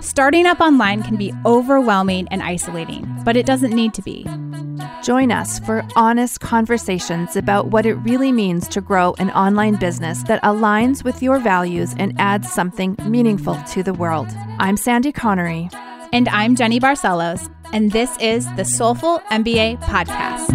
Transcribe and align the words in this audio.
Starting 0.00 0.46
up 0.46 0.60
online 0.60 1.02
can 1.02 1.16
be 1.16 1.32
overwhelming 1.44 2.28
and 2.30 2.42
isolating, 2.42 3.06
but 3.24 3.36
it 3.36 3.46
doesn't 3.46 3.72
need 3.72 3.94
to 3.94 4.02
be. 4.02 4.26
Join 5.02 5.32
us 5.32 5.58
for 5.60 5.84
honest 5.96 6.40
conversations 6.40 7.36
about 7.36 7.68
what 7.68 7.86
it 7.86 7.94
really 7.94 8.32
means 8.32 8.68
to 8.68 8.80
grow 8.80 9.14
an 9.18 9.30
online 9.30 9.76
business 9.76 10.22
that 10.24 10.42
aligns 10.42 11.04
with 11.04 11.22
your 11.22 11.38
values 11.38 11.94
and 11.98 12.18
adds 12.20 12.50
something 12.50 12.96
meaningful 13.06 13.56
to 13.72 13.82
the 13.82 13.94
world. 13.94 14.28
I'm 14.58 14.76
Sandy 14.76 15.12
Connery. 15.12 15.70
And 16.12 16.28
I'm 16.28 16.56
Jenny 16.56 16.80
Barcelos, 16.80 17.48
and 17.72 17.92
this 17.92 18.16
is 18.18 18.44
the 18.56 18.64
Soulful 18.64 19.20
MBA 19.30 19.80
Podcast. 19.82 20.50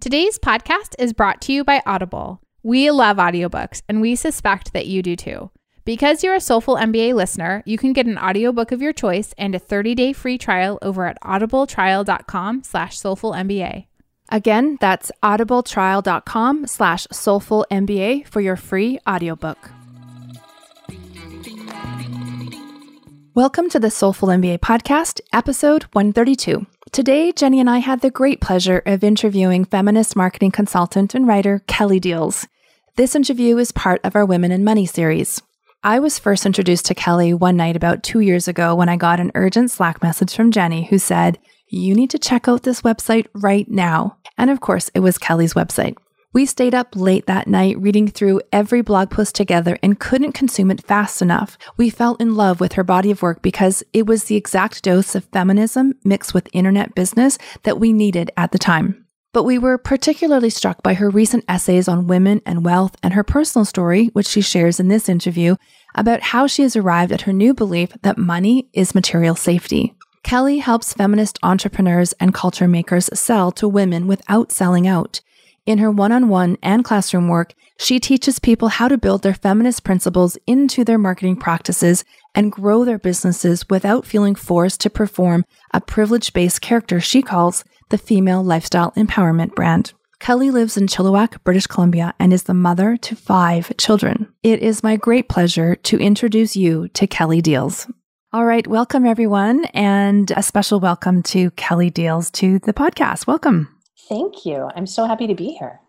Today's 0.00 0.38
podcast 0.38 0.94
is 0.98 1.12
brought 1.12 1.42
to 1.42 1.52
you 1.52 1.64
by 1.64 1.82
Audible. 1.84 2.40
We 2.62 2.90
love 2.90 3.18
audiobooks, 3.18 3.82
and 3.88 4.00
we 4.00 4.16
suspect 4.16 4.72
that 4.72 4.86
you 4.86 5.02
do 5.02 5.16
too. 5.16 5.50
Because 5.88 6.22
you're 6.22 6.34
a 6.34 6.38
Soulful 6.38 6.76
MBA 6.76 7.14
listener, 7.14 7.62
you 7.64 7.78
can 7.78 7.94
get 7.94 8.04
an 8.04 8.18
audiobook 8.18 8.72
of 8.72 8.82
your 8.82 8.92
choice 8.92 9.32
and 9.38 9.54
a 9.54 9.58
30-day 9.58 10.12
free 10.12 10.36
trial 10.36 10.78
over 10.82 11.06
at 11.06 11.18
audibletrial.com 11.22 12.62
slash 12.62 12.98
soulfulmba. 12.98 13.86
Again, 14.28 14.76
that's 14.82 15.10
audibletrial.com 15.22 16.66
slash 16.66 17.06
soulfulmba 17.06 18.26
for 18.26 18.42
your 18.42 18.56
free 18.56 18.98
audiobook. 19.08 19.70
Welcome 23.34 23.70
to 23.70 23.80
the 23.80 23.90
Soulful 23.90 24.28
MBA 24.28 24.58
podcast, 24.58 25.22
episode 25.32 25.84
132. 25.94 26.66
Today, 26.92 27.32
Jenny 27.32 27.60
and 27.60 27.70
I 27.70 27.78
had 27.78 28.02
the 28.02 28.10
great 28.10 28.42
pleasure 28.42 28.82
of 28.84 29.02
interviewing 29.02 29.64
feminist 29.64 30.14
marketing 30.16 30.50
consultant 30.50 31.14
and 31.14 31.26
writer 31.26 31.62
Kelly 31.66 31.98
Diels. 31.98 32.46
This 32.96 33.14
interview 33.14 33.56
is 33.56 33.72
part 33.72 34.02
of 34.04 34.14
our 34.14 34.26
Women 34.26 34.52
in 34.52 34.64
Money 34.64 34.84
series. 34.84 35.40
I 35.84 36.00
was 36.00 36.18
first 36.18 36.44
introduced 36.44 36.86
to 36.86 36.94
Kelly 36.94 37.32
one 37.32 37.56
night 37.56 37.76
about 37.76 38.02
two 38.02 38.18
years 38.18 38.48
ago 38.48 38.74
when 38.74 38.88
I 38.88 38.96
got 38.96 39.20
an 39.20 39.30
urgent 39.36 39.70
Slack 39.70 40.02
message 40.02 40.34
from 40.34 40.50
Jenny 40.50 40.86
who 40.86 40.98
said, 40.98 41.38
You 41.68 41.94
need 41.94 42.10
to 42.10 42.18
check 42.18 42.48
out 42.48 42.64
this 42.64 42.82
website 42.82 43.28
right 43.32 43.68
now. 43.70 44.16
And 44.36 44.50
of 44.50 44.60
course, 44.60 44.90
it 44.92 45.00
was 45.00 45.18
Kelly's 45.18 45.54
website. 45.54 45.96
We 46.32 46.46
stayed 46.46 46.74
up 46.74 46.96
late 46.96 47.26
that 47.26 47.46
night 47.46 47.78
reading 47.78 48.08
through 48.08 48.42
every 48.52 48.82
blog 48.82 49.10
post 49.10 49.36
together 49.36 49.78
and 49.80 50.00
couldn't 50.00 50.32
consume 50.32 50.72
it 50.72 50.84
fast 50.84 51.22
enough. 51.22 51.56
We 51.76 51.90
fell 51.90 52.16
in 52.16 52.34
love 52.34 52.58
with 52.58 52.72
her 52.72 52.84
body 52.84 53.12
of 53.12 53.22
work 53.22 53.40
because 53.40 53.84
it 53.92 54.04
was 54.04 54.24
the 54.24 54.36
exact 54.36 54.82
dose 54.82 55.14
of 55.14 55.26
feminism 55.26 55.94
mixed 56.02 56.34
with 56.34 56.48
internet 56.52 56.96
business 56.96 57.38
that 57.62 57.78
we 57.78 57.92
needed 57.92 58.32
at 58.36 58.50
the 58.50 58.58
time. 58.58 59.06
But 59.32 59.44
we 59.44 59.58
were 59.58 59.76
particularly 59.76 60.50
struck 60.50 60.82
by 60.82 60.94
her 60.94 61.10
recent 61.10 61.44
essays 61.48 61.86
on 61.86 62.06
women 62.06 62.40
and 62.46 62.64
wealth 62.64 62.96
and 63.02 63.12
her 63.14 63.22
personal 63.22 63.64
story, 63.64 64.06
which 64.08 64.26
she 64.26 64.40
shares 64.40 64.80
in 64.80 64.88
this 64.88 65.08
interview, 65.08 65.56
about 65.94 66.22
how 66.22 66.46
she 66.46 66.62
has 66.62 66.76
arrived 66.76 67.12
at 67.12 67.22
her 67.22 67.32
new 67.32 67.52
belief 67.52 67.90
that 68.02 68.16
money 68.16 68.68
is 68.72 68.94
material 68.94 69.34
safety. 69.34 69.94
Kelly 70.22 70.58
helps 70.58 70.92
feminist 70.92 71.38
entrepreneurs 71.42 72.12
and 72.14 72.34
culture 72.34 72.68
makers 72.68 73.10
sell 73.18 73.52
to 73.52 73.68
women 73.68 74.06
without 74.06 74.50
selling 74.50 74.86
out. 74.86 75.20
In 75.66 75.78
her 75.78 75.90
one 75.90 76.12
on 76.12 76.28
one 76.28 76.56
and 76.62 76.84
classroom 76.84 77.28
work, 77.28 77.54
she 77.78 78.00
teaches 78.00 78.38
people 78.38 78.68
how 78.68 78.88
to 78.88 78.98
build 78.98 79.22
their 79.22 79.34
feminist 79.34 79.84
principles 79.84 80.38
into 80.46 80.84
their 80.84 80.98
marketing 80.98 81.36
practices 81.36 82.04
and 82.38 82.52
grow 82.52 82.84
their 82.84 83.00
businesses 83.00 83.68
without 83.68 84.06
feeling 84.06 84.36
forced 84.36 84.80
to 84.80 84.88
perform 84.88 85.44
a 85.74 85.80
privilege 85.80 86.32
based 86.32 86.60
character 86.60 87.00
she 87.00 87.20
calls 87.20 87.64
the 87.88 87.98
female 87.98 88.44
lifestyle 88.44 88.92
empowerment 88.92 89.56
brand. 89.56 89.92
Kelly 90.20 90.52
lives 90.52 90.76
in 90.76 90.86
Chilliwack, 90.86 91.42
British 91.42 91.66
Columbia, 91.66 92.14
and 92.20 92.32
is 92.32 92.44
the 92.44 92.54
mother 92.54 92.96
to 92.98 93.16
five 93.16 93.76
children. 93.76 94.32
It 94.44 94.62
is 94.62 94.84
my 94.84 94.94
great 94.94 95.28
pleasure 95.28 95.74
to 95.74 95.98
introduce 95.98 96.54
you 96.54 96.86
to 96.90 97.08
Kelly 97.08 97.42
Diels. 97.42 97.90
All 98.32 98.44
right, 98.44 98.66
welcome 98.68 99.04
everyone, 99.04 99.64
and 99.66 100.30
a 100.36 100.42
special 100.42 100.78
welcome 100.78 101.24
to 101.24 101.50
Kelly 101.52 101.90
Diels 101.90 102.30
to 102.32 102.60
the 102.60 102.72
podcast. 102.72 103.26
Welcome. 103.26 103.68
Thank 104.08 104.46
you. 104.46 104.70
I'm 104.76 104.86
so 104.86 105.06
happy 105.06 105.26
to 105.26 105.34
be 105.34 105.56
here. 105.58 105.80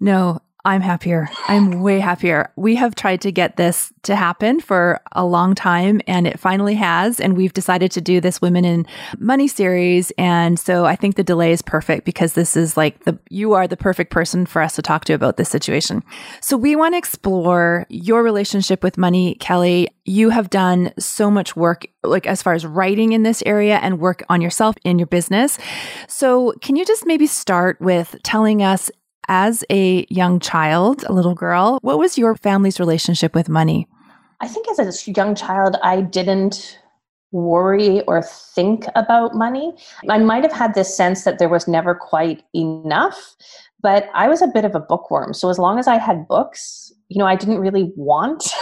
No, 0.00 0.40
I'm 0.66 0.80
happier. 0.80 1.28
I'm 1.46 1.82
way 1.82 2.00
happier. 2.00 2.50
We 2.56 2.74
have 2.76 2.94
tried 2.94 3.20
to 3.22 3.32
get 3.32 3.58
this 3.58 3.92
to 4.04 4.16
happen 4.16 4.60
for 4.60 4.98
a 5.12 5.22
long 5.22 5.54
time 5.54 6.00
and 6.06 6.26
it 6.26 6.40
finally 6.40 6.74
has. 6.74 7.20
And 7.20 7.36
we've 7.36 7.52
decided 7.52 7.90
to 7.92 8.00
do 8.00 8.18
this 8.18 8.40
Women 8.40 8.64
in 8.64 8.86
Money 9.18 9.46
series. 9.46 10.10
And 10.16 10.58
so 10.58 10.86
I 10.86 10.96
think 10.96 11.16
the 11.16 11.24
delay 11.24 11.52
is 11.52 11.60
perfect 11.60 12.06
because 12.06 12.32
this 12.32 12.56
is 12.56 12.78
like 12.78 13.04
the, 13.04 13.18
you 13.28 13.52
are 13.52 13.68
the 13.68 13.76
perfect 13.76 14.10
person 14.10 14.46
for 14.46 14.62
us 14.62 14.74
to 14.76 14.82
talk 14.82 15.04
to 15.04 15.12
about 15.12 15.36
this 15.36 15.50
situation. 15.50 16.02
So 16.40 16.56
we 16.56 16.76
want 16.76 16.94
to 16.94 16.98
explore 16.98 17.84
your 17.90 18.22
relationship 18.22 18.82
with 18.82 18.96
money, 18.96 19.34
Kelly. 19.34 19.88
You 20.06 20.30
have 20.30 20.48
done 20.48 20.92
so 20.98 21.30
much 21.30 21.54
work, 21.56 21.86
like 22.02 22.26
as 22.26 22.42
far 22.42 22.54
as 22.54 22.64
writing 22.64 23.12
in 23.12 23.22
this 23.22 23.42
area 23.44 23.76
and 23.82 24.00
work 24.00 24.22
on 24.30 24.40
yourself 24.40 24.76
in 24.82 24.98
your 24.98 25.06
business. 25.06 25.58
So 26.08 26.54
can 26.62 26.74
you 26.76 26.86
just 26.86 27.04
maybe 27.04 27.26
start 27.26 27.78
with 27.82 28.16
telling 28.22 28.62
us 28.62 28.90
as 29.28 29.64
a 29.70 30.06
young 30.08 30.40
child, 30.40 31.04
a 31.04 31.12
little 31.12 31.34
girl, 31.34 31.78
what 31.82 31.98
was 31.98 32.18
your 32.18 32.34
family's 32.34 32.80
relationship 32.80 33.34
with 33.34 33.48
money? 33.48 33.86
I 34.40 34.48
think 34.48 34.66
as 34.68 34.78
a 34.78 35.10
young 35.10 35.34
child, 35.34 35.76
I 35.82 36.02
didn't 36.02 36.78
worry 37.32 38.02
or 38.02 38.22
think 38.22 38.86
about 38.94 39.34
money. 39.34 39.72
I 40.08 40.18
might 40.18 40.44
have 40.44 40.52
had 40.52 40.74
this 40.74 40.96
sense 40.96 41.24
that 41.24 41.38
there 41.38 41.48
was 41.48 41.66
never 41.66 41.94
quite 41.94 42.44
enough, 42.54 43.34
but 43.82 44.08
I 44.14 44.28
was 44.28 44.40
a 44.40 44.46
bit 44.46 44.64
of 44.64 44.74
a 44.74 44.80
bookworm. 44.80 45.34
So 45.34 45.50
as 45.50 45.58
long 45.58 45.78
as 45.78 45.88
I 45.88 45.98
had 45.98 46.28
books, 46.28 46.92
you 47.08 47.18
know, 47.18 47.26
I 47.26 47.36
didn't 47.36 47.58
really 47.58 47.92
want 47.96 48.44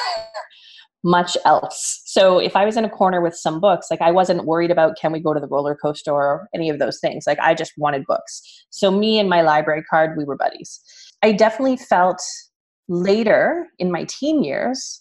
much 1.05 1.37
else. 1.45 2.01
So 2.05 2.39
if 2.39 2.55
I 2.55 2.65
was 2.65 2.77
in 2.77 2.85
a 2.85 2.91
corner 2.91 3.21
with 3.21 3.35
some 3.35 3.61
books, 3.61 3.89
like 3.91 4.01
I 4.01 4.11
wasn't 4.11 4.45
worried 4.45 4.71
about 4.71 4.97
can 5.01 5.13
we 5.13 5.21
go 5.21 5.35
to 5.35 5.41
the 5.41 5.49
roller 5.49 5.75
coaster 5.75 6.13
or 6.13 6.49
any 6.55 6.71
of 6.71 6.79
those 6.79 7.01
things. 7.01 7.25
Like 7.27 7.39
I 7.41 7.55
just 7.55 7.73
wanted 7.77 8.05
books. 8.07 8.43
So 8.71 8.91
me 8.91 9.19
and 9.19 9.29
my 9.29 9.43
library 9.43 9.83
card, 9.83 10.17
we 10.17 10.25
were 10.25 10.37
buddies. 10.37 10.81
I 11.23 11.33
definitely 11.33 11.77
felt 11.77 12.21
later 12.89 13.69
in 13.79 13.91
my 13.91 14.05
teen 14.05 14.45
years 14.45 15.01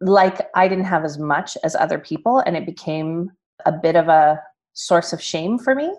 like 0.00 0.48
I 0.54 0.68
didn't 0.68 0.84
have 0.84 1.04
as 1.04 1.18
much 1.18 1.56
as 1.64 1.74
other 1.74 1.98
people 1.98 2.40
and 2.40 2.56
it 2.56 2.66
became 2.66 3.30
a 3.64 3.72
bit 3.72 3.96
of 3.96 4.08
a 4.08 4.40
source 4.74 5.12
of 5.12 5.22
shame 5.22 5.58
for 5.58 5.74
me. 5.74 5.92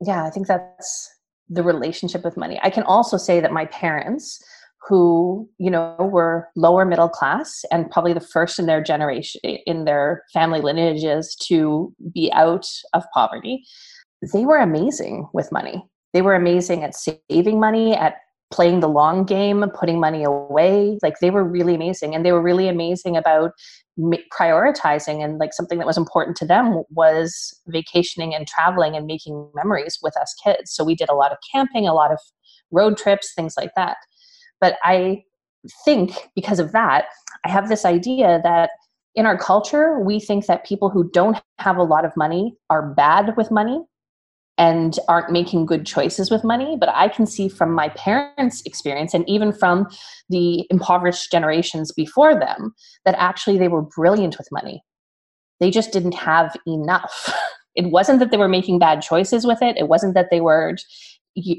Yeah, 0.00 0.24
I 0.24 0.30
think 0.30 0.46
that's 0.46 1.10
the 1.48 1.62
relationship 1.62 2.24
with 2.24 2.36
money. 2.36 2.60
I 2.62 2.70
can 2.70 2.82
also 2.82 3.16
say 3.16 3.40
that 3.40 3.52
my 3.52 3.64
parents 3.66 4.42
who 4.88 5.48
you 5.58 5.70
know 5.70 5.94
were 5.98 6.48
lower 6.56 6.84
middle 6.84 7.08
class 7.08 7.64
and 7.70 7.90
probably 7.90 8.12
the 8.12 8.20
first 8.20 8.58
in 8.58 8.66
their 8.66 8.82
generation 8.82 9.40
in 9.42 9.84
their 9.84 10.22
family 10.32 10.60
lineages 10.60 11.36
to 11.36 11.94
be 12.14 12.30
out 12.32 12.66
of 12.94 13.04
poverty 13.12 13.62
they 14.32 14.44
were 14.44 14.58
amazing 14.58 15.28
with 15.32 15.52
money. 15.52 15.84
They 16.12 16.22
were 16.22 16.34
amazing 16.34 16.84
at 16.84 16.94
saving 16.94 17.60
money 17.60 17.94
at 17.94 18.16
playing 18.50 18.80
the 18.80 18.88
long 18.88 19.24
game 19.24 19.62
putting 19.78 20.00
money 20.00 20.24
away. 20.24 20.98
Like 21.02 21.20
they 21.20 21.30
were 21.30 21.44
really 21.44 21.74
amazing 21.74 22.14
and 22.14 22.24
they 22.24 22.32
were 22.32 22.40
really 22.40 22.66
amazing 22.66 23.16
about 23.16 23.52
prioritizing 24.32 25.22
and 25.22 25.38
like 25.38 25.52
something 25.52 25.78
that 25.78 25.86
was 25.86 25.98
important 25.98 26.36
to 26.38 26.46
them 26.46 26.82
was 26.90 27.54
vacationing 27.66 28.34
and 28.34 28.46
traveling 28.46 28.96
and 28.96 29.06
making 29.06 29.50
memories 29.54 29.98
with 30.02 30.16
us 30.16 30.34
kids. 30.42 30.72
So 30.72 30.82
we 30.82 30.94
did 30.94 31.10
a 31.10 31.14
lot 31.14 31.30
of 31.30 31.38
camping 31.52 31.86
a 31.86 31.92
lot 31.92 32.10
of 32.10 32.18
road 32.70 32.96
trips 32.96 33.32
things 33.34 33.54
like 33.56 33.70
that 33.76 33.96
but 34.60 34.76
I 34.82 35.24
think 35.84 36.12
because 36.34 36.58
of 36.58 36.72
that, 36.72 37.06
I 37.44 37.50
have 37.50 37.68
this 37.68 37.84
idea 37.84 38.40
that 38.42 38.70
in 39.14 39.26
our 39.26 39.36
culture, 39.36 39.98
we 40.00 40.20
think 40.20 40.46
that 40.46 40.64
people 40.64 40.90
who 40.90 41.10
don't 41.10 41.40
have 41.58 41.76
a 41.76 41.82
lot 41.82 42.04
of 42.04 42.16
money 42.16 42.56
are 42.70 42.94
bad 42.94 43.36
with 43.36 43.50
money 43.50 43.82
and 44.58 44.98
aren't 45.08 45.30
making 45.30 45.66
good 45.66 45.86
choices 45.86 46.30
with 46.30 46.44
money. 46.44 46.76
But 46.78 46.90
I 46.90 47.08
can 47.08 47.26
see 47.26 47.48
from 47.48 47.72
my 47.72 47.88
parents' 47.90 48.62
experience 48.66 49.14
and 49.14 49.28
even 49.28 49.52
from 49.52 49.88
the 50.28 50.66
impoverished 50.70 51.30
generations 51.30 51.92
before 51.92 52.38
them 52.38 52.74
that 53.04 53.14
actually 53.18 53.58
they 53.58 53.68
were 53.68 53.82
brilliant 53.82 54.36
with 54.36 54.48
money. 54.50 54.82
They 55.60 55.70
just 55.70 55.92
didn't 55.92 56.14
have 56.14 56.56
enough. 56.66 57.32
it 57.76 57.86
wasn't 57.90 58.18
that 58.18 58.30
they 58.30 58.36
were 58.36 58.48
making 58.48 58.80
bad 58.80 59.00
choices 59.00 59.46
with 59.46 59.62
it, 59.62 59.76
it 59.76 59.88
wasn't 59.88 60.14
that 60.14 60.28
they 60.30 60.40
were 60.40 60.76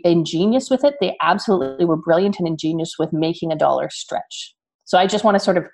ingenious 0.04 0.70
with 0.70 0.84
it. 0.84 0.96
They 1.00 1.16
absolutely 1.22 1.86
were 1.86 1.98
brilliant 1.98 2.40
and 2.40 2.48
ingenious 2.48 2.96
with 2.98 3.14
making 3.14 3.52
a 3.52 3.56
dollar 3.56 3.90
stretch. 3.90 4.56
So 4.86 4.98
I 4.98 5.08
just 5.08 5.24
want 5.24 5.36
to 5.36 5.40
sort 5.40 5.58
of 5.58 5.68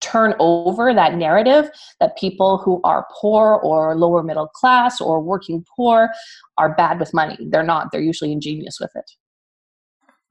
turn 0.00 0.34
over 0.38 0.94
that 0.94 1.14
narrative 1.14 1.70
that 2.00 2.16
people 2.16 2.58
who 2.58 2.80
are 2.84 3.06
poor 3.20 3.60
or 3.62 3.94
lower 3.96 4.22
middle 4.22 4.48
class 4.48 5.00
or 5.00 5.20
working 5.20 5.64
poor 5.76 6.10
are 6.56 6.74
bad 6.74 6.98
with 6.98 7.12
money. 7.12 7.36
They're 7.50 7.62
not. 7.62 7.92
They're 7.92 8.00
usually 8.00 8.32
ingenious 8.32 8.78
with 8.80 8.90
it. 8.94 9.10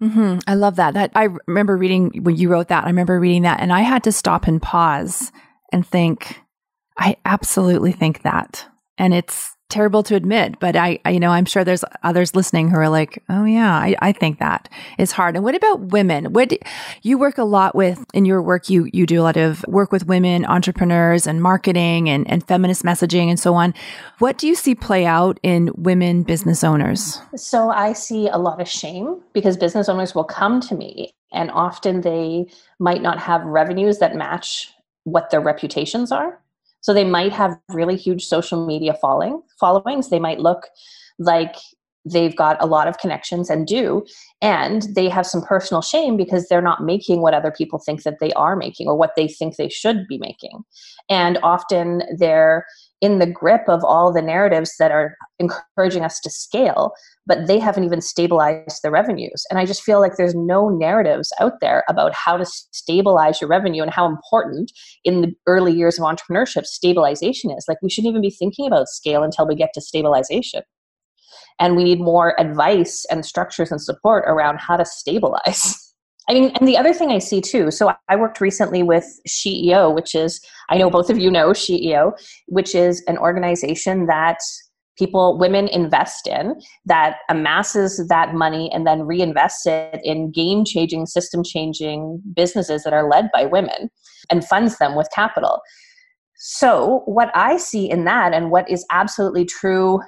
Mm-hmm. 0.02 0.40
I 0.48 0.56
love 0.56 0.78
that. 0.78 0.94
That 0.94 1.12
I 1.14 1.28
remember 1.46 1.76
reading 1.78 2.24
when 2.24 2.38
you 2.38 2.50
wrote 2.50 2.70
that. 2.70 2.86
I 2.86 2.88
remember 2.88 3.20
reading 3.20 3.42
that, 3.44 3.60
and 3.60 3.74
I 3.74 3.82
had 3.82 4.04
to 4.06 4.12
stop 4.12 4.48
and 4.48 4.62
pause 4.62 5.32
and 5.72 5.86
think. 5.86 6.40
I 6.98 7.18
absolutely 7.24 7.92
think 7.92 8.24
that, 8.24 8.66
and 8.98 9.14
it's 9.14 9.56
terrible 9.70 10.02
to 10.04 10.16
admit, 10.16 10.60
but 10.60 10.76
I, 10.76 11.00
I, 11.06 11.12
you 11.12 11.20
know, 11.20 11.30
I'm 11.30 11.46
sure 11.46 11.64
there's 11.64 11.86
others 12.04 12.36
listening 12.36 12.70
who 12.70 12.78
are 12.78 12.90
like, 12.90 13.24
oh 13.30 13.46
yeah, 13.46 13.72
I, 13.72 13.96
I 14.00 14.12
think 14.12 14.40
that 14.40 14.68
is 14.98 15.12
hard. 15.12 15.36
And 15.36 15.44
what 15.44 15.56
about 15.56 15.92
women? 15.92 16.34
What 16.34 16.52
you 17.04 17.18
work 17.18 17.38
a 17.38 17.44
lot 17.44 17.76
with 17.76 18.04
in 18.14 18.26
your 18.26 18.42
work? 18.42 18.70
You 18.70 18.90
you 18.92 19.06
do 19.06 19.22
a 19.22 19.24
lot 19.24 19.38
of 19.38 19.64
work 19.68 19.92
with 19.92 20.08
women 20.08 20.46
entrepreneurs 20.46 21.28
and 21.28 21.42
marketing 21.42 22.10
and 22.10 22.30
and 22.30 22.46
feminist 22.46 22.84
messaging 22.84 23.30
and 23.30 23.40
so 23.40 23.54
on. 23.54 23.74
What 24.18 24.38
do 24.38 24.48
you 24.48 24.56
see 24.56 24.74
play 24.76 25.06
out 25.06 25.40
in 25.44 25.72
women 25.76 26.24
business 26.24 26.64
owners? 26.64 27.20
So 27.36 27.70
I 27.70 27.94
see 27.94 28.28
a 28.28 28.38
lot 28.38 28.60
of 28.60 28.68
shame 28.68 29.22
because 29.34 29.56
business 29.56 29.88
owners 29.88 30.16
will 30.16 30.24
come 30.24 30.62
to 30.62 30.76
me 30.76 31.12
and 31.32 31.52
often 31.52 32.02
they 32.02 32.48
might 32.80 33.02
not 33.02 33.20
have 33.20 33.44
revenues 33.44 34.00
that 34.00 34.16
match 34.16 34.74
what 35.04 35.30
their 35.30 35.42
reputations 35.42 36.12
are 36.12 36.42
so 36.82 36.94
they 36.94 37.04
might 37.04 37.34
have 37.34 37.58
really 37.70 37.96
huge 37.96 38.26
social 38.26 38.66
media 38.66 38.94
following 39.02 39.42
followings. 39.60 40.10
They 40.10 40.20
might 40.20 40.40
look 40.40 40.68
like 41.18 41.56
they've 42.06 42.36
got 42.36 42.62
a 42.62 42.66
lot 42.66 42.88
of 42.88 42.98
connections 42.98 43.50
and 43.50 43.68
do 43.68 44.06
and 44.42 44.84
they 44.96 45.10
have 45.10 45.26
some 45.26 45.42
personal 45.42 45.82
shame 45.82 46.16
because 46.16 46.48
they're 46.48 46.62
not 46.62 46.84
making 46.84 47.22
what 47.22 47.34
other 47.34 47.52
people 47.52 47.78
think 47.78 48.04
that 48.04 48.20
they 48.20 48.32
are 48.34 48.56
making 48.56 48.88
or 48.88 48.96
what 48.96 49.16
they 49.18 49.28
think 49.28 49.58
they 49.58 49.68
should 49.68 50.08
be 50.08 50.18
making 50.18 50.64
and 51.10 51.38
often 51.44 52.04
they're 52.18 52.66
in 53.02 53.20
the 53.20 53.28
grip 53.28 53.62
of 53.68 53.84
all 53.84 54.12
the 54.12 54.22
narratives 54.22 54.74
that 54.78 54.92
are 54.92 55.16
encouraging 55.40 56.04
us 56.04 56.20
to 56.20 56.30
scale 56.30 56.94
but 57.30 57.46
they 57.46 57.60
haven't 57.60 57.84
even 57.84 58.02
stabilized 58.02 58.80
the 58.84 58.90
revenues. 58.90 59.46
And 59.50 59.60
i 59.60 59.66
just 59.66 59.84
feel 59.84 60.02
like 60.02 60.18
there's 60.18 60.36
no 60.36 60.68
narratives 60.68 61.32
out 61.40 61.62
there 61.62 61.84
about 61.88 62.14
how 62.14 62.36
to 62.36 62.46
stabilize 62.46 63.40
your 63.40 63.50
revenue 63.50 63.84
and 63.84 63.94
how 63.94 64.08
important 64.08 64.72
in 65.06 65.22
the 65.22 65.34
early 65.46 65.72
years 65.72 66.00
of 66.00 66.06
entrepreneurship 66.06 66.66
stabilization 66.66 67.52
is. 67.52 67.66
Like 67.68 67.78
we 67.84 67.90
shouldn't 67.90 68.10
even 68.10 68.24
be 68.24 68.32
thinking 68.32 68.66
about 68.66 68.90
scale 68.90 69.22
until 69.22 69.48
we 69.48 69.56
get 69.56 69.70
to 69.76 69.82
stabilization. 69.82 70.64
And 71.60 71.76
we 71.76 71.84
need 71.84 72.00
more 72.00 72.40
advice 72.40 73.06
and 73.12 73.24
structures 73.24 73.72
and 73.72 73.82
support 73.82 74.24
around 74.26 74.60
how 74.60 74.78
to 74.78 74.86
stabilize 74.86 75.76
I 76.30 76.34
mean, 76.34 76.52
and 76.60 76.68
the 76.68 76.78
other 76.78 76.94
thing 76.94 77.10
I 77.10 77.18
see 77.18 77.42
too, 77.42 77.72
so 77.72 77.92
I 78.08 78.16
worked 78.16 78.40
recently 78.40 78.84
with 78.84 79.20
SheEO, 79.28 79.96
which 79.96 80.14
is, 80.14 80.40
I 80.70 80.78
know 80.78 80.92
both 80.92 81.10
of 81.10 81.18
you 81.18 81.32
know 81.32 81.50
SheEO, 81.50 82.12
which 82.48 82.76
is 82.76 83.04
an 83.08 83.18
organization 83.18 84.06
that 84.06 84.38
people, 84.96 85.40
women 85.40 85.68
invest 85.70 86.28
in 86.28 86.62
that 86.86 87.18
amasses 87.30 88.06
that 88.10 88.36
money 88.36 88.70
and 88.72 88.86
then 88.86 89.00
reinvests 89.00 89.66
it 89.66 90.02
in 90.04 90.32
game 90.32 90.66
changing, 90.66 91.08
system 91.08 91.44
changing 91.44 92.22
businesses 92.36 92.84
that 92.84 92.94
are 92.94 93.10
led 93.10 93.30
by 93.34 93.46
women 93.46 93.90
and 94.30 94.46
funds 94.46 94.78
them 94.78 94.96
with 94.96 95.08
capital. 95.16 95.62
So, 96.36 97.02
what 97.06 97.32
I 97.36 97.58
see 97.58 97.90
in 97.90 98.06
that, 98.06 98.34
and 98.34 98.52
what 98.52 98.70
is 98.70 98.86
absolutely 98.92 99.46
true 99.46 100.00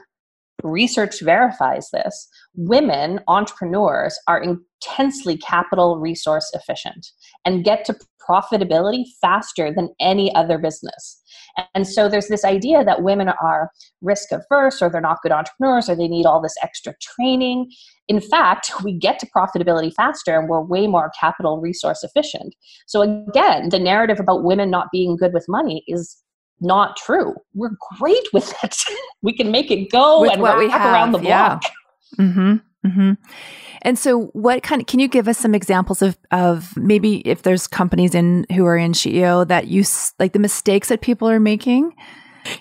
research 0.63 1.21
verifies 1.21 1.89
this 1.91 2.27
women 2.55 3.19
entrepreneurs 3.27 4.19
are 4.27 4.41
intensely 4.41 5.37
capital 5.37 5.99
resource 5.99 6.51
efficient 6.53 7.07
and 7.45 7.63
get 7.63 7.85
to 7.85 7.95
profitability 8.29 9.03
faster 9.21 9.73
than 9.73 9.89
any 9.99 10.33
other 10.35 10.57
business. 10.57 11.21
And 11.73 11.87
so 11.87 12.07
there's 12.07 12.27
this 12.27 12.45
idea 12.45 12.83
that 12.83 13.03
women 13.03 13.29
are 13.29 13.71
risk 14.01 14.29
averse 14.31 14.81
or 14.81 14.89
they're 14.89 15.01
not 15.01 15.21
good 15.21 15.31
entrepreneurs 15.31 15.89
or 15.89 15.95
they 15.95 16.07
need 16.07 16.25
all 16.25 16.41
this 16.41 16.55
extra 16.63 16.93
training. 17.01 17.69
In 18.07 18.21
fact 18.21 18.71
we 18.83 18.93
get 18.93 19.19
to 19.19 19.27
profitability 19.35 19.93
faster 19.93 20.37
and 20.37 20.49
we're 20.49 20.61
way 20.61 20.87
more 20.87 21.11
capital 21.19 21.59
resource 21.59 22.03
efficient. 22.03 22.55
So 22.87 23.01
again 23.01 23.69
the 23.69 23.79
narrative 23.79 24.19
about 24.19 24.43
women 24.43 24.69
not 24.69 24.87
being 24.91 25.17
good 25.17 25.33
with 25.33 25.45
money 25.47 25.83
is 25.87 26.21
not 26.61 26.97
true. 26.97 27.35
We're 27.53 27.75
great 27.97 28.27
with 28.33 28.53
it. 28.63 28.77
we 29.21 29.33
can 29.33 29.51
make 29.51 29.71
it 29.71 29.91
go 29.91 30.21
with 30.21 30.33
and 30.33 30.41
what 30.41 30.57
we 30.57 30.69
have 30.69 30.81
around 30.81 31.11
the 31.11 31.19
block. 31.19 31.63
Yeah. 31.63 32.25
Mm-hmm. 32.25 32.55
Mm-hmm. 32.87 33.11
And 33.83 33.97
so, 33.97 34.25
what 34.33 34.63
kind 34.63 34.81
of 34.81 34.87
can 34.87 34.99
you 34.99 35.07
give 35.07 35.27
us 35.27 35.37
some 35.37 35.55
examples 35.55 36.01
of 36.01 36.17
of 36.31 36.75
maybe 36.77 37.17
if 37.27 37.43
there's 37.43 37.67
companies 37.67 38.15
in 38.15 38.45
who 38.53 38.65
are 38.65 38.77
in 38.77 38.93
SheEO 38.93 39.47
that 39.47 39.67
you 39.67 39.83
like 40.19 40.33
the 40.33 40.39
mistakes 40.39 40.89
that 40.89 41.01
people 41.01 41.29
are 41.29 41.39
making? 41.39 41.95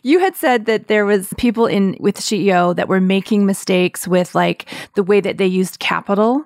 You 0.03 0.21
had 0.21 0.37
said 0.37 0.67
that 0.67 0.89
there 0.89 1.07
was 1.07 1.33
people 1.39 1.67
in 1.67 1.97
with 2.01 2.17
SheEO 2.17 2.77
that 2.77 2.89
were 2.89 3.01
making 3.01 3.47
mistakes 3.47 4.07
with 4.07 4.35
like 4.35 4.67
the 4.95 5.03
way 5.03 5.21
that 5.21 5.39
they 5.39 5.47
used 5.47 5.79
capital. 5.79 6.45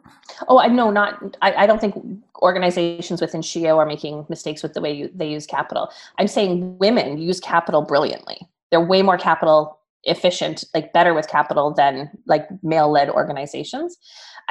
Oh, 0.48 0.58
I 0.58 0.68
know 0.68 0.90
not. 0.90 1.36
I, 1.42 1.54
I 1.54 1.66
don't 1.66 1.80
think 1.80 1.94
organizations 2.44 3.20
within 3.20 3.40
SheEO 3.40 3.78
are 3.78 3.86
making 3.86 4.26
mistakes 4.28 4.62
with 4.62 4.74
the 4.74 4.80
way 4.80 4.92
you, 4.92 5.10
they 5.14 5.28
use 5.28 5.46
capital. 5.46 5.90
I'm 6.18 6.28
saying 6.28 6.76
women 6.78 7.18
use 7.18 7.40
capital 7.40 7.82
brilliantly. 7.82 8.46
They're 8.70 8.84
way 8.84 9.00
more 9.02 9.16
capital 9.16 9.80
efficient, 10.04 10.62
like 10.74 10.92
better 10.92 11.14
with 11.14 11.26
capital 11.26 11.72
than 11.72 12.10
like 12.26 12.46
male 12.62 12.90
led 12.90 13.08
organizations. 13.08 13.96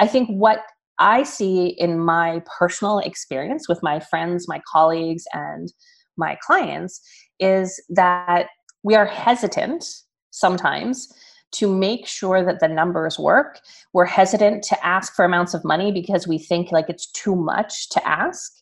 I 0.00 0.08
think 0.08 0.28
what 0.28 0.58
I 0.98 1.22
see 1.22 1.68
in 1.68 2.00
my 2.00 2.42
personal 2.58 2.98
experience 2.98 3.68
with 3.68 3.80
my 3.82 4.00
friends, 4.00 4.48
my 4.48 4.60
colleagues, 4.70 5.24
and 5.32 5.72
my 6.16 6.36
clients 6.44 7.00
is 7.38 7.80
that 7.90 8.48
we 8.82 8.96
are 8.96 9.06
hesitant 9.06 9.84
sometimes 10.30 11.12
to 11.54 11.72
make 11.72 12.06
sure 12.06 12.44
that 12.44 12.60
the 12.60 12.68
numbers 12.68 13.18
work. 13.18 13.60
We're 13.92 14.04
hesitant 14.04 14.62
to 14.64 14.86
ask 14.86 15.14
for 15.14 15.24
amounts 15.24 15.54
of 15.54 15.64
money 15.64 15.92
because 15.92 16.26
we 16.26 16.38
think 16.38 16.72
like 16.72 16.88
it's 16.88 17.06
too 17.06 17.36
much 17.36 17.88
to 17.90 18.06
ask. 18.06 18.52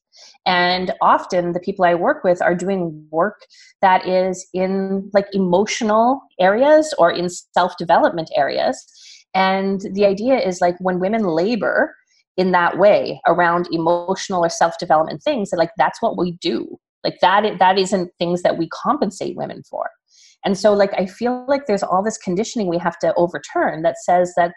And 0.45 0.93
often 1.01 1.53
the 1.53 1.61
people 1.61 1.85
I 1.85 1.95
work 1.95 2.25
with 2.25 2.43
are 2.43 2.55
doing 2.55 3.07
work 3.11 3.47
that 3.81 4.07
is 4.07 4.47
in 4.53 5.11
like 5.13 5.27
emotional 5.33 6.21
areas 6.41 6.95
or 6.99 7.11
in 7.11 7.29
self 7.29 7.77
development 7.77 8.31
areas. 8.37 8.85
And 9.35 9.81
the 9.95 10.05
idea 10.05 10.39
is 10.39 10.61
like 10.61 10.77
when 10.81 11.01
women 11.01 11.25
labor 11.25 11.95
in 12.37 12.53
that 12.53 12.79
way 12.79 13.21
around 13.27 13.69
emotional 13.73 14.45
or 14.45 14.49
self 14.49 14.79
development 14.79 15.23
things, 15.23 15.51
like 15.57 15.71
that's 15.77 16.03
what 16.03 16.19
we 16.19 16.33
do. 16.33 16.79
Like 17.05 17.21
that, 17.21 17.59
that 17.59 17.79
isn't 17.79 18.13
things 18.19 18.43
that 18.43 18.59
we 18.59 18.69
compensate 18.69 19.37
women 19.37 19.63
for. 19.69 19.91
And 20.45 20.59
so, 20.59 20.73
like, 20.73 20.93
I 20.95 21.07
feel 21.07 21.45
like 21.49 21.67
there's 21.67 21.83
all 21.83 22.03
this 22.03 22.19
conditioning 22.19 22.69
we 22.69 22.79
have 22.79 22.99
to 23.01 23.15
overturn 23.15 23.83
that 23.83 23.97
says 24.03 24.33
that 24.37 24.55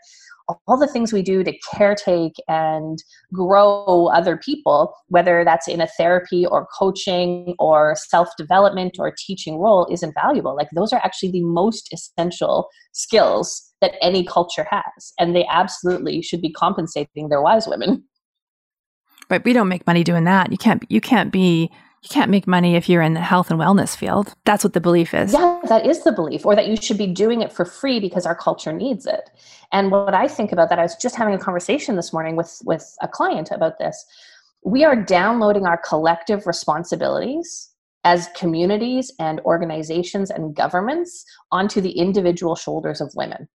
all 0.68 0.77
the 0.77 0.88
things 0.88 1.12
we 1.12 1.22
do 1.22 1.44
to 1.44 1.54
caretake 1.74 2.36
and 2.48 3.04
grow 3.34 4.08
other 4.13 4.38
people, 4.38 4.94
whether 5.08 5.44
that's 5.44 5.68
in 5.68 5.82
a 5.82 5.88
therapy 5.98 6.46
or 6.46 6.68
coaching 6.77 7.56
or 7.60 7.96
self 7.98 8.30
development 8.38 8.98
or 9.00 9.13
teaching 9.18 9.58
role, 9.58 9.88
isn't 9.92 10.13
valuable. 10.13 10.56
Like, 10.56 10.70
those 10.75 10.94
are 10.94 11.01
actually 11.04 11.32
the 11.32 11.44
most 11.44 11.92
essential 11.92 12.68
skills 12.92 13.72
that 13.82 13.94
any 14.01 14.24
culture 14.24 14.68
has. 14.70 15.13
And 15.20 15.36
they 15.36 15.46
absolutely 15.50 16.22
should 16.22 16.42
be 16.42 16.51
compensating 16.51 17.30
their 17.30 17.42
wise 17.42 17.68
women. 17.68 18.04
But 19.27 19.44
we 19.44 19.54
don't 19.54 19.70
make 19.70 19.88
money 19.88 20.04
doing 20.04 20.25
that. 20.25 20.51
You 20.51 20.58
can't. 20.58 20.84
You 20.89 21.01
can't 21.01 21.32
be 21.32 21.72
you 22.06 22.14
can't 22.14 22.30
make 22.30 22.46
money 22.46 22.76
if 22.76 22.88
you're 22.88 23.02
in 23.02 23.16
the 23.16 23.20
health 23.20 23.50
and 23.50 23.60
wellness 23.60 23.98
field. 23.98 24.36
That's 24.46 24.64
what 24.64 24.74
the 24.74 24.80
belief 24.80 25.14
is. 25.16 25.34
Yeah, 25.34 25.60
that 25.68 25.88
is 25.88 26.04
the 26.04 26.12
belief, 26.12 26.46
or 26.46 26.56
that 26.56 26.68
you 26.68 26.76
should 26.76 27.00
be 27.00 27.08
doing 27.08 27.42
it 27.42 27.52
for 27.52 27.66
free 27.66 28.00
because 28.00 28.28
our 28.28 28.36
culture 28.36 28.72
needs 28.72 29.08
it. 29.08 29.32
And 29.72 29.90
what 29.90 30.14
I 30.14 30.28
think 30.28 30.52
about 30.52 30.70
that, 30.70 30.78
I 30.78 30.84
was 30.84 30.96
just 30.96 31.16
having 31.16 31.34
a 31.34 31.40
conversation 31.40 31.96
this 31.96 32.14
morning 32.14 32.36
with, 32.36 32.62
with 32.64 32.96
a 33.02 33.08
client 33.08 33.50
about 33.52 33.80
this. 33.80 34.06
We 34.64 34.84
are 34.84 34.96
downloading 34.96 35.66
our 35.66 35.78
collective 35.78 36.46
responsibilities 36.46 37.72
as 38.04 38.30
communities 38.36 39.12
and 39.20 39.40
organizations 39.42 40.30
and 40.30 40.56
governments 40.56 41.26
onto 41.52 41.82
the 41.82 41.92
individual 41.92 42.56
shoulders 42.56 43.02
of 43.02 43.12
women. 43.16 43.48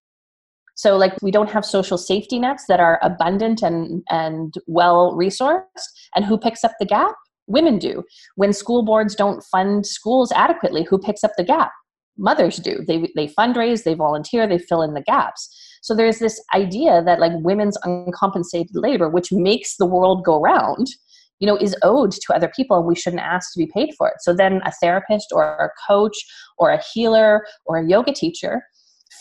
So, 0.75 0.97
like, 0.97 1.15
we 1.23 1.31
don't 1.31 1.51
have 1.51 1.65
social 1.65 1.99
safety 1.99 2.41
nets 2.41 2.65
that 2.67 2.81
are 2.81 2.99
abundant 3.03 3.63
and, 3.63 4.03
and 4.11 4.55
well 4.67 5.15
resourced. 5.17 5.63
And 6.17 6.25
who 6.25 6.37
picks 6.37 6.65
up 6.65 6.73
the 6.81 6.87
gap? 6.87 7.15
Women 7.51 7.79
do. 7.79 8.03
When 8.37 8.53
school 8.53 8.85
boards 8.85 9.15
don't 9.15 9.43
fund 9.45 9.87
schools 9.87 10.33
adequately, 10.33 10.85
who 10.85 10.99
picks 10.99 11.25
up 11.25 11.33
the 11.37 11.45
gap? 11.45 11.73
Mothers 12.17 12.57
do. 12.57 12.85
They, 12.87 13.09
they 13.17 13.29
fundraise, 13.29 13.85
they 13.85 13.95
volunteer, 13.95 14.47
they 14.47 14.59
fill 14.59 14.83
in 14.83 14.95
the 14.95 15.03
gaps. 15.03 15.49
So 15.83 15.95
there's 15.95 16.19
this 16.19 16.43
idea 16.55 17.03
that 17.05 17.21
like 17.21 17.33
women's 17.37 17.79
uncompensated 17.85 18.75
labor, 18.75 19.09
which 19.09 19.33
makes 19.33 19.77
the 19.77 19.87
world 19.87 20.25
go 20.25 20.41
round, 20.41 20.87
you 21.39 21.47
know, 21.47 21.57
is 21.57 21.75
owed 21.83 22.13
to 22.13 22.35
other 22.35 22.53
people 22.55 22.77
and 22.77 22.87
we 22.87 22.95
shouldn't 22.95 23.23
ask 23.23 23.53
to 23.53 23.59
be 23.59 23.71
paid 23.73 23.95
for 23.97 24.09
it. 24.09 24.17
So 24.21 24.35
then 24.35 24.61
a 24.67 24.73
therapist 24.73 25.29
or 25.33 25.45
a 25.45 25.71
coach 25.89 26.17
or 26.59 26.71
a 26.71 26.83
healer 26.93 27.47
or 27.65 27.79
a 27.79 27.89
yoga 27.89 28.13
teacher 28.13 28.63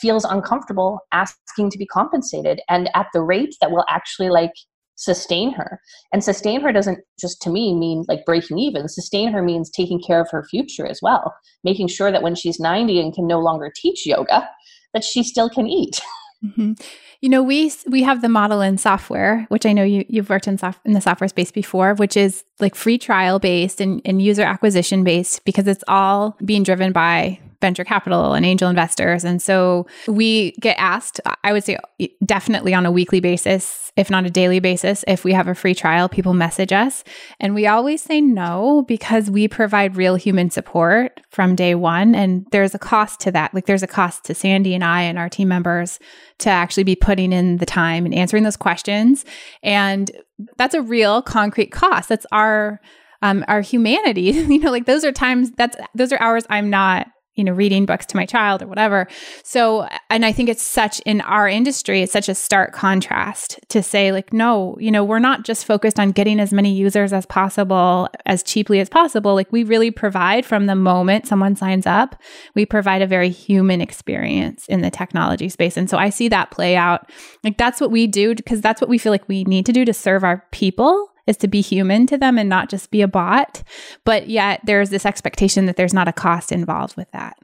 feels 0.02 0.26
uncomfortable 0.26 1.00
asking 1.12 1.70
to 1.70 1.78
be 1.78 1.86
compensated 1.86 2.62
and 2.70 2.90
at 2.94 3.08
the 3.14 3.22
rate 3.22 3.56
that 3.62 3.72
will 3.72 3.86
actually 3.90 4.30
like 4.30 4.52
sustain 5.00 5.54
her. 5.54 5.80
And 6.14 6.24
sustain 6.24 6.62
her 6.62 6.72
doesn't 6.72 7.00
just 7.20 7.42
to 7.44 7.50
me 7.50 7.74
mean 7.74 8.06
like 8.08 8.26
breaking 8.26 8.60
even. 8.60 8.88
Sustain 8.88 9.32
her 9.32 9.42
means 9.42 9.70
taking 9.70 10.02
care 10.02 10.20
of 10.20 10.30
her 10.30 10.44
future 10.44 10.86
as 10.86 11.00
well, 11.02 11.34
making 11.64 11.88
sure 11.88 12.12
that 12.12 12.22
when 12.22 12.36
she's 12.36 12.60
90 12.60 13.00
and 13.00 13.14
can 13.14 13.26
no 13.26 13.40
longer 13.40 13.72
teach 13.74 14.06
yoga, 14.06 14.48
that 14.94 15.04
she 15.04 15.24
still 15.24 15.50
can 15.50 15.68
eat. 15.68 16.00
Mm-hmm. 16.42 16.72
You 17.20 17.28
know, 17.28 17.44
we 17.44 17.70
we 17.86 18.02
have 18.04 18.22
the 18.22 18.30
model 18.30 18.62
in 18.62 18.78
software, 18.78 19.46
which 19.50 19.66
I 19.66 19.74
know 19.74 19.84
you 19.84 20.06
you've 20.08 20.30
worked 20.30 20.48
in 20.48 20.58
soft 20.58 20.80
in 20.86 20.94
the 20.94 21.02
software 21.02 21.28
space 21.28 21.52
before, 21.52 21.96
which 21.96 22.16
is 22.16 22.46
like 22.62 22.76
free 22.76 22.98
trial 22.98 23.40
based 23.40 23.82
and, 23.82 24.02
and 24.06 24.22
user 24.22 24.44
acquisition 24.44 25.04
based 25.04 25.44
because 25.44 25.68
it's 25.68 25.84
all 25.90 26.38
being 26.46 26.64
driven 26.64 26.94
by 26.94 27.42
venture 27.62 27.84
capital 27.84 28.34
and 28.34 28.46
angel 28.46 28.70
investors. 28.70 29.24
And 29.24 29.42
so 29.42 29.86
we 30.08 30.52
get 30.54 30.78
asked, 30.80 31.20
I 31.44 31.52
would 31.52 31.64
say 31.64 31.78
definitely 32.26 32.74
on 32.74 32.86
a 32.86 32.92
weekly 32.92 33.20
basis, 33.20 33.92
if 33.96 34.10
not 34.10 34.26
a 34.26 34.30
daily 34.30 34.60
basis, 34.60 35.04
if 35.08 35.24
we 35.24 35.34
have 35.34 35.48
a 35.48 35.56
free 35.56 35.76
trial, 35.76 36.08
people 36.08 36.34
message 36.34 36.72
us. 36.72 37.04
And 37.40 37.54
we 37.54 37.68
always 37.68 38.02
say 38.02 38.22
no 38.22 38.84
because 38.88 39.30
we 39.30 39.48
provide 39.48 39.98
real 39.98 40.16
human 40.16 40.50
support 40.50 41.20
from 41.32 41.56
day 41.56 41.76
one. 41.76 42.16
And 42.16 42.46
there's 42.52 42.74
a 42.74 42.80
cost 42.80 43.20
to 43.22 43.32
that. 43.32 43.54
Like 43.54 43.66
there's 43.66 43.84
a 43.84 43.88
cost 43.88 44.24
to 44.26 44.34
Sandy 44.34 44.74
and 44.74 44.84
I 44.84 45.02
and 45.02 45.20
our 45.20 45.30
team 45.30 45.50
members 45.50 46.00
to 46.40 46.50
actually 46.50 46.86
be 46.86 46.96
putting 46.96 47.34
in 47.34 47.58
the 47.58 47.66
time 47.66 48.06
and 48.06 48.16
answering 48.16 48.44
those 48.44 48.58
questions. 48.58 49.26
And 49.64 50.10
that's 50.58 50.74
a 50.74 50.82
real 50.82 51.22
concrete 51.22 51.72
cost. 51.72 52.10
That's 52.10 52.26
our 52.32 52.80
um, 53.22 53.44
our 53.50 53.60
humanity. 53.62 54.22
you 54.32 54.60
know, 54.60 54.72
like 54.72 54.86
those 54.86 55.04
are 55.04 55.12
times 55.12 55.52
that's 55.52 55.76
those 55.94 56.14
are 56.14 56.22
hours 56.22 56.46
I'm 56.50 56.70
not 56.70 57.08
you 57.40 57.46
know, 57.46 57.54
reading 57.54 57.86
books 57.86 58.06
to 58.06 58.18
my 58.18 58.26
child 58.26 58.62
or 58.62 58.68
whatever. 58.68 59.08
So, 59.44 59.88
and 60.10 60.26
I 60.26 60.34
think 60.34 60.50
it's 60.50 60.62
such 60.62 61.00
in 61.06 61.22
our 61.22 61.48
industry, 61.48 62.02
it's 62.02 62.12
such 62.12 62.28
a 62.28 62.36
stark 62.36 62.74
contrast 62.74 63.58
to 63.70 63.82
say, 63.82 64.12
like, 64.12 64.34
no, 64.34 64.76
you 64.78 64.92
know, 64.92 65.06
we're 65.06 65.20
not 65.20 65.46
just 65.46 65.66
focused 65.66 66.00
on 66.00 66.12
getting 66.12 66.42
as 66.42 66.52
many 66.52 66.74
users 66.74 67.14
as 67.14 67.26
possible, 67.26 68.10
as 68.26 68.44
cheaply 68.44 68.82
as 68.82 68.90
possible. 68.90 69.36
Like, 69.36 69.52
we 69.54 69.64
really 69.64 69.90
provide 69.90 70.46
from 70.46 70.66
the 70.66 70.76
moment 70.76 71.28
someone 71.28 71.56
signs 71.56 71.88
up, 71.88 72.22
we 72.56 72.66
provide 72.66 73.02
a 73.02 73.08
very 73.08 73.30
human 73.30 73.80
experience 73.80 74.68
in 74.68 74.82
the 74.82 74.92
technology 74.92 75.48
space. 75.48 75.78
And 75.78 75.90
so 75.90 75.98
I 75.98 76.10
see 76.10 76.28
that 76.28 76.52
play 76.52 76.76
out. 76.76 77.10
Like, 77.42 77.58
that's 77.58 77.80
what 77.80 77.90
we 77.90 78.06
do 78.06 78.36
because 78.36 78.60
that's 78.60 78.82
what 78.82 78.90
we 78.90 78.98
feel 78.98 79.14
like 79.14 79.30
we 79.30 79.46
need 79.46 79.66
to 79.66 79.72
do 79.72 79.86
to 79.86 79.94
serve 79.94 80.26
our 80.26 80.46
people 80.52 81.10
is 81.30 81.38
to 81.38 81.48
be 81.48 81.62
human 81.62 82.08
to 82.08 82.18
them 82.18 82.38
and 82.38 82.50
not 82.50 82.70
just 82.70 82.92
be 82.92 83.02
a 83.02 83.08
bot. 83.08 83.64
But 84.04 84.30
yet 84.30 84.60
there's 84.66 84.90
this 84.90 85.06
expectation 85.06 85.68
that 85.68 85.78
there's 85.78 85.94
not 85.94 86.08
a 86.08 86.14
cost 86.14 86.52
involved 86.52 86.98
with 86.98 87.10
that. 87.12 87.38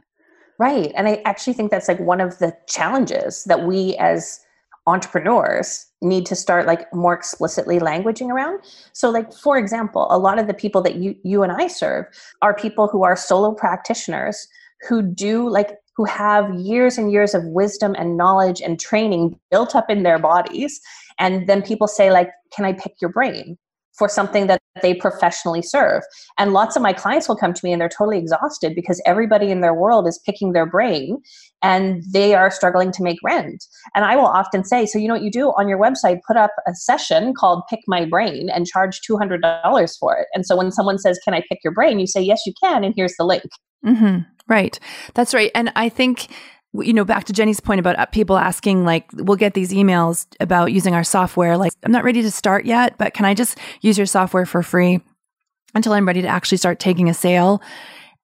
Right. 0.57 0.91
And 0.95 1.07
I 1.07 1.21
actually 1.25 1.53
think 1.53 1.69
that's 1.69 1.87
like 1.87 1.99
one 1.99 2.19
of 2.19 2.39
the 2.39 2.55
challenges 2.67 3.43
that 3.45 3.65
we 3.65 3.95
as 3.97 4.39
entrepreneurs 4.87 5.85
need 6.01 6.25
to 6.27 6.35
start 6.35 6.67
like 6.67 6.91
more 6.93 7.13
explicitly 7.13 7.79
languaging 7.79 8.29
around. 8.29 8.59
So 8.93 9.09
like 9.09 9.33
for 9.33 9.57
example, 9.57 10.07
a 10.09 10.17
lot 10.17 10.39
of 10.39 10.47
the 10.47 10.53
people 10.53 10.81
that 10.83 10.95
you 10.95 11.15
you 11.23 11.43
and 11.43 11.51
I 11.51 11.67
serve 11.67 12.05
are 12.41 12.55
people 12.55 12.87
who 12.87 13.03
are 13.03 13.15
solo 13.15 13.53
practitioners 13.53 14.47
who 14.87 15.01
do 15.01 15.49
like 15.49 15.77
who 15.95 16.05
have 16.05 16.53
years 16.55 16.97
and 16.97 17.11
years 17.11 17.33
of 17.33 17.43
wisdom 17.45 17.95
and 17.97 18.17
knowledge 18.17 18.61
and 18.61 18.79
training 18.79 19.39
built 19.49 19.75
up 19.75 19.89
in 19.89 20.03
their 20.03 20.19
bodies 20.19 20.79
and 21.17 21.47
then 21.47 21.61
people 21.61 21.87
say 21.87 22.11
like 22.11 22.29
can 22.55 22.65
I 22.65 22.73
pick 22.73 22.93
your 23.01 23.11
brain? 23.11 23.57
For 23.97 24.09
something 24.09 24.47
that 24.47 24.61
they 24.81 24.93
professionally 24.93 25.61
serve. 25.61 26.03
And 26.37 26.53
lots 26.53 26.75
of 26.75 26.81
my 26.81 26.93
clients 26.93 27.27
will 27.27 27.35
come 27.35 27.53
to 27.53 27.61
me 27.63 27.71
and 27.71 27.81
they're 27.81 27.89
totally 27.89 28.17
exhausted 28.17 28.75
because 28.75 29.01
everybody 29.05 29.51
in 29.51 29.61
their 29.61 29.73
world 29.73 30.07
is 30.07 30.19
picking 30.25 30.53
their 30.53 30.65
brain 30.65 31.21
and 31.61 32.03
they 32.11 32.35
are 32.35 32.51
struggling 32.51 32.91
to 32.91 33.03
make 33.03 33.17
rent. 33.23 33.63
And 33.95 34.05
I 34.05 34.15
will 34.15 34.25
often 34.25 34.63
say, 34.63 34.85
so 34.85 34.99
you 34.99 35.07
know 35.07 35.15
what 35.15 35.23
you 35.23 35.31
do 35.31 35.47
on 35.57 35.67
your 35.67 35.79
website, 35.79 36.19
put 36.27 36.37
up 36.37 36.51
a 36.67 36.73
session 36.75 37.33
called 37.33 37.63
Pick 37.69 37.81
My 37.87 38.05
Brain 38.05 38.49
and 38.49 38.67
charge 38.67 39.01
$200 39.01 39.97
for 39.99 40.17
it. 40.17 40.27
And 40.33 40.45
so 40.45 40.55
when 40.55 40.71
someone 40.71 40.99
says, 40.99 41.19
Can 41.23 41.33
I 41.33 41.41
pick 41.49 41.59
your 41.63 41.73
brain? 41.73 41.99
You 41.99 42.07
say, 42.07 42.21
Yes, 42.21 42.41
you 42.45 42.53
can. 42.61 42.83
And 42.83 42.93
here's 42.95 43.15
the 43.17 43.25
link. 43.25 43.43
Mm-hmm. 43.85 44.19
Right. 44.47 44.79
That's 45.15 45.33
right. 45.33 45.51
And 45.55 45.71
I 45.75 45.89
think 45.89 46.27
you 46.81 46.93
know, 46.93 47.05
back 47.05 47.25
to 47.25 47.33
Jenny's 47.33 47.59
point 47.59 47.79
about 47.79 47.97
uh, 47.97 48.05
people 48.07 48.37
asking, 48.37 48.85
like, 48.85 49.09
we'll 49.13 49.37
get 49.37 49.53
these 49.53 49.71
emails 49.71 50.25
about 50.39 50.71
using 50.71 50.93
our 50.93 51.03
software. 51.03 51.57
Like, 51.57 51.73
I'm 51.83 51.91
not 51.91 52.03
ready 52.03 52.21
to 52.21 52.31
start 52.31 52.65
yet, 52.65 52.97
but 52.97 53.13
can 53.13 53.25
I 53.25 53.33
just 53.33 53.57
use 53.81 53.97
your 53.97 54.07
software 54.07 54.45
for 54.45 54.63
free 54.63 55.01
until 55.73 55.93
I'm 55.93 56.07
ready 56.07 56.21
to 56.21 56.27
actually 56.27 56.57
start 56.57 56.79
taking 56.79 57.09
a 57.09 57.13
sale? 57.13 57.61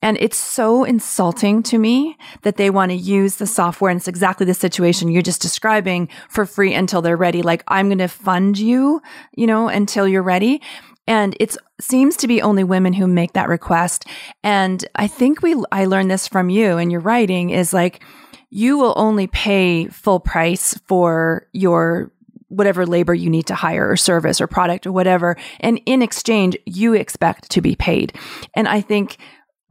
And 0.04 0.18
it's 0.20 0.38
so 0.38 0.84
insulting 0.84 1.62
to 1.64 1.78
me 1.78 2.18
that 2.42 2.58
they 2.58 2.72
want 2.72 2.92
to 2.92 2.98
use 2.98 3.36
the 3.36 3.46
software. 3.46 3.92
And 3.92 4.00
it's 4.00 4.08
exactly 4.08 4.46
the 4.48 4.54
situation 4.54 5.10
you're 5.10 5.22
just 5.22 5.42
describing 5.42 6.10
for 6.28 6.46
free 6.48 6.74
until 6.74 7.04
they're 7.04 7.18
ready. 7.18 7.44
Like, 7.44 7.64
I'm 7.68 7.90
going 7.90 8.00
to 8.00 8.08
fund 8.08 8.58
you, 8.58 9.02
you 9.36 9.46
know, 9.46 9.68
until 9.68 10.08
you're 10.08 10.24
ready. 10.24 10.62
And 11.08 11.36
it 11.40 11.56
seems 11.80 12.16
to 12.18 12.28
be 12.28 12.42
only 12.42 12.64
women 12.64 12.94
who 12.94 13.06
make 13.06 13.34
that 13.34 13.50
request. 13.50 14.06
And 14.44 14.84
I 14.96 15.08
think 15.08 15.42
we, 15.42 15.62
I 15.72 15.86
learned 15.86 16.10
this 16.10 16.28
from 16.28 16.50
you 16.50 16.78
and 16.78 16.92
your 16.92 17.02
writing 17.02 17.52
is 17.52 17.74
like, 17.74 18.04
you 18.52 18.78
will 18.78 18.94
only 18.98 19.28
pay 19.28 19.88
full 19.88 20.20
price 20.20 20.78
for 20.86 21.48
your 21.54 22.12
whatever 22.50 22.86
labor 22.86 23.14
you 23.14 23.30
need 23.30 23.48
to 23.48 23.56
hire 23.56 23.90
or 23.90 23.96
service 23.96 24.42
or 24.42 24.46
product 24.46 24.86
or 24.86 24.92
whatever. 24.92 25.38
And 25.62 25.80
in 25.86 26.02
exchange, 26.02 26.58
you 26.66 26.94
expect 26.94 27.50
to 27.52 27.62
be 27.62 27.76
paid. 27.76 28.14
And 28.54 28.68
I 28.68 28.82
think 28.82 29.18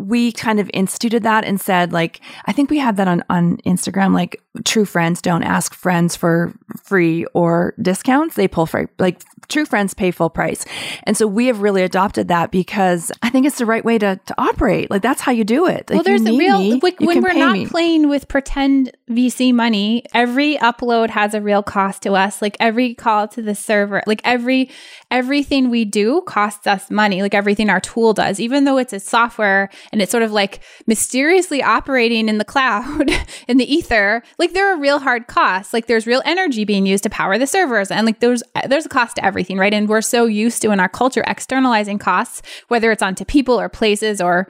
we 0.06 0.32
kind 0.32 0.60
of 0.60 0.70
instituted 0.72 1.22
that 1.22 1.44
and 1.44 1.60
said 1.60 1.92
like 1.92 2.20
i 2.46 2.52
think 2.52 2.70
we 2.70 2.78
had 2.78 2.96
that 2.96 3.08
on 3.08 3.22
on 3.28 3.56
instagram 3.58 4.14
like 4.14 4.42
true 4.64 4.84
friends 4.84 5.22
don't 5.22 5.44
ask 5.44 5.74
friends 5.74 6.16
for 6.16 6.52
free 6.82 7.24
or 7.34 7.74
discounts. 7.80 8.34
They 8.34 8.48
pull 8.48 8.66
for 8.66 8.90
like 8.98 9.22
true 9.48 9.64
friends 9.64 9.94
pay 9.94 10.10
full 10.10 10.30
price. 10.30 10.64
And 11.04 11.16
so 11.16 11.26
we 11.26 11.46
have 11.46 11.60
really 11.60 11.82
adopted 11.82 12.28
that 12.28 12.50
because 12.50 13.10
i 13.22 13.30
think 13.30 13.46
it's 13.46 13.58
the 13.58 13.66
right 13.66 13.84
way 13.84 13.98
to, 13.98 14.18
to 14.26 14.34
operate. 14.38 14.90
Like 14.90 15.02
that's 15.02 15.20
how 15.20 15.32
you 15.32 15.44
do 15.44 15.66
it. 15.66 15.88
Like, 15.88 15.96
well 15.96 16.02
there's 16.02 16.24
a 16.24 16.36
real 16.36 16.58
me, 16.58 16.80
like, 16.80 16.98
when 17.00 17.22
we're 17.22 17.32
not 17.32 17.52
me. 17.54 17.66
playing 17.66 18.08
with 18.08 18.28
pretend 18.28 18.92
vc 19.08 19.54
money 19.54 20.04
every 20.14 20.56
upload 20.56 21.10
has 21.10 21.34
a 21.34 21.40
real 21.40 21.62
cost 21.62 22.02
to 22.02 22.14
us. 22.14 22.42
Like 22.42 22.56
every 22.58 22.94
call 22.94 23.28
to 23.28 23.42
the 23.42 23.54
server 23.54 24.02
like 24.06 24.20
every 24.24 24.70
everything 25.10 25.70
we 25.70 25.84
do 25.84 26.22
costs 26.22 26.66
us 26.66 26.90
money 26.90 27.22
like 27.22 27.34
everything 27.34 27.70
our 27.70 27.80
tool 27.80 28.12
does 28.12 28.40
even 28.40 28.64
though 28.64 28.78
it's 28.78 28.92
a 28.92 29.00
software 29.00 29.68
and 29.92 30.00
it's 30.02 30.10
sort 30.10 30.22
of 30.22 30.32
like 30.32 30.60
mysteriously 30.86 31.62
operating 31.62 32.28
in 32.28 32.38
the 32.38 32.44
cloud 32.44 33.10
in 33.48 33.56
the 33.56 33.72
ether 33.72 34.22
like 34.38 34.52
there 34.52 34.72
are 34.72 34.78
real 34.78 34.98
hard 34.98 35.26
costs 35.26 35.72
like 35.72 35.86
there's 35.86 36.06
real 36.06 36.22
energy 36.24 36.64
being 36.64 36.86
used 36.86 37.02
to 37.02 37.10
power 37.10 37.38
the 37.38 37.46
servers 37.46 37.90
and 37.90 38.06
like 38.06 38.20
there's 38.20 38.42
there's 38.68 38.86
a 38.86 38.88
cost 38.88 39.16
to 39.16 39.24
everything 39.24 39.58
right? 39.58 39.74
And 39.74 39.88
we're 39.88 40.00
so 40.00 40.26
used 40.26 40.62
to 40.62 40.70
in 40.70 40.80
our 40.80 40.88
culture 40.88 41.24
externalizing 41.26 41.98
costs 41.98 42.42
whether 42.68 42.90
it's 42.90 43.02
onto 43.02 43.24
people 43.24 43.60
or 43.60 43.68
places 43.68 44.20
or 44.20 44.48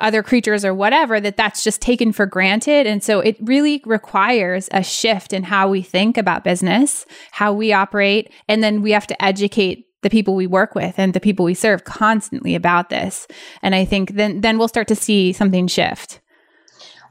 other 0.00 0.22
creatures 0.22 0.64
or 0.64 0.72
whatever 0.72 1.20
that 1.20 1.36
that's 1.36 1.62
just 1.62 1.80
taken 1.82 2.12
for 2.12 2.26
granted 2.26 2.86
and 2.86 3.02
so 3.02 3.20
it 3.20 3.36
really 3.40 3.82
requires 3.84 4.68
a 4.72 4.82
shift 4.82 5.32
in 5.32 5.42
how 5.42 5.68
we 5.68 5.82
think 5.82 6.16
about 6.16 6.44
business 6.44 7.04
how 7.30 7.52
we 7.52 7.72
operate 7.72 8.32
and 8.48 8.62
then 8.62 8.80
we 8.80 8.90
have 8.90 9.06
to 9.06 9.22
educate 9.22 9.86
the 10.02 10.10
people 10.10 10.34
we 10.34 10.46
work 10.46 10.74
with 10.74 10.98
and 10.98 11.14
the 11.14 11.20
people 11.20 11.44
we 11.44 11.54
serve 11.54 11.84
constantly 11.84 12.54
about 12.54 12.90
this. 12.90 13.26
And 13.62 13.74
I 13.74 13.84
think 13.84 14.14
then 14.14 14.40
then 14.40 14.58
we'll 14.58 14.68
start 14.68 14.88
to 14.88 14.96
see 14.96 15.32
something 15.32 15.66
shift. 15.66 16.20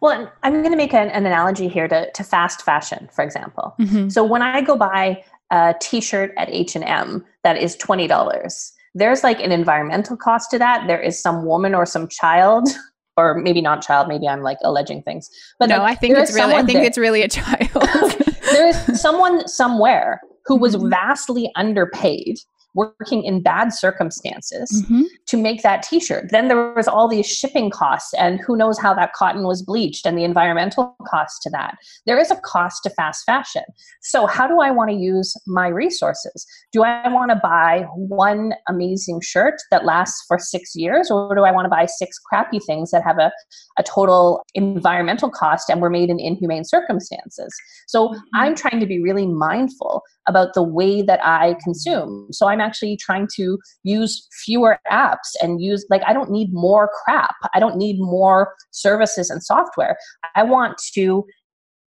Well, 0.01 0.31
I'm 0.43 0.53
going 0.61 0.71
to 0.71 0.77
make 0.77 0.93
an, 0.93 1.09
an 1.09 1.25
analogy 1.25 1.67
here 1.67 1.87
to, 1.87 2.11
to 2.11 2.23
fast 2.23 2.63
fashion, 2.63 3.07
for 3.13 3.23
example. 3.23 3.75
Mm-hmm. 3.79 4.09
So 4.09 4.23
when 4.23 4.41
I 4.41 4.61
go 4.61 4.75
buy 4.75 5.23
a 5.51 5.75
T-shirt 5.79 6.33
at 6.37 6.49
H&M 6.49 7.23
that 7.43 7.57
is 7.57 7.77
$20, 7.77 8.71
there's 8.93 9.23
like 9.23 9.39
an 9.39 9.51
environmental 9.51 10.17
cost 10.17 10.51
to 10.51 10.59
that. 10.59 10.87
There 10.87 10.99
is 10.99 11.21
some 11.21 11.45
woman 11.45 11.73
or 11.73 11.85
some 11.85 12.07
child 12.07 12.67
or 13.17 13.37
maybe 13.37 13.61
not 13.61 13.81
child, 13.81 14.07
maybe 14.07 14.27
I'm 14.27 14.41
like 14.41 14.57
alleging 14.63 15.03
things. 15.03 15.29
But 15.59 15.69
no, 15.69 15.79
like, 15.79 15.91
I 15.91 15.95
think 15.95 16.17
it's 16.17 16.33
really 16.33 16.53
I 16.53 16.63
think 16.63 16.79
there. 16.79 16.83
it's 16.83 16.97
really 16.97 17.21
a 17.21 17.27
child. 17.27 17.69
there 18.51 18.67
is 18.67 19.01
someone 19.01 19.47
somewhere 19.47 20.21
who 20.45 20.55
was 20.55 20.75
mm-hmm. 20.75 20.89
vastly 20.89 21.51
underpaid 21.55 22.39
working 22.73 23.23
in 23.23 23.41
bad 23.41 23.73
circumstances 23.73 24.83
mm-hmm. 24.83 25.03
to 25.27 25.37
make 25.37 25.61
that 25.61 25.83
t-shirt. 25.83 26.29
Then 26.31 26.47
there 26.47 26.73
was 26.73 26.87
all 26.87 27.07
these 27.07 27.27
shipping 27.27 27.69
costs 27.69 28.13
and 28.13 28.39
who 28.39 28.55
knows 28.55 28.79
how 28.79 28.93
that 28.93 29.13
cotton 29.13 29.43
was 29.43 29.61
bleached 29.61 30.05
and 30.05 30.17
the 30.17 30.23
environmental 30.23 30.95
cost 31.07 31.41
to 31.43 31.49
that. 31.49 31.75
There 32.05 32.19
is 32.19 32.31
a 32.31 32.37
cost 32.37 32.83
to 32.83 32.89
fast 32.91 33.25
fashion. 33.25 33.63
So 34.01 34.25
how 34.25 34.47
do 34.47 34.61
i 34.61 34.71
want 34.71 34.89
to 34.89 34.95
use 34.95 35.35
my 35.47 35.67
resources? 35.67 36.45
Do 36.71 36.83
i 36.83 37.07
want 37.09 37.31
to 37.31 37.39
buy 37.41 37.85
one 37.95 38.53
amazing 38.69 39.21
shirt 39.21 39.55
that 39.69 39.85
lasts 39.85 40.23
for 40.27 40.39
six 40.39 40.75
years 40.75 41.11
or 41.11 41.35
do 41.35 41.43
i 41.43 41.51
want 41.51 41.65
to 41.65 41.69
buy 41.69 41.85
six 41.85 42.17
crappy 42.19 42.59
things 42.59 42.91
that 42.91 43.03
have 43.03 43.17
a, 43.17 43.31
a 43.77 43.83
total 43.83 44.43
environmental 44.53 45.29
cost 45.29 45.69
and 45.69 45.81
were 45.81 45.89
made 45.89 46.09
in 46.09 46.19
inhumane 46.19 46.63
circumstances? 46.63 47.53
So 47.87 48.09
mm-hmm. 48.09 48.19
i'm 48.33 48.55
trying 48.55 48.79
to 48.79 48.85
be 48.85 49.01
really 49.01 49.27
mindful 49.27 50.03
about 50.27 50.53
the 50.53 50.63
way 50.63 51.01
that 51.01 51.19
i 51.23 51.55
consume. 51.63 52.27
So 52.31 52.47
i'm 52.47 52.60
actually 52.61 52.97
trying 52.97 53.27
to 53.35 53.57
use 53.83 54.27
fewer 54.43 54.79
apps 54.89 55.35
and 55.41 55.61
use 55.61 55.85
like 55.89 56.01
I 56.07 56.13
don't 56.13 56.31
need 56.31 56.53
more 56.53 56.89
crap. 57.03 57.35
I 57.53 57.59
don't 57.59 57.77
need 57.77 57.99
more 57.99 58.53
services 58.71 59.29
and 59.29 59.43
software. 59.43 59.97
I 60.35 60.43
want 60.43 60.77
to 60.93 61.25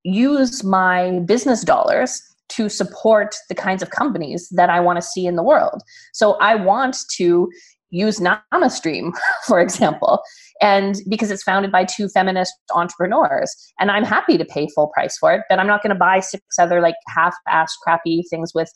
use 0.04 0.62
my 0.62 1.20
business 1.20 1.62
dollars 1.62 2.22
to 2.50 2.68
support 2.68 3.36
the 3.48 3.54
kinds 3.54 3.82
of 3.82 3.90
companies 3.90 4.48
that 4.50 4.68
I 4.68 4.80
want 4.80 4.96
to 4.96 5.02
see 5.02 5.26
in 5.26 5.36
the 5.36 5.42
world. 5.42 5.82
So 6.12 6.34
I 6.34 6.54
want 6.54 6.96
to 7.16 7.48
use 7.90 8.20
NamaStream, 8.20 9.12
for 9.46 9.60
example, 9.60 10.22
and 10.60 10.96
because 11.08 11.30
it's 11.30 11.42
founded 11.42 11.72
by 11.72 11.84
two 11.84 12.08
feminist 12.08 12.52
entrepreneurs. 12.74 13.54
And 13.78 13.90
I'm 13.90 14.04
happy 14.04 14.36
to 14.38 14.44
pay 14.44 14.68
full 14.74 14.88
price 14.88 15.16
for 15.18 15.32
it, 15.32 15.42
but 15.48 15.58
I'm 15.58 15.66
not 15.66 15.82
going 15.82 15.94
to 15.94 15.98
buy 15.98 16.20
six 16.20 16.42
other 16.58 16.80
like 16.80 16.96
half-ass 17.08 17.76
crappy 17.82 18.24
things 18.30 18.52
with 18.54 18.70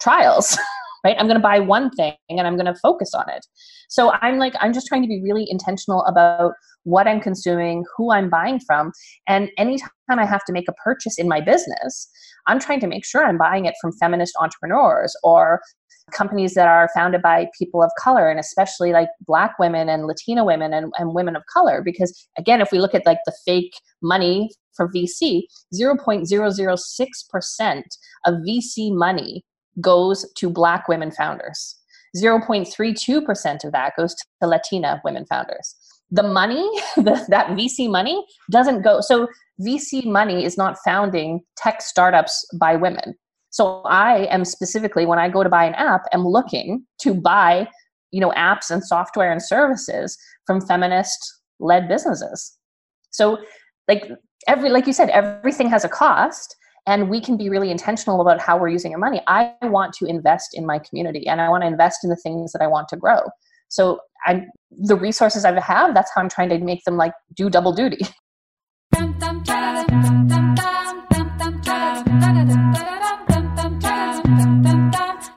trials. 0.00 0.58
right? 1.04 1.16
I'm 1.18 1.26
going 1.26 1.38
to 1.38 1.42
buy 1.42 1.60
one 1.60 1.90
thing 1.90 2.14
and 2.28 2.46
I'm 2.46 2.56
going 2.56 2.72
to 2.72 2.78
focus 2.82 3.12
on 3.14 3.28
it. 3.28 3.46
So 3.88 4.12
I'm 4.22 4.38
like, 4.38 4.54
I'm 4.60 4.72
just 4.72 4.86
trying 4.86 5.02
to 5.02 5.08
be 5.08 5.20
really 5.22 5.46
intentional 5.48 6.02
about 6.04 6.52
what 6.84 7.06
I'm 7.06 7.20
consuming, 7.20 7.84
who 7.96 8.10
I'm 8.10 8.30
buying 8.30 8.58
from. 8.60 8.92
And 9.28 9.50
anytime 9.58 9.90
I 10.08 10.26
have 10.26 10.44
to 10.46 10.52
make 10.52 10.68
a 10.68 10.72
purchase 10.72 11.18
in 11.18 11.28
my 11.28 11.40
business, 11.40 12.08
I'm 12.46 12.58
trying 12.58 12.80
to 12.80 12.86
make 12.86 13.04
sure 13.04 13.24
I'm 13.24 13.38
buying 13.38 13.66
it 13.66 13.74
from 13.80 13.92
feminist 13.92 14.34
entrepreneurs 14.40 15.14
or 15.22 15.60
companies 16.12 16.54
that 16.54 16.68
are 16.68 16.90
founded 16.94 17.22
by 17.22 17.48
people 17.58 17.82
of 17.82 17.90
color 17.98 18.28
and 18.28 18.38
especially 18.38 18.92
like 18.92 19.08
black 19.26 19.58
women 19.58 19.88
and 19.88 20.06
latina 20.06 20.44
women 20.44 20.74
and, 20.74 20.92
and 20.98 21.14
women 21.14 21.34
of 21.34 21.42
color 21.50 21.80
because 21.82 22.28
again 22.36 22.60
if 22.60 22.70
we 22.70 22.78
look 22.78 22.94
at 22.94 23.06
like 23.06 23.20
the 23.24 23.32
fake 23.46 23.72
money 24.02 24.50
for 24.76 24.92
vc 24.92 25.44
0.006% 25.74 27.82
of 28.26 28.34
vc 28.46 28.94
money 28.94 29.42
goes 29.80 30.30
to 30.36 30.50
black 30.50 30.88
women 30.88 31.10
founders. 31.10 31.76
0.32% 32.16 33.64
of 33.64 33.72
that 33.72 33.92
goes 33.96 34.14
to 34.14 34.46
latina 34.46 35.00
women 35.04 35.26
founders. 35.26 35.74
The 36.10 36.22
money 36.22 36.68
the, 36.96 37.24
that 37.28 37.48
vc 37.48 37.90
money 37.90 38.24
doesn't 38.50 38.82
go 38.82 39.00
so 39.00 39.28
vc 39.60 40.04
money 40.06 40.44
is 40.44 40.56
not 40.56 40.76
founding 40.84 41.40
tech 41.56 41.82
startups 41.82 42.46
by 42.58 42.76
women. 42.76 43.14
So 43.50 43.82
I 43.82 44.26
am 44.26 44.44
specifically 44.44 45.06
when 45.06 45.18
I 45.18 45.28
go 45.28 45.44
to 45.44 45.48
buy 45.48 45.64
an 45.64 45.74
app, 45.74 46.02
am 46.12 46.26
looking 46.26 46.84
to 47.02 47.14
buy, 47.14 47.68
you 48.10 48.20
know, 48.20 48.32
apps 48.36 48.70
and 48.70 48.82
software 48.82 49.30
and 49.30 49.40
services 49.40 50.18
from 50.46 50.60
feminist 50.60 51.18
led 51.60 51.88
businesses. 51.88 52.56
So 53.10 53.38
like 53.88 54.10
every 54.48 54.70
like 54.70 54.86
you 54.86 54.92
said, 54.92 55.08
everything 55.10 55.70
has 55.70 55.84
a 55.84 55.88
cost 55.88 56.56
and 56.86 57.08
we 57.08 57.20
can 57.20 57.36
be 57.36 57.48
really 57.48 57.70
intentional 57.70 58.20
about 58.20 58.40
how 58.40 58.58
we're 58.58 58.68
using 58.68 58.92
our 58.92 58.98
money. 58.98 59.20
I 59.26 59.52
want 59.62 59.94
to 59.94 60.06
invest 60.06 60.50
in 60.54 60.66
my 60.66 60.78
community 60.78 61.26
and 61.26 61.40
I 61.40 61.48
want 61.48 61.62
to 61.62 61.66
invest 61.66 62.04
in 62.04 62.10
the 62.10 62.16
things 62.16 62.52
that 62.52 62.62
I 62.62 62.66
want 62.66 62.88
to 62.88 62.96
grow. 62.96 63.20
So 63.68 64.00
I'm 64.26 64.46
the 64.70 64.96
resources 64.96 65.44
I 65.44 65.58
have, 65.58 65.94
that's 65.94 66.10
how 66.14 66.20
I'm 66.20 66.28
trying 66.28 66.50
to 66.50 66.58
make 66.58 66.84
them 66.84 66.96
like 66.96 67.12
do 67.34 67.48
double 67.48 67.72
duty. 67.72 68.06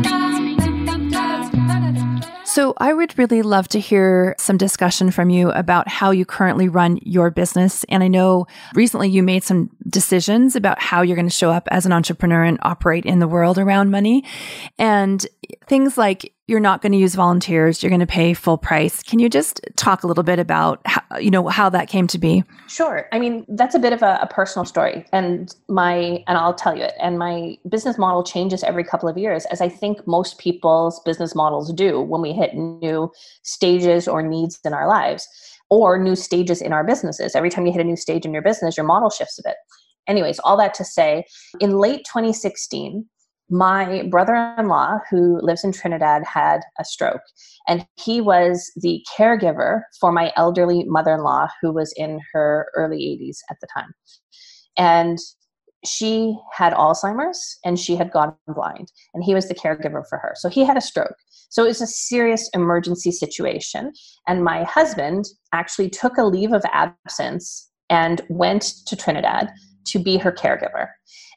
So, 2.54 2.76
I 2.78 2.94
would 2.94 3.18
really 3.18 3.42
love 3.42 3.68
to 3.70 3.80
hear 3.80 4.36
some 4.38 4.58
discussion 4.58 5.10
from 5.10 5.32
you 5.32 5.50
about 5.50 5.88
how 5.88 6.12
you 6.12 6.24
currently 6.24 6.70
run 6.70 7.00
your 7.02 7.32
business. 7.32 7.84
And 7.86 8.04
I 8.04 8.08
know 8.08 8.46
recently 8.76 9.10
you 9.10 9.24
made 9.24 9.44
some 9.44 9.72
decisions 9.90 10.56
about 10.56 10.80
how 10.80 11.02
you're 11.02 11.16
going 11.16 11.26
to 11.26 11.34
show 11.34 11.50
up 11.50 11.68
as 11.72 11.88
an 11.88 11.92
entrepreneur 11.92 12.44
and 12.44 12.60
operate 12.62 13.08
in 13.08 13.18
the 13.18 13.28
world 13.28 13.58
around 13.58 13.90
money. 13.90 14.24
And 14.78 15.26
things 15.66 15.98
like 15.98 16.32
you're 16.48 16.60
not 16.60 16.82
going 16.82 16.92
to 16.92 16.98
use 16.98 17.16
volunteers 17.16 17.82
you're 17.82 17.90
going 17.90 18.00
to 18.00 18.06
pay 18.08 18.34
full 18.34 18.58
price. 18.58 19.02
Can 19.04 19.20
you 19.20 19.30
just 19.30 19.62
talk 19.76 20.04
a 20.04 20.08
little 20.08 20.24
bit 20.24 20.40
about 20.40 20.82
how, 20.86 21.18
you 21.18 21.32
know 21.32 21.48
how 21.48 21.70
that 21.70 21.88
came 21.88 22.08
to 22.08 22.18
be? 22.18 22.44
Sure. 22.68 23.08
I 23.12 23.20
mean 23.20 23.46
that's 23.48 23.76
a 23.76 23.80
bit 23.80 23.94
of 23.94 24.02
a, 24.02 24.20
a, 24.22 24.28
personal 24.28 24.66
story 24.66 25.06
and 25.14 25.54
my 25.70 26.24
and 26.28 26.38
i'll 26.38 26.56
tell 26.56 26.76
you 26.76 26.86
it 26.86 26.94
and 27.00 27.20
my 27.20 27.56
business 27.70 28.00
model 28.00 28.24
changes 28.24 28.64
every 28.64 28.84
couple 28.84 29.08
of 29.08 29.16
years 29.16 29.46
as 29.46 29.62
i 29.62 29.70
think 29.70 30.08
most 30.08 30.40
people's 30.40 31.00
business 31.02 31.36
models 31.36 31.72
do 31.72 32.02
when 32.02 32.20
we 32.20 32.34
hit 32.34 32.56
new 32.56 33.12
stages 33.44 34.08
or 34.08 34.24
needs 34.24 34.60
in 34.66 34.74
our 34.74 34.88
lives 34.88 35.28
or 35.70 35.98
new 35.98 36.16
stages 36.16 36.62
in 36.62 36.74
our 36.74 36.84
businesses. 36.84 37.36
Every 37.36 37.50
time 37.50 37.66
you 37.66 37.72
hit 37.72 37.82
a 37.82 37.84
new 37.84 37.96
stage 37.96 38.26
in 38.26 38.34
your 38.34 38.42
business 38.42 38.76
your 38.76 38.86
model 38.86 39.10
shifts 39.10 39.38
a 39.38 39.44
bit. 39.44 39.56
Anyways 40.08 40.40
all 40.40 40.58
that 40.58 40.74
to 40.76 40.84
say 40.84 41.26
in 41.60 41.78
late 41.78 42.06
2016 42.06 43.06
my 43.54 44.04
brother 44.10 44.56
in 44.58 44.68
law, 44.68 44.98
who 45.12 45.40
lives 45.42 45.64
in 45.64 45.72
Trinidad, 45.72 46.24
had 46.26 46.62
a 46.80 46.84
stroke, 46.84 47.22
and 47.68 47.86
he 48.04 48.20
was 48.20 48.72
the 48.76 49.06
caregiver 49.16 49.84
for 50.02 50.12
my 50.12 50.34
elderly 50.36 50.84
mother 50.86 51.14
in 51.14 51.22
law, 51.22 51.48
who 51.62 51.72
was 51.72 51.94
in 51.96 52.20
her 52.34 52.68
early 52.76 52.98
80s 52.98 53.38
at 53.52 53.58
the 53.62 53.68
time. 53.72 53.94
And 54.76 55.20
she 55.86 56.36
had 56.52 56.74
Alzheimer's 56.74 57.60
and 57.64 57.78
she 57.78 57.96
had 57.96 58.12
gone 58.12 58.34
blind, 58.48 58.92
and 59.14 59.24
he 59.24 59.36
was 59.36 59.48
the 59.48 59.56
caregiver 59.56 60.02
for 60.10 60.18
her. 60.18 60.34
So 60.36 60.50
he 60.50 60.66
had 60.66 60.76
a 60.78 60.82
stroke. 60.82 61.16
So 61.50 61.64
it 61.64 61.68
was 61.68 61.82
a 61.82 61.88
serious 61.88 62.50
emergency 62.56 63.12
situation. 63.12 63.92
And 64.28 64.44
my 64.44 64.64
husband 64.64 65.26
actually 65.52 65.92
took 65.92 66.18
a 66.18 66.24
leave 66.24 66.54
of 66.54 66.66
absence 66.72 67.70
and 67.92 68.20
went 68.30 68.74
to 68.88 68.96
Trinidad 68.96 69.52
to 69.86 70.00
be 70.00 70.18
her 70.18 70.32
caregiver. 70.32 70.90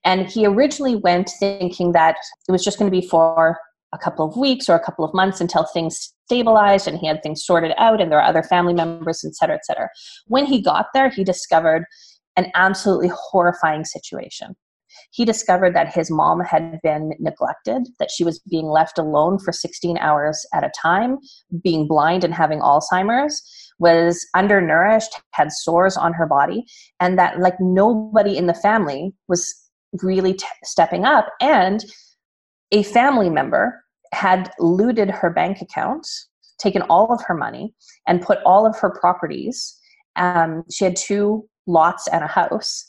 And 0.04 0.28
he 0.28 0.46
originally 0.46 0.96
went 0.96 1.30
thinking 1.40 1.92
that 1.92 2.16
it 2.48 2.52
was 2.52 2.64
just 2.64 2.78
going 2.78 2.90
to 2.90 3.00
be 3.00 3.06
for 3.06 3.58
a 3.92 3.98
couple 3.98 4.28
of 4.28 4.36
weeks 4.36 4.68
or 4.68 4.74
a 4.74 4.84
couple 4.84 5.04
of 5.04 5.14
months 5.14 5.40
until 5.40 5.64
things 5.64 6.12
stabilized 6.26 6.88
and 6.88 6.98
he 6.98 7.06
had 7.06 7.22
things 7.22 7.44
sorted 7.44 7.72
out 7.78 8.00
and 8.00 8.10
there 8.10 8.20
are 8.20 8.28
other 8.28 8.42
family 8.42 8.74
members, 8.74 9.24
et 9.24 9.34
cetera, 9.34 9.56
et 9.56 9.64
cetera. 9.64 9.88
When 10.26 10.44
he 10.44 10.60
got 10.60 10.86
there, 10.92 11.08
he 11.08 11.24
discovered 11.24 11.84
an 12.36 12.50
absolutely 12.54 13.10
horrifying 13.14 13.84
situation. 13.84 14.56
He 15.10 15.24
discovered 15.24 15.74
that 15.74 15.92
his 15.92 16.10
mom 16.10 16.40
had 16.40 16.80
been 16.82 17.12
neglected, 17.18 17.88
that 17.98 18.10
she 18.10 18.24
was 18.24 18.38
being 18.40 18.66
left 18.66 18.98
alone 18.98 19.38
for 19.38 19.52
16 19.52 19.98
hours 19.98 20.46
at 20.52 20.64
a 20.64 20.70
time, 20.80 21.18
being 21.62 21.86
blind 21.86 22.24
and 22.24 22.34
having 22.34 22.60
Alzheimer's, 22.60 23.42
was 23.78 24.26
undernourished, 24.34 25.20
had 25.32 25.52
sores 25.52 25.96
on 25.96 26.12
her 26.14 26.26
body, 26.26 26.64
and 27.00 27.18
that 27.18 27.40
like 27.40 27.56
nobody 27.60 28.36
in 28.36 28.46
the 28.46 28.54
family 28.54 29.12
was 29.28 29.54
really 30.02 30.34
t- 30.34 30.46
stepping 30.64 31.04
up. 31.04 31.28
And 31.40 31.84
a 32.72 32.82
family 32.82 33.30
member 33.30 33.82
had 34.12 34.50
looted 34.58 35.10
her 35.10 35.30
bank 35.30 35.60
account, 35.60 36.06
taken 36.58 36.82
all 36.82 37.12
of 37.12 37.22
her 37.26 37.34
money, 37.34 37.74
and 38.06 38.22
put 38.22 38.38
all 38.44 38.66
of 38.66 38.78
her 38.78 38.90
properties. 38.90 39.78
Um, 40.16 40.64
she 40.70 40.84
had 40.84 40.96
two 40.96 41.48
lots 41.66 42.08
and 42.08 42.24
a 42.24 42.28
house. 42.28 42.86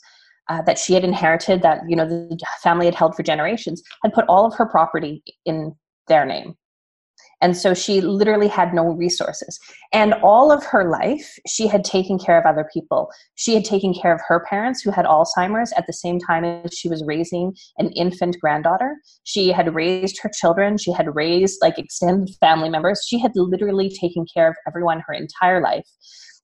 Uh, 0.48 0.62
that 0.62 0.78
she 0.78 0.94
had 0.94 1.04
inherited 1.04 1.60
that 1.60 1.80
you 1.86 1.94
know 1.94 2.08
the 2.08 2.38
family 2.62 2.86
had 2.86 2.94
held 2.94 3.14
for 3.14 3.22
generations 3.22 3.82
had 4.02 4.14
put 4.14 4.24
all 4.28 4.46
of 4.46 4.54
her 4.54 4.64
property 4.64 5.22
in 5.44 5.74
their 6.08 6.24
name 6.24 6.54
and 7.40 7.56
so 7.56 7.72
she 7.72 8.00
literally 8.00 8.48
had 8.48 8.74
no 8.74 8.84
resources. 8.84 9.58
And 9.92 10.14
all 10.14 10.50
of 10.50 10.64
her 10.64 10.90
life, 10.90 11.36
she 11.46 11.66
had 11.66 11.84
taken 11.84 12.18
care 12.18 12.38
of 12.38 12.46
other 12.46 12.68
people. 12.72 13.10
She 13.36 13.54
had 13.54 13.64
taken 13.64 13.94
care 13.94 14.12
of 14.12 14.20
her 14.26 14.44
parents 14.48 14.82
who 14.82 14.90
had 14.90 15.06
Alzheimer's 15.06 15.72
at 15.76 15.86
the 15.86 15.92
same 15.92 16.18
time 16.18 16.44
as 16.44 16.74
she 16.74 16.88
was 16.88 17.04
raising 17.06 17.54
an 17.78 17.90
infant 17.92 18.36
granddaughter. 18.40 18.96
She 19.24 19.50
had 19.50 19.74
raised 19.74 20.20
her 20.22 20.30
children. 20.34 20.78
She 20.78 20.92
had 20.92 21.14
raised 21.14 21.58
like 21.62 21.78
extended 21.78 22.34
family 22.40 22.70
members. 22.70 23.06
She 23.06 23.18
had 23.18 23.32
literally 23.34 23.88
taken 23.88 24.26
care 24.32 24.48
of 24.48 24.56
everyone 24.66 25.02
her 25.06 25.14
entire 25.14 25.60
life. 25.60 25.86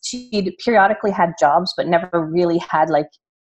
She'd 0.05 0.55
periodically 0.65 1.11
had 1.11 1.33
jobs, 1.41 1.73
but 1.77 1.89
never 1.89 2.29
really 2.31 2.59
had 2.59 2.91
like 2.91 3.09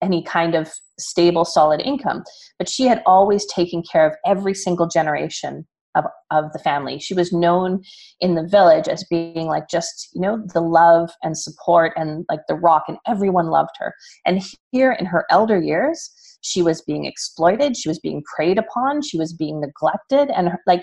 any 0.02 0.22
kind 0.22 0.54
of 0.54 0.70
stable, 0.98 1.44
solid 1.44 1.80
income. 1.80 2.22
But 2.58 2.68
she 2.68 2.84
had 2.84 3.02
always 3.06 3.46
taken 3.46 3.82
care 3.82 4.06
of 4.06 4.14
every 4.26 4.54
single 4.54 4.88
generation 4.88 5.66
of, 5.94 6.04
of 6.30 6.52
the 6.52 6.58
family. 6.58 6.98
She 6.98 7.14
was 7.14 7.32
known 7.32 7.82
in 8.20 8.34
the 8.34 8.46
village 8.46 8.88
as 8.88 9.04
being 9.11 9.46
like 9.46 9.68
just, 9.68 10.08
you 10.14 10.20
know, 10.20 10.44
the 10.54 10.61
love 10.61 11.11
and 11.22 11.37
support 11.37 11.92
and 11.96 12.24
like 12.28 12.40
the 12.48 12.54
rock, 12.54 12.84
and 12.88 12.98
everyone 13.06 13.48
loved 13.48 13.76
her. 13.78 13.94
And 14.26 14.42
here 14.72 14.92
in 14.92 15.06
her 15.06 15.24
elder 15.30 15.61
years, 15.61 16.11
she 16.40 16.62
was 16.62 16.82
being 16.82 17.04
exploited, 17.04 17.76
she 17.76 17.88
was 17.88 17.98
being 17.98 18.22
preyed 18.34 18.58
upon, 18.58 19.02
she 19.02 19.18
was 19.18 19.32
being 19.32 19.61
neglected, 19.61 20.30
and 20.30 20.48
her, 20.48 20.61
like 20.66 20.82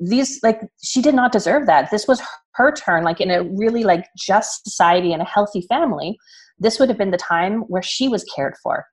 these 0.00 0.40
like 0.42 0.60
she 0.82 1.00
did 1.00 1.14
not 1.14 1.32
deserve 1.32 1.66
that 1.66 1.90
this 1.90 2.08
was 2.08 2.20
her 2.54 2.72
turn 2.72 3.04
like 3.04 3.20
in 3.20 3.30
a 3.30 3.44
really 3.44 3.84
like 3.84 4.06
just 4.18 4.64
society 4.64 5.12
and 5.12 5.22
a 5.22 5.26
healthy 5.26 5.64
family 5.68 6.18
this 6.62 6.78
would 6.78 6.88
have 6.88 6.98
been 6.98 7.10
the 7.10 7.16
time 7.16 7.60
where 7.62 7.82
she 7.82 8.08
was 8.08 8.24
cared 8.34 8.54
for 8.62 8.86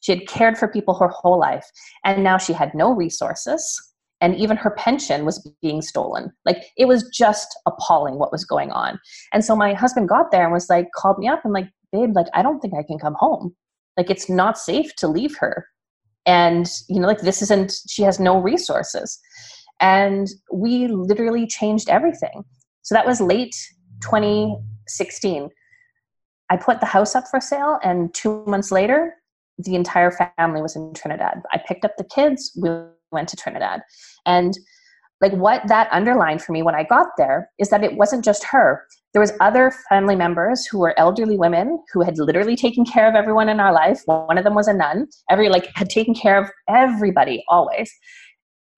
she 0.00 0.12
had 0.12 0.26
cared 0.26 0.58
for 0.58 0.68
people 0.68 0.94
her 0.94 1.08
whole 1.08 1.38
life 1.38 1.66
and 2.04 2.24
now 2.24 2.38
she 2.38 2.52
had 2.52 2.74
no 2.74 2.92
resources 2.92 3.80
and 4.20 4.36
even 4.36 4.56
her 4.56 4.70
pension 4.70 5.24
was 5.24 5.50
being 5.62 5.80
stolen. 5.80 6.30
Like 6.44 6.64
it 6.76 6.86
was 6.86 7.08
just 7.08 7.58
appalling 7.66 8.18
what 8.18 8.32
was 8.32 8.44
going 8.44 8.70
on. 8.70 8.98
And 9.32 9.44
so 9.44 9.56
my 9.56 9.72
husband 9.72 10.08
got 10.08 10.30
there 10.30 10.44
and 10.44 10.52
was 10.52 10.68
like, 10.68 10.88
called 10.94 11.18
me 11.18 11.26
up 11.28 11.40
and 11.44 11.54
like, 11.54 11.68
babe, 11.90 12.14
like 12.14 12.26
I 12.34 12.42
don't 12.42 12.60
think 12.60 12.74
I 12.74 12.82
can 12.82 12.98
come 12.98 13.16
home. 13.18 13.54
Like 13.96 14.10
it's 14.10 14.28
not 14.28 14.58
safe 14.58 14.94
to 14.96 15.08
leave 15.08 15.36
her. 15.38 15.66
And 16.26 16.70
you 16.88 17.00
know, 17.00 17.06
like 17.06 17.20
this 17.20 17.40
isn't 17.42 17.72
she 17.88 18.02
has 18.02 18.20
no 18.20 18.38
resources. 18.38 19.18
And 19.80 20.28
we 20.52 20.86
literally 20.88 21.46
changed 21.46 21.88
everything. 21.88 22.44
So 22.82 22.94
that 22.94 23.06
was 23.06 23.20
late 23.20 23.54
2016. 24.02 25.48
I 26.50 26.56
put 26.56 26.80
the 26.80 26.86
house 26.86 27.14
up 27.14 27.24
for 27.30 27.40
sale, 27.40 27.78
and 27.82 28.12
two 28.12 28.44
months 28.46 28.72
later, 28.72 29.14
the 29.58 29.74
entire 29.74 30.10
family 30.10 30.62
was 30.62 30.76
in 30.76 30.92
Trinidad. 30.94 31.42
I 31.52 31.58
picked 31.66 31.84
up 31.84 31.96
the 31.96 32.04
kids, 32.04 32.52
we 32.60 32.70
went 33.12 33.28
to 33.28 33.36
Trinidad. 33.36 33.82
And 34.26 34.58
like 35.20 35.32
what 35.32 35.66
that 35.68 35.88
underlined 35.92 36.42
for 36.42 36.52
me 36.52 36.62
when 36.62 36.74
I 36.74 36.82
got 36.82 37.08
there 37.18 37.50
is 37.58 37.68
that 37.68 37.84
it 37.84 37.96
wasn't 37.96 38.24
just 38.24 38.44
her. 38.44 38.82
There 39.12 39.20
was 39.20 39.32
other 39.40 39.72
family 39.88 40.16
members 40.16 40.66
who 40.66 40.78
were 40.78 40.98
elderly 40.98 41.36
women 41.36 41.82
who 41.92 42.02
had 42.02 42.18
literally 42.18 42.56
taken 42.56 42.84
care 42.84 43.08
of 43.08 43.14
everyone 43.14 43.48
in 43.48 43.60
our 43.60 43.72
life. 43.72 44.00
One 44.06 44.38
of 44.38 44.44
them 44.44 44.54
was 44.54 44.68
a 44.68 44.72
nun. 44.72 45.08
Every 45.28 45.48
like 45.48 45.68
had 45.74 45.90
taken 45.90 46.14
care 46.14 46.38
of 46.38 46.50
everybody 46.68 47.44
always 47.48 47.92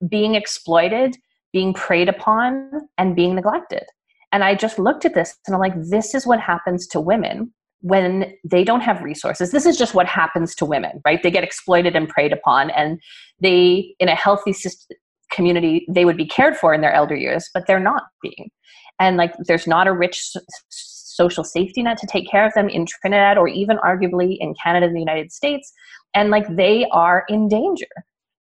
being 0.08 0.34
exploited, 0.34 1.16
being 1.52 1.74
preyed 1.74 2.08
upon 2.08 2.70
and 2.98 3.14
being 3.14 3.36
neglected. 3.36 3.84
And 4.32 4.42
I 4.42 4.56
just 4.56 4.78
looked 4.78 5.04
at 5.04 5.14
this 5.14 5.36
and 5.46 5.54
I'm 5.54 5.60
like 5.60 5.74
this 5.90 6.14
is 6.14 6.26
what 6.26 6.40
happens 6.40 6.88
to 6.88 7.00
women 7.00 7.52
when 7.82 8.32
they 8.44 8.64
don't 8.64 8.80
have 8.80 9.02
resources. 9.02 9.50
This 9.50 9.66
is 9.66 9.76
just 9.76 9.94
what 9.94 10.06
happens 10.06 10.54
to 10.56 10.64
women 10.64 11.00
right? 11.04 11.22
They 11.22 11.30
get 11.30 11.44
exploited 11.44 11.94
and 11.94 12.08
preyed 12.08 12.32
upon 12.32 12.70
and 12.70 13.00
they 13.40 13.94
in 13.98 14.08
a 14.08 14.14
healthy 14.14 14.52
system, 14.52 14.96
community 15.30 15.86
they 15.88 16.04
would 16.04 16.16
be 16.16 16.26
cared 16.26 16.56
for 16.56 16.74
in 16.74 16.80
their 16.80 16.92
elder 16.92 17.16
years 17.16 17.48
but 17.54 17.66
they're 17.66 17.80
not 17.80 18.04
being. 18.22 18.50
And 18.98 19.16
like 19.16 19.34
there's 19.46 19.66
not 19.66 19.86
a 19.86 19.92
rich 19.92 20.32
social 20.68 21.44
safety 21.44 21.82
net 21.82 21.98
to 21.98 22.06
take 22.06 22.30
care 22.30 22.46
of 22.46 22.54
them 22.54 22.68
in 22.68 22.86
trinidad 22.86 23.36
or 23.36 23.48
even 23.48 23.78
arguably 23.78 24.36
in 24.40 24.54
canada 24.62 24.86
and 24.86 24.96
the 24.96 25.00
united 25.00 25.32
states. 25.32 25.72
And 26.14 26.30
like 26.30 26.46
they 26.56 26.86
are 26.92 27.24
in 27.28 27.48
danger. 27.48 27.86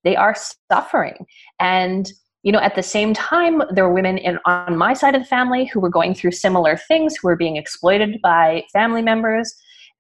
They 0.04 0.16
are 0.16 0.36
suffering. 0.72 1.26
And 1.60 2.12
you 2.44 2.52
know 2.52 2.60
at 2.60 2.76
the 2.76 2.84
same 2.84 3.14
time 3.14 3.62
there 3.72 3.88
were 3.88 3.94
women 3.94 4.18
in 4.18 4.40
on 4.46 4.78
my 4.78 4.94
side 4.94 5.16
of 5.16 5.22
the 5.22 5.28
family 5.28 5.66
who 5.66 5.80
were 5.80 5.90
going 5.90 6.14
through 6.14 6.32
similar 6.32 6.78
things 6.78 7.16
who 7.16 7.28
were 7.28 7.36
being 7.36 7.58
exploited 7.58 8.20
by 8.22 8.64
family 8.74 9.02
members. 9.02 9.54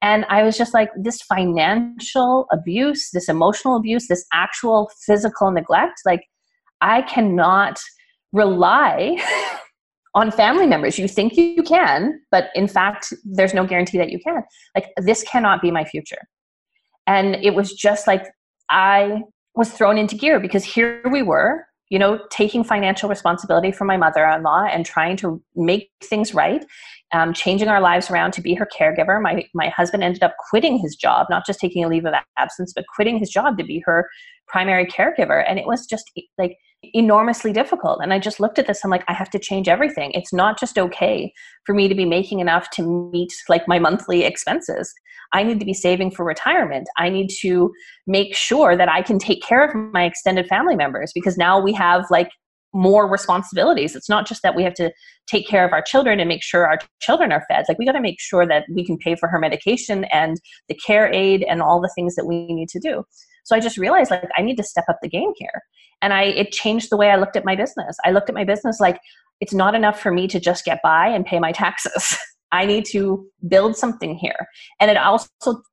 And 0.04 0.26
i 0.30 0.42
was 0.42 0.58
just 0.58 0.74
like 0.74 0.90
this 0.96 1.22
financial 1.22 2.48
abuse 2.52 3.12
this 3.12 3.30
emotional 3.30 3.76
abuse 3.76 4.08
this 4.08 4.26
actual 4.34 4.90
physical 5.06 5.52
neglect 5.52 6.02
like 6.06 6.24
i 6.82 7.04
cannot 7.04 7.80
rely 8.34 9.18
on 10.16 10.30
family 10.30 10.68
members. 10.68 11.00
You 11.00 11.08
think 11.08 11.38
you 11.38 11.64
can 11.64 12.20
but 12.32 12.50
in 12.56 12.68
fact 12.68 13.14
there's 13.24 13.54
no 13.54 13.66
guarantee 13.66 13.98
that 14.00 14.12
you 14.12 14.20
can. 14.20 14.44
Like 14.76 14.88
this 14.98 15.24
cannot 15.24 15.62
be 15.62 15.72
my 15.72 15.86
future. 15.86 16.22
And 17.08 17.36
it 17.36 17.54
was 17.54 17.74
just 17.74 18.08
like 18.08 18.26
i 18.70 19.22
was 19.54 19.70
thrown 19.72 19.98
into 19.98 20.16
gear 20.16 20.40
because 20.40 20.64
here 20.64 21.02
we 21.12 21.22
were 21.22 21.66
you 21.92 22.00
know, 22.00 22.18
taking 22.32 22.64
financial 22.64 23.10
responsibility 23.10 23.70
for 23.70 23.84
my 23.84 23.98
mother 23.98 24.26
in 24.26 24.44
law 24.44 24.64
and 24.64 24.86
trying 24.86 25.18
to 25.18 25.44
make 25.58 25.92
things 26.02 26.34
right, 26.34 26.66
um, 27.12 27.34
changing 27.34 27.68
our 27.68 27.82
lives 27.82 28.10
around 28.10 28.32
to 28.32 28.42
be 28.42 28.54
her 28.54 28.66
caregiver. 28.66 29.22
My, 29.22 29.46
my 29.54 29.68
husband 29.68 30.02
ended 30.02 30.24
up 30.24 30.34
quitting 30.50 30.80
his 30.80 30.96
job, 30.96 31.28
not 31.30 31.46
just 31.46 31.60
taking 31.60 31.84
a 31.84 31.90
leave 31.90 32.06
of 32.06 32.14
absence, 32.38 32.72
but 32.74 32.86
quitting 32.96 33.20
his 33.20 33.30
job 33.30 33.58
to 33.58 33.66
be 33.66 33.84
her 33.86 34.10
primary 34.52 34.86
caregiver. 34.86 35.44
And 35.48 35.58
it 35.58 35.66
was 35.66 35.86
just 35.86 36.12
like 36.38 36.58
enormously 36.94 37.54
difficult. 37.54 38.00
And 38.02 38.14
I 38.14 38.20
just 38.20 38.40
looked 38.40 38.60
at 38.60 38.68
this, 38.68 38.84
I'm 38.84 38.92
like, 38.92 39.04
I 39.08 39.14
have 39.14 39.30
to 39.32 39.40
change 39.40 39.68
everything. 39.68 40.12
It's 40.14 40.34
not 40.34 40.60
just 40.60 40.78
okay 40.78 41.32
for 41.66 41.74
me 41.74 41.88
to 41.88 41.96
be 41.96 42.06
making 42.06 42.40
enough 42.40 42.70
to 42.72 43.12
meet 43.12 43.32
like 43.50 43.68
my 43.68 43.80
monthly 43.80 44.24
expenses. 44.24 44.92
I 45.34 45.44
need 45.44 45.60
to 45.60 45.66
be 45.66 45.74
saving 45.74 46.12
for 46.12 46.26
retirement. 46.26 46.90
I 46.98 47.10
need 47.10 47.30
to 47.42 47.72
make 48.08 48.36
sure 48.36 48.76
that 48.76 48.90
I 48.90 49.02
can 49.02 49.20
take 49.20 49.42
care 49.42 49.64
of 49.64 49.74
my 49.94 50.04
extended 50.04 50.48
family 50.48 50.76
members 50.76 51.12
because 51.14 51.38
now 51.38 51.60
we 51.60 51.72
have 51.74 52.06
like 52.10 52.30
more 52.74 53.10
responsibilities. 53.10 53.96
It's 53.96 54.10
not 54.10 54.28
just 54.28 54.42
that 54.44 54.56
we 54.56 54.64
have 54.64 54.74
to 54.76 54.92
take 55.28 55.48
care 55.48 55.66
of 55.66 55.74
our 55.74 55.82
children 55.82 56.20
and 56.20 56.28
make 56.28 56.44
sure 56.44 56.68
our 56.68 56.80
children 57.02 57.32
are 57.32 57.46
fed. 57.50 57.66
Like 57.68 57.78
we 57.78 57.86
got 57.86 57.94
to 57.94 58.02
make 58.02 58.20
sure 58.20 58.46
that 58.48 58.66
we 58.74 58.86
can 58.86 58.98
pay 58.98 59.16
for 59.16 59.28
her 59.30 59.40
medication 59.40 60.06
and 60.06 60.40
the 60.68 60.76
care 60.76 61.12
aid 61.14 61.44
and 61.44 61.62
all 61.62 61.82
the 61.82 61.92
things 61.96 62.16
that 62.16 62.26
we 62.26 62.48
need 62.48 62.70
to 62.70 62.80
do. 62.80 63.04
So 63.44 63.56
I 63.56 63.60
just 63.60 63.78
realized 63.78 64.12
like 64.12 64.30
I 64.38 64.42
need 64.42 64.58
to 64.58 64.64
step 64.64 64.86
up 64.90 64.98
the 65.02 65.10
game 65.10 65.34
here. 65.36 65.62
And 66.02 66.14
I 66.14 66.24
it 66.24 66.52
changed 66.52 66.90
the 66.90 66.98
way 66.98 67.12
I 67.12 67.18
looked 67.18 67.36
at 67.36 67.46
my 67.46 67.56
business. 67.56 67.98
I 68.06 68.12
looked 68.12 68.30
at 68.30 68.36
my 68.36 68.44
business 68.44 68.80
like 68.80 69.00
it's 69.40 69.54
not 69.54 69.76
enough 69.76 70.00
for 70.00 70.12
me 70.12 70.28
to 70.28 70.40
just 70.40 70.66
get 70.66 70.80
by 70.84 71.08
and 71.08 71.26
pay 71.26 71.40
my 71.40 71.52
taxes. 71.52 72.18
I 72.52 72.66
need 72.66 72.86
to 72.88 73.26
build 73.48 73.78
something 73.78 74.16
here. 74.16 74.48
And 74.80 74.92
it 74.92 74.98
also 74.98 75.30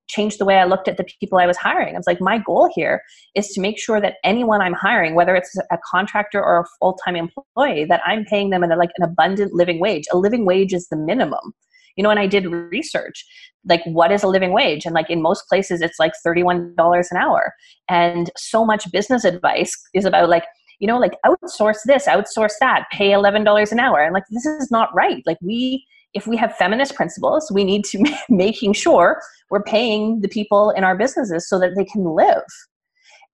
changed 0.08 0.38
the 0.38 0.44
way 0.44 0.58
I 0.58 0.64
looked 0.64 0.86
at 0.86 0.96
the 0.96 1.06
people 1.20 1.38
I 1.38 1.46
was 1.46 1.56
hiring. 1.56 1.94
I 1.94 1.98
was 1.98 2.06
like, 2.06 2.20
my 2.20 2.38
goal 2.38 2.70
here 2.74 3.02
is 3.34 3.48
to 3.48 3.60
make 3.60 3.78
sure 3.78 4.00
that 4.00 4.14
anyone 4.24 4.60
I'm 4.60 4.74
hiring, 4.74 5.14
whether 5.14 5.34
it's 5.34 5.56
a 5.70 5.78
contractor 5.84 6.42
or 6.42 6.60
a 6.60 6.64
full 6.78 6.96
time 7.04 7.16
employee, 7.16 7.84
that 7.86 8.00
I'm 8.06 8.24
paying 8.24 8.50
them 8.50 8.62
in 8.62 8.70
a, 8.70 8.76
like 8.76 8.90
an 8.96 9.04
abundant 9.04 9.52
living 9.54 9.80
wage. 9.80 10.04
A 10.12 10.18
living 10.18 10.44
wage 10.46 10.72
is 10.72 10.88
the 10.88 10.96
minimum. 10.96 11.52
You 11.98 12.04
know, 12.04 12.10
and 12.10 12.18
I 12.18 12.26
did 12.26 12.46
research 12.46 13.26
like 13.68 13.82
what 13.84 14.10
is 14.10 14.22
a 14.22 14.28
living 14.28 14.52
wage 14.52 14.86
and 14.86 14.94
like 14.94 15.10
in 15.10 15.20
most 15.20 15.46
places 15.48 15.82
it's 15.82 15.98
like 15.98 16.12
$31 16.26 16.74
an 17.10 17.16
hour 17.16 17.52
and 17.88 18.30
so 18.36 18.64
much 18.64 18.90
business 18.92 19.24
advice 19.24 19.72
is 19.94 20.04
about 20.04 20.28
like 20.28 20.44
you 20.78 20.86
know 20.86 20.96
like 20.96 21.14
outsource 21.26 21.78
this 21.84 22.06
outsource 22.06 22.52
that 22.60 22.86
pay 22.92 23.10
$11 23.10 23.72
an 23.72 23.80
hour 23.80 24.00
and 24.00 24.14
like 24.14 24.22
this 24.30 24.46
is 24.46 24.70
not 24.70 24.94
right 24.94 25.24
like 25.26 25.38
we 25.42 25.84
if 26.14 26.26
we 26.26 26.36
have 26.36 26.56
feminist 26.56 26.94
principles, 26.94 27.50
we 27.52 27.64
need 27.64 27.84
to 27.84 28.04
making 28.28 28.72
sure 28.72 29.20
we're 29.50 29.62
paying 29.62 30.20
the 30.20 30.28
people 30.28 30.70
in 30.70 30.84
our 30.84 30.96
businesses 30.96 31.48
so 31.48 31.58
that 31.58 31.72
they 31.76 31.84
can 31.84 32.04
live. 32.04 32.44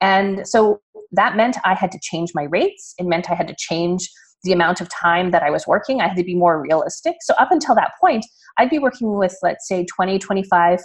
And 0.00 0.46
so 0.46 0.81
that 1.12 1.37
meant 1.37 1.57
I 1.64 1.74
had 1.74 1.92
to 1.92 1.98
change 2.03 2.33
my 2.35 2.44
rates. 2.44 2.94
It 2.98 3.07
meant 3.07 3.31
I 3.31 3.35
had 3.35 3.48
to 3.48 3.57
change 3.57 4.09
the 4.44 4.52
amount 4.52 4.80
of 4.80 4.88
time 4.88 5.30
that 5.33 5.42
I 5.42 5.50
was 5.50 5.66
working. 5.66 6.00
I 6.00 6.09
had 6.09 6.16
to 6.16 6.24
be 6.24 6.35
more 6.35 6.61
realistic. 6.61 7.16
So 7.22 7.35
up 7.35 7.50
until 7.50 7.74
that 7.74 7.92
point, 8.00 8.24
I'd 8.59 8.70
be 8.70 8.78
working 8.78 9.18
with, 9.18 9.37
let's 9.42 9.66
say, 9.66 9.85
20, 9.85 10.18
25 10.18 10.80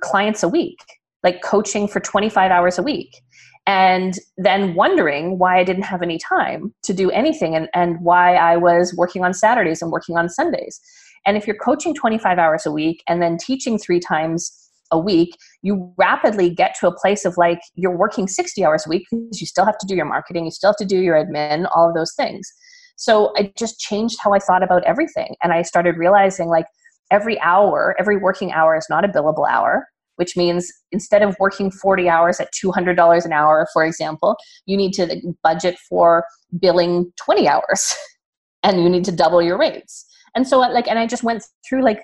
clients 0.00 0.42
a 0.42 0.48
week, 0.48 0.78
like 1.22 1.42
coaching 1.42 1.88
for 1.88 2.00
25 2.00 2.50
hours 2.50 2.78
a 2.78 2.82
week. 2.82 3.20
And 3.66 4.14
then 4.36 4.74
wondering 4.74 5.38
why 5.38 5.58
I 5.58 5.64
didn't 5.64 5.82
have 5.82 6.02
any 6.02 6.18
time 6.18 6.74
to 6.82 6.94
do 6.94 7.10
anything 7.10 7.54
and, 7.54 7.68
and 7.74 8.00
why 8.00 8.36
I 8.36 8.56
was 8.56 8.94
working 8.96 9.24
on 9.24 9.34
Saturdays 9.34 9.82
and 9.82 9.92
working 9.92 10.16
on 10.16 10.28
Sundays. 10.28 10.80
And 11.26 11.36
if 11.36 11.46
you're 11.46 11.56
coaching 11.56 11.94
25 11.94 12.38
hours 12.38 12.64
a 12.66 12.72
week 12.72 13.02
and 13.06 13.20
then 13.20 13.36
teaching 13.36 13.78
three 13.78 14.00
times 14.00 14.70
a 14.90 14.98
week, 14.98 15.36
you 15.62 15.92
rapidly 15.96 16.50
get 16.50 16.74
to 16.80 16.88
a 16.88 16.94
place 16.94 17.24
of 17.24 17.36
like 17.36 17.60
you're 17.74 17.96
working 17.96 18.26
60 18.26 18.64
hours 18.64 18.86
a 18.86 18.88
week 18.88 19.06
because 19.10 19.40
you 19.40 19.46
still 19.46 19.64
have 19.64 19.78
to 19.78 19.86
do 19.86 19.94
your 19.94 20.06
marketing, 20.06 20.44
you 20.44 20.50
still 20.50 20.70
have 20.70 20.76
to 20.76 20.84
do 20.84 20.98
your 20.98 21.14
admin, 21.14 21.68
all 21.74 21.88
of 21.88 21.94
those 21.94 22.14
things. 22.14 22.52
So 23.00 23.32
I 23.36 23.52
just 23.56 23.80
changed 23.80 24.18
how 24.22 24.32
I 24.34 24.38
thought 24.38 24.62
about 24.62 24.84
everything. 24.84 25.34
And 25.42 25.52
I 25.52 25.62
started 25.62 25.96
realizing 25.96 26.48
like 26.48 26.66
every 27.10 27.40
hour, 27.40 27.96
every 27.98 28.16
working 28.16 28.52
hour 28.52 28.76
is 28.76 28.86
not 28.90 29.04
a 29.04 29.08
billable 29.08 29.48
hour, 29.50 29.86
which 30.16 30.36
means 30.36 30.70
instead 30.92 31.22
of 31.22 31.34
working 31.40 31.70
40 31.70 32.08
hours 32.08 32.40
at 32.40 32.50
$200 32.52 33.24
an 33.24 33.32
hour, 33.32 33.66
for 33.72 33.84
example, 33.84 34.36
you 34.66 34.76
need 34.76 34.92
to 34.92 35.34
budget 35.42 35.78
for 35.88 36.24
billing 36.60 37.10
20 37.24 37.48
hours 37.48 37.96
and 38.62 38.82
you 38.82 38.88
need 38.88 39.04
to 39.06 39.12
double 39.12 39.40
your 39.40 39.58
rates 39.58 40.06
and 40.34 40.46
so 40.46 40.58
like 40.58 40.88
and 40.88 40.98
i 40.98 41.06
just 41.06 41.22
went 41.22 41.44
through 41.66 41.82
like 41.82 42.02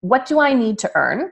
what 0.00 0.26
do 0.26 0.40
i 0.40 0.54
need 0.54 0.78
to 0.78 0.90
earn 0.94 1.30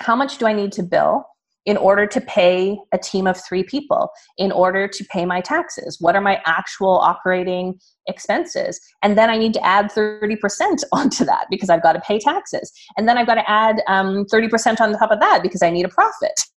how 0.00 0.16
much 0.16 0.38
do 0.38 0.46
i 0.46 0.52
need 0.52 0.72
to 0.72 0.82
bill 0.82 1.24
in 1.64 1.76
order 1.76 2.06
to 2.06 2.20
pay 2.20 2.76
a 2.92 2.98
team 2.98 3.26
of 3.26 3.40
three 3.48 3.62
people 3.62 4.10
in 4.36 4.50
order 4.50 4.88
to 4.88 5.04
pay 5.12 5.24
my 5.24 5.40
taxes. 5.40 5.98
What 6.00 6.16
are 6.16 6.20
my 6.20 6.40
actual 6.44 6.98
operating 6.98 7.78
expenses? 8.08 8.80
And 9.02 9.16
then 9.16 9.30
i 9.30 9.38
need 9.38 9.54
to 9.54 9.64
add 9.64 9.90
30% 9.90 10.82
onto 10.92 11.24
that 11.24 11.46
because 11.50 11.70
i've 11.70 11.82
got 11.82 11.92
to 11.92 12.00
pay 12.00 12.18
taxes. 12.18 12.72
And 12.96 13.08
then 13.08 13.16
i've 13.16 13.26
got 13.26 13.36
to 13.36 13.50
add 13.50 13.80
um, 13.86 14.26
30% 14.32 14.80
on 14.80 14.92
top 14.98 15.10
of 15.10 15.20
that 15.20 15.40
because 15.42 15.62
i 15.62 15.70
need 15.70 15.84
a 15.84 15.90
profit. 15.90 16.32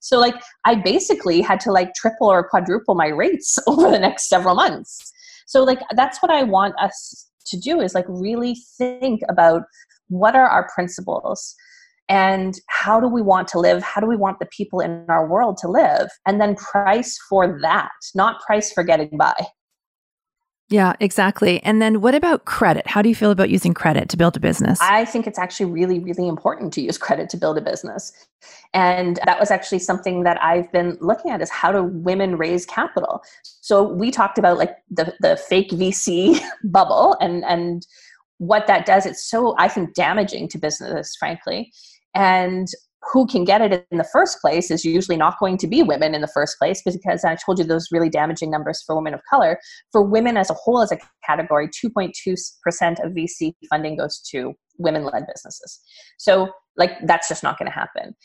So 0.00 0.20
like 0.20 0.36
i 0.64 0.76
basically 0.76 1.40
had 1.40 1.58
to 1.60 1.72
like 1.72 1.92
triple 1.94 2.30
or 2.30 2.48
quadruple 2.48 2.94
my 2.94 3.08
rates 3.08 3.58
over 3.66 3.90
the 3.90 3.98
next 3.98 4.28
several 4.28 4.54
months. 4.54 5.12
So 5.46 5.64
like 5.64 5.80
that's 5.96 6.22
what 6.22 6.30
i 6.30 6.44
want 6.44 6.74
us 6.80 7.28
to 7.46 7.58
do 7.58 7.80
is 7.80 7.94
like 7.94 8.04
really 8.08 8.56
think 8.78 9.20
about 9.28 9.62
what 10.08 10.36
are 10.36 10.46
our 10.46 10.68
principles 10.74 11.56
and 12.08 12.60
how 12.68 13.00
do 13.00 13.08
we 13.08 13.22
want 13.22 13.48
to 13.48 13.58
live 13.58 13.82
how 13.82 14.00
do 14.00 14.06
we 14.06 14.16
want 14.16 14.38
the 14.38 14.46
people 14.46 14.80
in 14.80 15.04
our 15.08 15.28
world 15.28 15.56
to 15.56 15.68
live 15.68 16.08
and 16.26 16.40
then 16.40 16.54
price 16.54 17.18
for 17.28 17.58
that 17.60 17.90
not 18.14 18.40
price 18.40 18.72
for 18.72 18.84
getting 18.84 19.16
by 19.18 19.34
Yeah, 20.68 20.94
exactly. 20.98 21.62
And 21.62 21.80
then 21.80 22.00
what 22.00 22.16
about 22.16 22.44
credit? 22.44 22.88
How 22.88 23.00
do 23.00 23.08
you 23.08 23.14
feel 23.14 23.30
about 23.30 23.50
using 23.50 23.72
credit 23.72 24.08
to 24.08 24.16
build 24.16 24.36
a 24.36 24.40
business? 24.40 24.80
I 24.82 25.04
think 25.04 25.28
it's 25.28 25.38
actually 25.38 25.70
really, 25.70 26.00
really 26.00 26.26
important 26.26 26.72
to 26.72 26.80
use 26.80 26.98
credit 26.98 27.30
to 27.30 27.36
build 27.36 27.56
a 27.56 27.60
business. 27.60 28.12
And 28.74 29.20
that 29.24 29.38
was 29.38 29.52
actually 29.52 29.78
something 29.78 30.24
that 30.24 30.42
I've 30.42 30.70
been 30.72 30.98
looking 31.00 31.30
at 31.30 31.40
is 31.40 31.50
how 31.50 31.70
do 31.70 31.84
women 31.84 32.36
raise 32.36 32.66
capital? 32.66 33.22
So 33.44 33.84
we 33.84 34.10
talked 34.10 34.38
about 34.38 34.58
like 34.58 34.76
the, 34.90 35.14
the 35.20 35.36
fake 35.36 35.70
VC 35.70 36.40
bubble 36.64 37.16
and 37.20 37.44
and 37.44 37.86
what 38.38 38.66
that 38.66 38.86
does. 38.86 39.06
It's 39.06 39.24
so 39.24 39.54
I 39.58 39.68
think 39.68 39.94
damaging 39.94 40.48
to 40.48 40.58
business, 40.58 41.14
frankly. 41.16 41.72
And 42.16 42.66
who 43.12 43.26
can 43.26 43.44
get 43.44 43.60
it 43.60 43.86
in 43.90 43.98
the 43.98 44.08
first 44.12 44.40
place 44.40 44.70
is 44.70 44.84
usually 44.84 45.16
not 45.16 45.38
going 45.38 45.58
to 45.58 45.66
be 45.66 45.82
women 45.82 46.14
in 46.14 46.22
the 46.22 46.26
first 46.26 46.58
place 46.58 46.82
because 46.82 47.24
I 47.24 47.36
told 47.36 47.58
you 47.58 47.64
those 47.64 47.88
really 47.92 48.08
damaging 48.08 48.50
numbers 48.50 48.82
for 48.84 48.96
women 48.96 49.14
of 49.14 49.20
color. 49.30 49.60
For 49.92 50.02
women 50.02 50.36
as 50.36 50.50
a 50.50 50.54
whole, 50.54 50.80
as 50.80 50.90
a 50.90 50.98
category, 51.24 51.68
2.2% 51.68 52.10
of 53.04 53.12
VC 53.12 53.54
funding 53.70 53.96
goes 53.96 54.20
to 54.30 54.54
women 54.78 55.04
led 55.04 55.26
businesses. 55.32 55.78
So, 56.18 56.50
like, 56.76 56.92
that's 57.04 57.28
just 57.28 57.42
not 57.42 57.58
going 57.58 57.70
to 57.70 57.74
happen. 57.74 58.16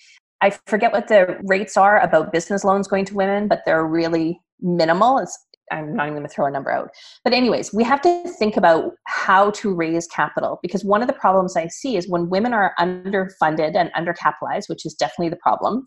I 0.41 0.51
forget 0.65 0.91
what 0.91 1.07
the 1.07 1.37
rates 1.43 1.77
are 1.77 1.99
about 1.99 2.33
business 2.33 2.63
loans 2.63 2.87
going 2.87 3.05
to 3.05 3.13
women, 3.13 3.47
but 3.47 3.61
they're 3.65 3.85
really 3.85 4.41
minimal. 4.61 5.19
It's 5.19 5.37
I'm 5.71 5.95
not 5.95 6.07
even 6.07 6.17
going 6.17 6.27
to 6.27 6.33
throw 6.33 6.45
a 6.45 6.51
number 6.51 6.71
out. 6.71 6.89
But, 7.23 7.33
anyways, 7.33 7.73
we 7.73 7.83
have 7.83 8.01
to 8.01 8.23
think 8.37 8.57
about 8.57 8.91
how 9.05 9.51
to 9.51 9.73
raise 9.73 10.07
capital 10.07 10.59
because 10.61 10.83
one 10.83 11.01
of 11.01 11.07
the 11.07 11.13
problems 11.13 11.55
I 11.55 11.67
see 11.67 11.97
is 11.97 12.09
when 12.09 12.29
women 12.29 12.53
are 12.53 12.73
underfunded 12.79 13.75
and 13.75 13.91
undercapitalized, 13.93 14.67
which 14.67 14.85
is 14.85 14.93
definitely 14.93 15.29
the 15.29 15.37
problem, 15.37 15.85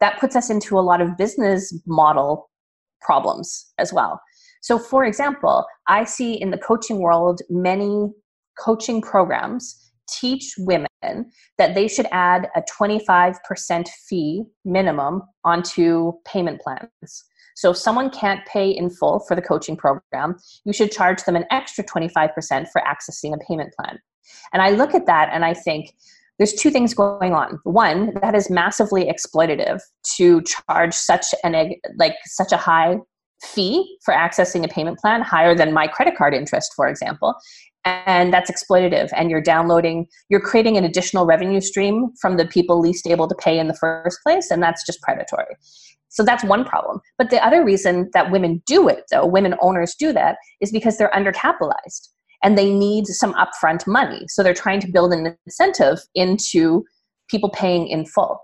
that 0.00 0.18
puts 0.18 0.36
us 0.36 0.50
into 0.50 0.78
a 0.78 0.80
lot 0.80 1.00
of 1.00 1.16
business 1.16 1.72
model 1.86 2.50
problems 3.00 3.72
as 3.78 3.92
well. 3.92 4.20
So, 4.62 4.78
for 4.78 5.04
example, 5.04 5.66
I 5.86 6.04
see 6.04 6.34
in 6.34 6.50
the 6.50 6.58
coaching 6.58 7.00
world 7.00 7.40
many 7.48 8.10
coaching 8.58 9.00
programs 9.00 9.90
teach 10.08 10.54
women 10.58 10.86
that 11.56 11.74
they 11.74 11.88
should 11.88 12.06
add 12.10 12.48
a 12.56 12.62
25% 12.80 13.88
fee 14.08 14.44
minimum 14.64 15.22
onto 15.44 16.12
payment 16.26 16.60
plans. 16.60 17.24
So 17.60 17.72
if 17.72 17.76
someone 17.76 18.08
can't 18.08 18.44
pay 18.46 18.70
in 18.70 18.88
full 18.88 19.20
for 19.20 19.34
the 19.34 19.42
coaching 19.42 19.76
program, 19.76 20.38
you 20.64 20.72
should 20.72 20.90
charge 20.90 21.22
them 21.24 21.36
an 21.36 21.44
extra 21.50 21.84
25% 21.84 22.30
for 22.72 22.80
accessing 22.80 23.34
a 23.34 23.38
payment 23.46 23.74
plan. 23.78 23.98
And 24.54 24.62
I 24.62 24.70
look 24.70 24.94
at 24.94 25.04
that 25.04 25.28
and 25.30 25.44
I 25.44 25.52
think, 25.52 25.94
there's 26.38 26.54
two 26.54 26.70
things 26.70 26.94
going 26.94 27.34
on. 27.34 27.58
One, 27.64 28.14
that 28.22 28.34
is 28.34 28.48
massively 28.48 29.12
exploitative 29.12 29.78
to 30.16 30.40
charge 30.40 30.94
such 30.94 31.34
an 31.44 31.74
like 31.98 32.14
such 32.24 32.50
a 32.50 32.56
high 32.56 32.96
fee 33.42 33.98
for 34.02 34.14
accessing 34.14 34.64
a 34.64 34.68
payment 34.68 34.98
plan, 34.98 35.20
higher 35.20 35.54
than 35.54 35.74
my 35.74 35.86
credit 35.86 36.16
card 36.16 36.32
interest, 36.32 36.72
for 36.74 36.88
example. 36.88 37.34
And 37.84 38.32
that's 38.32 38.50
exploitative. 38.50 39.10
And 39.14 39.30
you're 39.30 39.42
downloading, 39.42 40.06
you're 40.30 40.40
creating 40.40 40.78
an 40.78 40.84
additional 40.84 41.26
revenue 41.26 41.60
stream 41.60 42.08
from 42.18 42.38
the 42.38 42.46
people 42.46 42.80
least 42.80 43.06
able 43.06 43.28
to 43.28 43.34
pay 43.34 43.58
in 43.58 43.68
the 43.68 43.76
first 43.76 44.20
place, 44.22 44.50
and 44.50 44.62
that's 44.62 44.84
just 44.86 45.02
predatory. 45.02 45.56
So 46.10 46.22
that's 46.22 46.44
one 46.44 46.64
problem. 46.64 47.00
But 47.18 47.30
the 47.30 47.44
other 47.44 47.64
reason 47.64 48.10
that 48.12 48.30
women 48.30 48.62
do 48.66 48.88
it, 48.88 49.04
though, 49.10 49.26
women 49.26 49.54
owners 49.60 49.94
do 49.94 50.12
that, 50.12 50.36
is 50.60 50.70
because 50.70 50.98
they're 50.98 51.10
undercapitalized 51.10 52.08
and 52.42 52.58
they 52.58 52.72
need 52.72 53.06
some 53.06 53.34
upfront 53.34 53.86
money. 53.86 54.26
So 54.28 54.42
they're 54.42 54.54
trying 54.54 54.80
to 54.80 54.90
build 54.90 55.12
an 55.12 55.36
incentive 55.46 56.00
into 56.14 56.84
people 57.28 57.50
paying 57.50 57.86
in 57.86 58.04
full. 58.04 58.40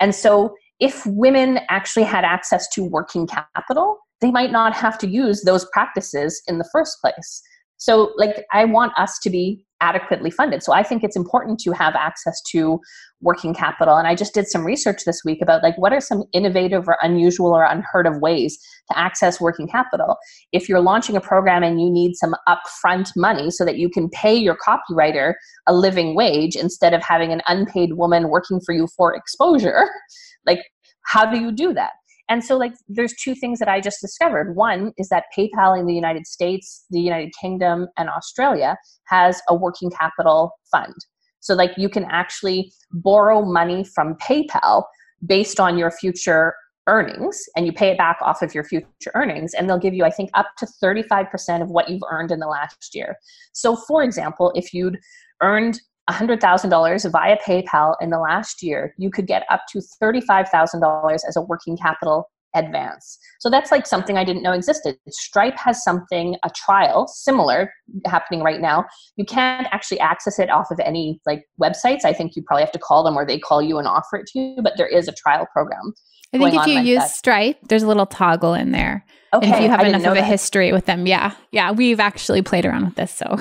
And 0.00 0.14
so 0.14 0.54
if 0.80 1.04
women 1.06 1.60
actually 1.68 2.04
had 2.04 2.24
access 2.24 2.68
to 2.70 2.84
working 2.84 3.26
capital, 3.26 3.98
they 4.20 4.30
might 4.30 4.52
not 4.52 4.72
have 4.74 4.98
to 4.98 5.08
use 5.08 5.42
those 5.42 5.66
practices 5.72 6.42
in 6.46 6.58
the 6.58 6.68
first 6.72 6.98
place. 7.00 7.42
So, 7.82 8.12
like, 8.16 8.44
I 8.52 8.64
want 8.64 8.92
us 8.96 9.18
to 9.24 9.28
be 9.28 9.64
adequately 9.80 10.30
funded. 10.30 10.62
So 10.62 10.72
I 10.72 10.84
think 10.84 11.02
it's 11.02 11.16
important 11.16 11.58
to 11.60 11.72
have 11.72 11.96
access 11.96 12.40
to 12.52 12.78
working 13.20 13.52
capital. 13.52 13.96
And 13.96 14.06
I 14.06 14.14
just 14.14 14.32
did 14.32 14.46
some 14.46 14.64
research 14.64 15.02
this 15.04 15.22
week 15.24 15.40
about 15.42 15.64
like 15.64 15.76
what 15.78 15.92
are 15.92 16.00
some 16.00 16.22
innovative 16.32 16.86
or 16.86 16.96
unusual 17.02 17.48
or 17.48 17.64
unheard 17.64 18.06
of 18.06 18.18
ways 18.18 18.56
to 18.88 18.96
access 18.96 19.40
working 19.40 19.66
capital. 19.66 20.16
If 20.52 20.68
you're 20.68 20.80
launching 20.80 21.16
a 21.16 21.20
program 21.20 21.64
and 21.64 21.80
you 21.80 21.90
need 21.90 22.14
some 22.14 22.36
upfront 22.48 23.10
money 23.16 23.50
so 23.50 23.64
that 23.64 23.76
you 23.76 23.88
can 23.90 24.08
pay 24.10 24.36
your 24.36 24.56
copywriter 24.56 25.34
a 25.66 25.74
living 25.74 26.14
wage 26.14 26.54
instead 26.54 26.94
of 26.94 27.02
having 27.02 27.32
an 27.32 27.42
unpaid 27.48 27.94
woman 27.94 28.28
working 28.28 28.60
for 28.64 28.72
you 28.72 28.86
for 28.96 29.12
exposure, 29.16 29.90
like 30.46 30.60
how 31.06 31.28
do 31.28 31.40
you 31.40 31.50
do 31.50 31.74
that? 31.74 31.90
And 32.32 32.42
so, 32.42 32.56
like, 32.56 32.72
there's 32.88 33.12
two 33.22 33.34
things 33.34 33.58
that 33.58 33.68
I 33.68 33.78
just 33.78 34.00
discovered. 34.00 34.56
One 34.56 34.94
is 34.96 35.10
that 35.10 35.24
PayPal 35.36 35.78
in 35.78 35.84
the 35.84 35.92
United 35.92 36.26
States, 36.26 36.86
the 36.88 36.98
United 36.98 37.30
Kingdom, 37.38 37.88
and 37.98 38.08
Australia 38.08 38.78
has 39.08 39.42
a 39.50 39.54
working 39.54 39.90
capital 39.90 40.52
fund. 40.70 40.94
So, 41.40 41.52
like, 41.52 41.72
you 41.76 41.90
can 41.90 42.04
actually 42.04 42.72
borrow 42.90 43.42
money 43.44 43.84
from 43.84 44.14
PayPal 44.14 44.84
based 45.26 45.60
on 45.60 45.76
your 45.76 45.90
future 45.90 46.54
earnings 46.86 47.44
and 47.54 47.66
you 47.66 47.72
pay 47.72 47.90
it 47.90 47.98
back 47.98 48.16
off 48.22 48.40
of 48.40 48.54
your 48.54 48.64
future 48.64 49.12
earnings 49.14 49.52
and 49.52 49.70
they'll 49.70 49.78
give 49.78 49.94
you 49.94 50.04
i 50.04 50.10
think 50.10 50.28
up 50.34 50.48
to 50.58 50.66
35% 50.82 51.62
of 51.62 51.70
what 51.70 51.88
you've 51.88 52.02
earned 52.10 52.32
in 52.32 52.40
the 52.40 52.48
last 52.48 52.92
year 52.92 53.14
so 53.52 53.76
for 53.76 54.02
example 54.02 54.50
if 54.56 54.74
you'd 54.74 54.98
earned 55.42 55.80
$100,000 56.10 57.12
via 57.12 57.36
PayPal 57.46 57.94
in 58.00 58.10
the 58.10 58.18
last 58.18 58.62
year, 58.62 58.94
you 58.98 59.10
could 59.10 59.26
get 59.26 59.44
up 59.50 59.62
to 59.70 59.80
$35,000 60.02 61.14
as 61.26 61.36
a 61.36 61.42
working 61.42 61.76
capital 61.76 62.28
advance. 62.54 63.18
So 63.40 63.48
that's 63.48 63.70
like 63.70 63.86
something 63.86 64.18
I 64.18 64.24
didn't 64.24 64.42
know 64.42 64.52
existed. 64.52 64.98
Stripe 65.08 65.56
has 65.56 65.82
something, 65.82 66.36
a 66.44 66.50
trial 66.50 67.06
similar 67.08 67.72
happening 68.06 68.42
right 68.42 68.60
now. 68.60 68.84
You 69.16 69.24
can't 69.24 69.66
actually 69.70 70.00
access 70.00 70.38
it 70.38 70.50
off 70.50 70.70
of 70.70 70.78
any 70.80 71.20
like 71.24 71.44
websites. 71.60 72.04
I 72.04 72.12
think 72.12 72.36
you 72.36 72.42
probably 72.42 72.62
have 72.62 72.72
to 72.72 72.78
call 72.78 73.04
them 73.04 73.16
or 73.16 73.24
they 73.24 73.38
call 73.38 73.62
you 73.62 73.78
and 73.78 73.88
offer 73.88 74.16
it 74.16 74.26
to 74.28 74.38
you, 74.38 74.56
but 74.62 74.74
there 74.76 74.86
is 74.86 75.08
a 75.08 75.12
trial 75.12 75.46
program. 75.52 75.94
I 76.32 76.38
think 76.38 76.54
if 76.54 76.66
you 76.66 76.80
use 76.80 77.00
that. 77.00 77.10
Stripe, 77.10 77.58
there's 77.68 77.82
a 77.82 77.88
little 77.88 78.06
toggle 78.06 78.54
in 78.54 78.72
there 78.72 79.04
Okay, 79.34 79.46
and 79.46 79.54
if 79.54 79.62
you 79.62 79.70
have 79.70 79.86
enough 79.86 80.04
of 80.04 80.14
a 80.14 80.22
history 80.22 80.72
with 80.72 80.84
them, 80.84 81.06
yeah, 81.06 81.32
yeah, 81.52 81.72
we've 81.72 82.00
actually 82.00 82.42
played 82.42 82.66
around 82.66 82.84
with 82.84 82.96
this. 82.96 83.10
So 83.10 83.38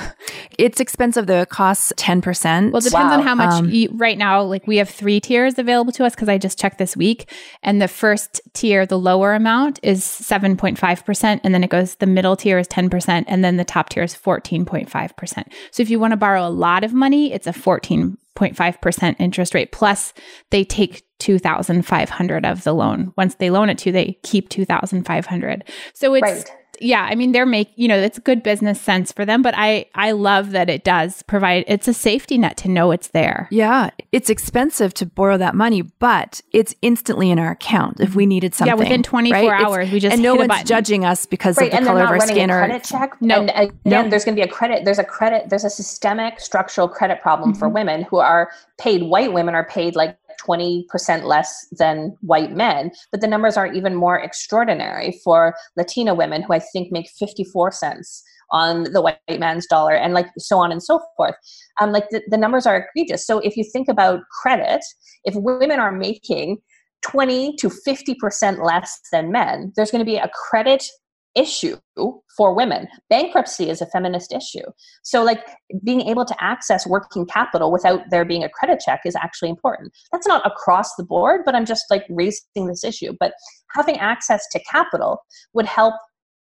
it's 0.58 0.80
expensive. 0.80 1.28
The 1.28 1.46
costs 1.50 1.92
ten 1.98 2.22
percent. 2.22 2.72
Well, 2.72 2.80
it 2.80 2.86
depends 2.86 3.12
wow. 3.12 3.20
on 3.20 3.24
how 3.24 3.36
much. 3.36 3.52
Um, 3.52 3.70
you, 3.70 3.90
right 3.96 4.18
now, 4.18 4.42
like 4.42 4.66
we 4.66 4.78
have 4.78 4.90
three 4.90 5.20
tiers 5.20 5.60
available 5.60 5.92
to 5.94 6.06
us 6.06 6.16
because 6.16 6.30
I 6.30 6.38
just 6.38 6.58
checked 6.58 6.78
this 6.78 6.96
week, 6.96 7.30
and 7.62 7.82
the 7.82 7.90
first 7.90 8.40
tier, 8.54 8.86
the 8.86 8.98
lower 8.98 9.34
amount, 9.34 9.82
is 9.84 10.06
seven 10.06 10.56
point 10.56 10.80
five 10.80 11.04
percent, 11.04 11.42
and 11.44 11.54
then 11.54 11.62
it 11.62 11.70
goes. 11.70 11.96
The 11.96 12.08
middle 12.08 12.38
tier 12.38 12.58
is 12.58 12.70
ten 12.70 12.90
percent, 12.90 13.28
and 13.30 13.44
then 13.44 13.58
the 13.58 13.66
top 13.66 13.90
tier 13.90 14.04
is 14.04 14.16
fourteen 14.16 14.64
point 14.64 14.90
five 14.90 15.14
percent. 15.18 15.52
So 15.72 15.84
if 15.84 15.90
you 15.90 16.00
want 16.00 16.14
to 16.14 16.18
borrow 16.18 16.48
a 16.48 16.50
lot 16.50 16.86
of 16.86 16.94
money, 16.94 17.34
it's 17.34 17.48
a 17.48 17.54
fourteen 17.54 18.18
0.5% 18.38 19.16
interest 19.20 19.54
rate 19.54 19.72
plus 19.72 20.14
they 20.50 20.64
take 20.64 21.04
2500 21.20 22.46
of 22.46 22.64
the 22.64 22.74
loan. 22.74 23.14
Once 23.18 23.36
they 23.36 23.50
loan 23.50 23.70
it 23.70 23.78
to 23.80 23.92
they 23.92 24.18
keep 24.24 24.50
2500 24.50 25.64
so 25.94 26.14
it's 26.14 26.22
right 26.22 26.61
yeah, 26.82 27.08
I 27.10 27.16
mean 27.16 27.32
they're 27.32 27.46
make 27.46 27.72
you 27.76 27.88
know 27.88 27.98
it's 27.98 28.20
good 28.20 28.44
business 28.44 28.80
sense 28.80 29.12
for 29.12 29.26
them, 29.26 29.42
but 29.42 29.54
I 29.58 29.86
I 29.96 30.12
love 30.12 30.52
that 30.52 30.70
it 30.70 30.84
does 30.84 31.24
provide 31.24 31.64
it's 31.68 31.88
a 31.88 31.94
safety 31.94 32.38
net 32.38 32.58
to 32.58 32.70
know 32.70 32.92
it's 32.92 33.10
there. 33.10 33.48
Yeah, 33.52 33.92
it's 34.12 34.30
expensive 34.30 34.94
to 34.96 35.06
borrow 35.06 35.38
that 35.38 35.56
money, 35.56 35.82
but 35.82 36.42
it's 36.52 36.76
instantly 36.82 37.30
in 37.32 37.40
our 37.40 37.52
account 37.52 38.00
if 38.00 38.16
we 38.16 38.26
needed 38.26 38.54
something. 38.54 38.76
Yeah, 38.76 38.80
within 38.80 39.04
24 39.04 39.50
right? 39.50 39.64
hours 39.64 39.86
it's, 39.86 39.94
we 39.94 40.00
just 40.00 40.14
and 40.14 40.24
no 40.24 40.36
one's 40.36 40.64
judging 40.64 41.06
us 41.06 41.26
because 41.26 41.58
right, 41.58 41.72
of 41.72 41.80
the 41.80 41.86
color 41.86 42.04
of 42.04 42.10
our 42.10 42.20
skin 42.20 42.52
or 42.52 42.66
credit 42.66 42.84
check. 42.84 43.22
No, 43.22 43.42
and 43.42 43.50
again, 43.50 43.72
no. 43.86 44.10
there's 44.10 44.26
going 44.26 44.36
to 44.36 44.42
be 44.42 44.48
a 44.48 44.52
credit. 44.52 44.86
There's 44.86 45.00
a 45.00 45.04
credit. 45.04 45.50
There's 45.50 45.66
a 45.66 45.70
systemic 45.70 46.40
structural 46.40 46.88
credit 46.88 47.22
problem 47.22 47.52
mm-hmm. 47.52 47.60
for 47.60 47.70
women 47.70 48.04
who 48.04 48.18
are 48.18 48.52
paid. 48.78 49.04
White 49.04 49.34
women 49.34 49.56
are 49.56 49.66
paid 49.66 49.96
like 49.96 50.18
20% 50.46 51.24
less 51.24 51.68
than 51.72 52.16
white 52.22 52.52
men. 52.52 52.92
But 53.12 53.22
the 53.22 53.28
numbers 53.28 53.58
are 53.58 53.72
even 53.72 53.96
more 53.96 54.20
extraordinary 54.20 55.20
for 55.24 55.56
Latina 55.78 56.14
women 56.14 56.42
who 56.42 56.54
I 56.54 56.60
think 56.60 56.92
make 56.92 57.10
54 57.20 57.72
cents 57.72 58.24
on 58.52 58.84
the 58.92 59.02
white 59.02 59.40
man's 59.40 59.66
dollar 59.66 59.94
and 59.94 60.14
like 60.14 60.28
so 60.38 60.60
on 60.60 60.72
and 60.72 60.84
so 60.84 61.00
forth. 61.16 61.36
Um, 61.80 61.92
like 61.92 62.10
the, 62.10 62.22
the 62.28 62.38
numbers 62.38 62.66
are 62.66 62.88
egregious. 62.90 63.26
So 63.26 63.40
if 63.40 63.56
you 63.56 63.64
think 63.64 63.88
about 63.88 64.22
credit, 64.42 64.84
if 65.24 65.36
women 65.36 65.80
are 65.80 65.92
making 65.92 66.58
20 67.04 67.56
to 67.58 67.70
50% 67.70 68.64
less 68.64 69.00
than 69.12 69.32
men, 69.32 69.72
there's 69.76 69.92
going 69.92 70.00
to 70.00 70.06
be 70.06 70.18
a 70.18 70.30
credit 70.50 70.84
issue 71.36 71.78
for 72.38 72.54
women. 72.54 72.88
Bankruptcy 73.10 73.70
is 73.70 73.82
a 73.82 73.86
feminist 73.88 74.34
issue. 74.34 74.66
So, 75.04 75.24
like, 75.24 75.46
being 75.84 76.02
able 76.02 76.26
to 76.26 76.36
access 76.40 76.86
working 76.86 77.26
capital 77.26 77.72
without 77.72 78.02
there 78.10 78.26
being 78.26 78.44
a 78.44 78.50
credit 78.50 78.82
check 78.84 79.02
is 79.06 79.16
actually 79.16 79.50
important. 79.50 79.92
That's 80.12 80.28
not 80.28 80.46
across 80.46 80.96
the 80.96 81.04
board, 81.04 81.42
but 81.46 81.56
I'm 81.56 81.66
just 81.66 81.86
like 81.90 82.06
raising 82.10 82.68
this 82.68 82.84
issue. 82.84 83.14
But 83.20 83.34
having 83.74 83.98
access 83.98 84.46
to 84.52 84.64
capital 84.70 85.20
would 85.54 85.66
help 85.66 85.96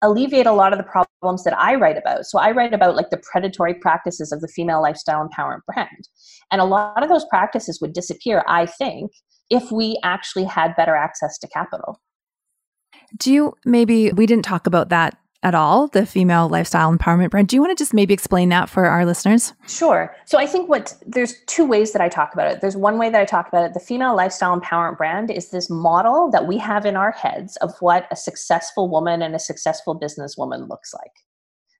alleviate 0.03 0.45
a 0.45 0.53
lot 0.53 0.73
of 0.73 0.77
the 0.77 0.85
problems 0.85 1.43
that 1.43 1.57
I 1.57 1.75
write 1.75 1.97
about. 1.97 2.25
So, 2.25 2.39
I 2.39 2.51
write 2.51 2.73
about 2.73 2.95
like 2.95 3.09
the 3.09 3.21
predatory 3.31 3.73
practices 3.75 4.31
of 4.31 4.41
the 4.41 4.47
female 4.47 4.81
lifestyle 4.81 5.27
empowerment 5.27 5.65
brand. 5.65 6.07
And 6.51 6.61
a 6.61 6.65
lot 6.65 7.03
of 7.03 7.09
those 7.09 7.25
practices 7.25 7.79
would 7.81 7.93
disappear, 7.93 8.43
I 8.47 8.65
think, 8.65 9.11
if 9.49 9.71
we 9.71 9.99
actually 10.03 10.45
had 10.45 10.75
better 10.75 10.95
access 10.95 11.37
to 11.39 11.47
capital. 11.47 11.99
Do 13.15 13.31
you 13.31 13.55
maybe, 13.65 14.11
we 14.11 14.25
didn't 14.25 14.45
talk 14.45 14.67
about 14.67 14.89
that 14.89 15.17
at 15.43 15.53
all, 15.53 15.87
the 15.87 16.05
female 16.05 16.49
lifestyle 16.49 16.95
empowerment 16.95 17.29
brand. 17.29 17.47
Do 17.47 17.55
you 17.55 17.61
want 17.61 17.77
to 17.77 17.81
just 17.81 17.93
maybe 17.93 18.13
explain 18.13 18.49
that 18.49 18.69
for 18.69 18.85
our 18.85 19.05
listeners? 19.05 19.53
Sure. 19.67 20.15
So 20.25 20.39
I 20.39 20.47
think 20.47 20.67
what 20.67 20.95
there's 21.05 21.35
two 21.45 21.65
ways 21.65 21.93
that 21.93 22.01
I 22.01 22.09
talk 22.09 22.33
about 22.33 22.51
it. 22.51 22.59
There's 22.59 22.75
one 22.75 22.97
way 22.97 23.09
that 23.09 23.21
I 23.21 23.25
talk 23.25 23.47
about 23.47 23.63
it. 23.63 23.73
The 23.73 23.79
female 23.79 24.15
lifestyle 24.15 24.59
empowerment 24.59 24.97
brand 24.97 25.29
is 25.29 25.51
this 25.51 25.69
model 25.69 26.31
that 26.31 26.47
we 26.47 26.57
have 26.57 26.85
in 26.85 26.95
our 26.95 27.11
heads 27.11 27.55
of 27.57 27.71
what 27.81 28.07
a 28.11 28.15
successful 28.15 28.89
woman 28.89 29.21
and 29.21 29.35
a 29.35 29.39
successful 29.39 29.97
businesswoman 29.97 30.67
looks 30.67 30.93
like. 30.93 31.13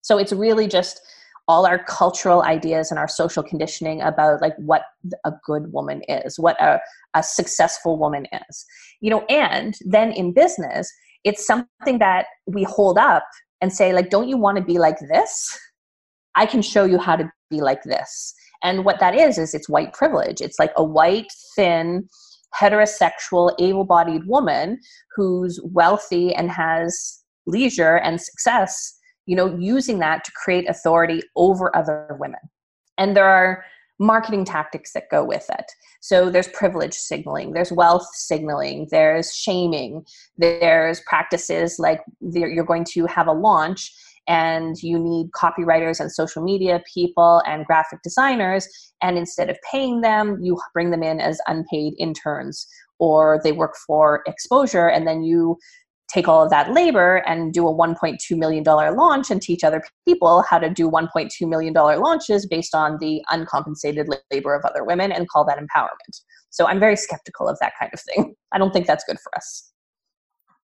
So 0.03 0.17
it's 0.17 0.31
really 0.31 0.67
just 0.67 1.01
all 1.47 1.65
our 1.65 1.79
cultural 1.79 2.43
ideas 2.43 2.91
and 2.91 2.99
our 2.99 3.07
social 3.07 3.41
conditioning 3.41 4.01
about 4.01 4.41
like 4.41 4.55
what 4.57 4.83
a 5.25 5.31
good 5.45 5.71
woman 5.73 6.03
is, 6.07 6.37
what 6.37 6.61
a, 6.61 6.79
a 7.15 7.23
successful 7.23 7.97
woman 7.97 8.27
is. 8.49 8.65
You 8.99 9.09
know, 9.09 9.25
and 9.29 9.75
then 9.85 10.11
in 10.11 10.31
business, 10.31 10.91
it's 11.27 11.45
something 11.45 11.99
that 11.99 12.27
we 12.45 12.63
hold 12.63 12.97
up 12.97 13.23
and 13.61 13.71
say 13.71 13.93
like 13.93 14.09
don't 14.09 14.27
you 14.27 14.37
want 14.37 14.57
to 14.57 14.63
be 14.63 14.77
like 14.77 14.99
this? 14.99 15.57
I 16.35 16.45
can 16.45 16.61
show 16.61 16.85
you 16.85 16.99
how 16.99 17.15
to 17.15 17.31
be 17.49 17.61
like 17.61 17.83
this. 17.83 18.33
And 18.63 18.85
what 18.85 18.99
that 18.99 19.15
is 19.15 19.37
is 19.37 19.53
it's 19.53 19.69
white 19.69 19.93
privilege. 19.93 20.41
It's 20.41 20.59
like 20.59 20.71
a 20.75 20.83
white 20.83 21.31
thin 21.55 22.07
heterosexual 22.59 23.53
able-bodied 23.59 24.25
woman 24.25 24.79
who's 25.15 25.59
wealthy 25.63 26.33
and 26.33 26.49
has 26.49 27.23
leisure 27.45 27.97
and 27.97 28.19
success 28.19 28.97
you 29.27 29.35
know 29.35 29.55
using 29.59 29.99
that 29.99 30.23
to 30.23 30.31
create 30.31 30.67
authority 30.69 31.21
over 31.35 31.75
other 31.75 32.15
women. 32.19 32.39
And 32.97 33.15
there 33.15 33.27
are 33.27 33.63
marketing 33.99 34.45
tactics 34.45 34.93
that 34.93 35.09
go 35.09 35.23
with 35.23 35.45
it. 35.49 35.65
So 36.01 36.29
there's 36.29 36.47
privilege 36.49 36.93
signaling, 36.93 37.53
there's 37.53 37.71
wealth 37.71 38.07
signaling, 38.13 38.87
there's 38.91 39.33
shaming, 39.33 40.05
there's 40.37 41.01
practices 41.01 41.79
like 41.79 42.01
you're 42.21 42.63
going 42.63 42.85
to 42.93 43.05
have 43.07 43.27
a 43.27 43.33
launch 43.33 43.93
and 44.27 44.75
you 44.83 44.99
need 44.99 45.31
copywriters 45.31 45.99
and 45.99 46.11
social 46.11 46.43
media 46.43 46.81
people 46.93 47.41
and 47.47 47.65
graphic 47.65 48.01
designers 48.03 48.67
and 49.01 49.17
instead 49.17 49.49
of 49.49 49.57
paying 49.69 50.01
them 50.01 50.37
you 50.41 50.57
bring 50.73 50.91
them 50.91 51.01
in 51.03 51.19
as 51.19 51.39
unpaid 51.47 51.93
interns 51.97 52.67
or 52.99 53.39
they 53.43 53.51
work 53.51 53.75
for 53.87 54.21
exposure 54.27 54.89
and 54.89 55.07
then 55.07 55.23
you 55.23 55.57
take 56.07 56.27
all 56.27 56.43
of 56.43 56.49
that 56.49 56.71
labor 56.73 57.17
and 57.27 57.53
do 57.53 57.67
a 57.67 57.73
$1.2 57.73 58.37
million 58.37 58.63
launch 58.63 59.29
and 59.29 59.41
teach 59.41 59.63
other 59.63 59.83
people 60.05 60.43
how 60.49 60.57
to 60.57 60.69
do 60.69 60.89
$1.2 60.89 61.47
million 61.47 61.73
launches 61.73 62.45
based 62.45 62.73
on 62.73 62.97
the 62.99 63.21
uncompensated 63.29 64.07
labor 64.31 64.55
of 64.55 64.63
other 64.65 64.83
women 64.83 65.11
and 65.11 65.29
call 65.29 65.45
that 65.45 65.59
empowerment. 65.59 66.21
So 66.49 66.65
I'm 66.65 66.79
very 66.79 66.95
skeptical 66.95 67.47
of 67.47 67.57
that 67.59 67.73
kind 67.79 67.91
of 67.93 67.99
thing. 67.99 68.35
I 68.51 68.57
don't 68.57 68.71
think 68.71 68.87
that's 68.87 69.03
good 69.03 69.19
for 69.19 69.35
us. 69.35 69.71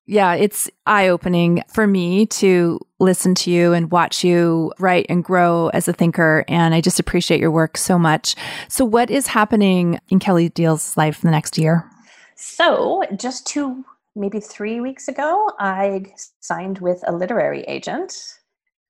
Yeah, 0.06 0.34
it's 0.34 0.70
eye 0.86 1.08
opening 1.08 1.64
for 1.74 1.88
me 1.88 2.26
to 2.26 2.78
listen 3.00 3.36
to 3.36 3.52
you 3.52 3.72
and 3.72 3.90
watch 3.90 4.22
you 4.22 4.74
write 4.78 5.06
and 5.08 5.24
grow 5.24 5.70
as 5.70 5.88
a 5.88 5.94
thinker. 5.94 6.44
And 6.50 6.76
I 6.76 6.82
just 6.82 7.00
appreciate 7.00 7.40
your 7.40 7.52
work 7.52 7.78
so 7.78 7.98
much. 7.98 8.36
So, 8.68 8.84
what 8.84 9.10
is 9.10 9.28
happening 9.28 10.00
in 10.10 10.20
Kelly 10.20 10.50
Diels' 10.50 10.98
life 10.98 11.24
in 11.24 11.30
the 11.30 11.32
next 11.32 11.58
year? 11.58 11.90
So, 12.36 13.04
just 13.16 13.48
to 13.48 13.86
maybe 14.16 14.40
three 14.40 14.80
weeks 14.80 15.08
ago, 15.08 15.50
I 15.60 16.06
signed 16.40 16.80
with 16.80 17.04
a 17.08 17.12
literary 17.12 17.62
agent. 17.64 18.14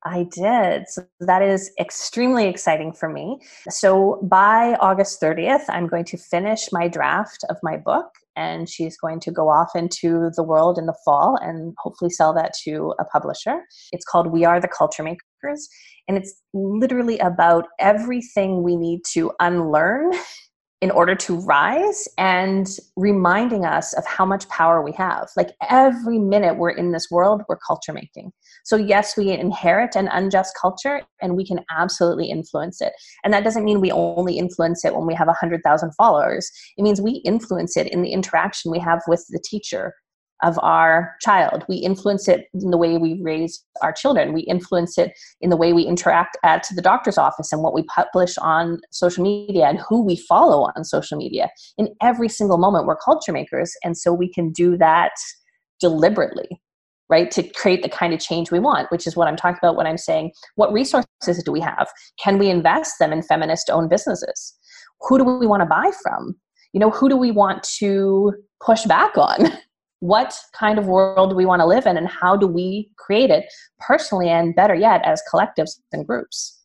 I 0.05 0.27
did. 0.31 0.89
So 0.89 1.05
that 1.21 1.41
is 1.41 1.71
extremely 1.79 2.47
exciting 2.47 2.91
for 2.91 3.07
me. 3.07 3.39
So 3.69 4.19
by 4.23 4.75
August 4.81 5.21
30th, 5.21 5.63
I'm 5.69 5.87
going 5.87 6.05
to 6.05 6.17
finish 6.17 6.67
my 6.73 6.87
draft 6.87 7.45
of 7.49 7.55
my 7.63 7.77
book, 7.77 8.07
and 8.35 8.67
she's 8.67 8.97
going 8.97 9.21
to 9.21 9.31
go 9.31 9.47
off 9.47 9.69
into 9.75 10.29
the 10.35 10.43
world 10.43 10.77
in 10.77 10.87
the 10.87 10.97
fall 11.05 11.37
and 11.41 11.73
hopefully 11.79 12.09
sell 12.09 12.33
that 12.33 12.51
to 12.65 12.93
a 12.99 13.05
publisher. 13.05 13.61
It's 13.93 14.05
called 14.05 14.27
We 14.27 14.43
Are 14.43 14.59
the 14.59 14.67
Culture 14.67 15.03
Makers, 15.03 15.69
and 16.07 16.17
it's 16.17 16.41
literally 16.53 17.17
about 17.19 17.67
everything 17.79 18.61
we 18.61 18.75
need 18.75 19.01
to 19.13 19.31
unlearn 19.39 20.11
in 20.83 20.91
order 20.91 21.15
to 21.15 21.37
rise 21.37 22.09
and 22.17 22.67
reminding 22.97 23.63
us 23.63 23.93
of 23.93 24.05
how 24.05 24.25
much 24.25 24.49
power 24.49 24.81
we 24.81 24.91
have. 24.91 25.29
Like 25.37 25.51
every 25.69 26.19
minute 26.19 26.57
we're 26.57 26.71
in 26.71 26.91
this 26.91 27.07
world, 27.09 27.41
we're 27.47 27.57
culture 27.65 27.93
making. 27.93 28.33
So, 28.65 28.75
yes, 28.75 29.15
we 29.15 29.29
inherit 29.29 29.95
an 29.95 30.09
unjust 30.09 30.57
culture 30.59 31.01
and 31.21 31.37
we 31.37 31.47
can 31.47 31.61
absolutely 31.71 32.29
influence 32.29 32.81
it. 32.81 32.91
And 33.23 33.33
that 33.33 33.45
doesn't 33.45 33.63
mean 33.63 33.79
we 33.79 33.93
only 33.93 34.37
influence 34.37 34.83
it 34.83 34.93
when 34.93 35.07
we 35.07 35.15
have 35.15 35.27
100,000 35.27 35.91
followers. 35.95 36.51
It 36.75 36.83
means 36.83 36.99
we 36.99 37.21
influence 37.23 37.77
it 37.77 37.87
in 37.87 38.01
the 38.01 38.11
interaction 38.11 38.69
we 38.69 38.79
have 38.79 38.99
with 39.07 39.25
the 39.29 39.39
teacher, 39.41 39.93
of 40.41 40.59
our 40.61 41.15
child. 41.21 41.63
We 41.69 41.77
influence 41.77 42.27
it 42.27 42.47
in 42.53 42.71
the 42.71 42.77
way 42.77 42.97
we 42.97 43.19
raise 43.21 43.63
our 43.81 43.93
children. 43.93 44.33
We 44.33 44.41
influence 44.41 44.97
it 44.97 45.13
in 45.41 45.49
the 45.49 45.57
way 45.57 45.73
we 45.73 45.83
interact 45.83 46.37
at 46.43 46.67
the 46.75 46.81
doctor's 46.81 47.17
office 47.17 47.51
and 47.51 47.61
what 47.61 47.73
we 47.73 47.83
publish 47.83 48.37
on 48.39 48.79
social 48.91 49.23
media 49.23 49.65
and 49.67 49.79
who 49.79 50.03
we 50.03 50.15
follow 50.15 50.69
on 50.75 50.83
social 50.83 51.17
media. 51.17 51.49
In 51.77 51.89
every 52.01 52.29
single 52.29 52.57
moment, 52.57 52.85
we're 52.85 52.97
culture 52.97 53.31
makers. 53.31 53.73
And 53.83 53.97
so 53.97 54.11
we 54.11 54.31
can 54.31 54.51
do 54.51 54.77
that 54.77 55.13
deliberately, 55.79 56.61
right? 57.09 57.31
To 57.31 57.43
create 57.43 57.81
the 57.81 57.89
kind 57.89 58.13
of 58.13 58.19
change 58.19 58.51
we 58.51 58.59
want, 58.59 58.91
which 58.91 59.07
is 59.07 59.15
what 59.15 59.27
I'm 59.27 59.37
talking 59.37 59.59
about 59.61 59.77
when 59.77 59.87
I'm 59.87 59.97
saying, 59.97 60.31
what 60.55 60.73
resources 60.73 61.41
do 61.45 61.51
we 61.51 61.61
have? 61.61 61.87
Can 62.21 62.37
we 62.37 62.49
invest 62.49 62.99
them 62.99 63.13
in 63.13 63.21
feminist 63.21 63.69
owned 63.69 63.89
businesses? 63.89 64.53
Who 65.01 65.17
do 65.17 65.23
we 65.23 65.47
want 65.47 65.61
to 65.61 65.65
buy 65.65 65.91
from? 66.01 66.35
You 66.73 66.79
know, 66.79 66.89
who 66.89 67.07
do 67.07 67.15
we 67.15 67.31
want 67.31 67.63
to 67.79 68.33
push 68.61 68.83
back 68.85 69.17
on? 69.17 69.51
what 70.03 70.37
kind 70.51 70.77
of 70.77 70.85
world 70.85 71.29
do 71.29 71.35
we 71.35 71.45
want 71.45 71.61
to 71.61 71.65
live 71.65 71.85
in 71.85 71.95
and 71.95 72.09
how 72.09 72.35
do 72.35 72.45
we 72.45 72.89
create 72.97 73.29
it 73.29 73.45
personally 73.79 74.29
and 74.29 74.53
better 74.53 74.75
yet 74.75 75.01
as 75.05 75.23
collectives 75.33 75.79
and 75.93 76.05
groups 76.05 76.59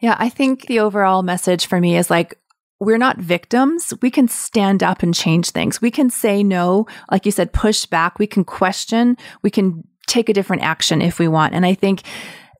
yeah 0.00 0.16
i 0.18 0.30
think 0.30 0.66
the 0.66 0.80
overall 0.80 1.22
message 1.22 1.66
for 1.66 1.80
me 1.80 1.98
is 1.98 2.08
like 2.08 2.38
we're 2.80 2.98
not 2.98 3.18
victims. 3.18 3.94
We 4.02 4.10
can 4.10 4.28
stand 4.28 4.82
up 4.82 5.02
and 5.02 5.14
change 5.14 5.50
things. 5.50 5.80
We 5.80 5.92
can 5.92 6.10
say 6.10 6.42
no, 6.42 6.86
like 7.10 7.24
you 7.24 7.32
said, 7.32 7.52
push 7.52 7.86
back. 7.86 8.18
We 8.18 8.26
can 8.26 8.44
question. 8.44 9.16
We 9.42 9.50
can 9.50 9.84
take 10.06 10.28
a 10.28 10.34
different 10.34 10.62
action 10.62 11.00
if 11.00 11.18
we 11.18 11.28
want. 11.28 11.54
And 11.54 11.64
I 11.64 11.72
think 11.72 12.02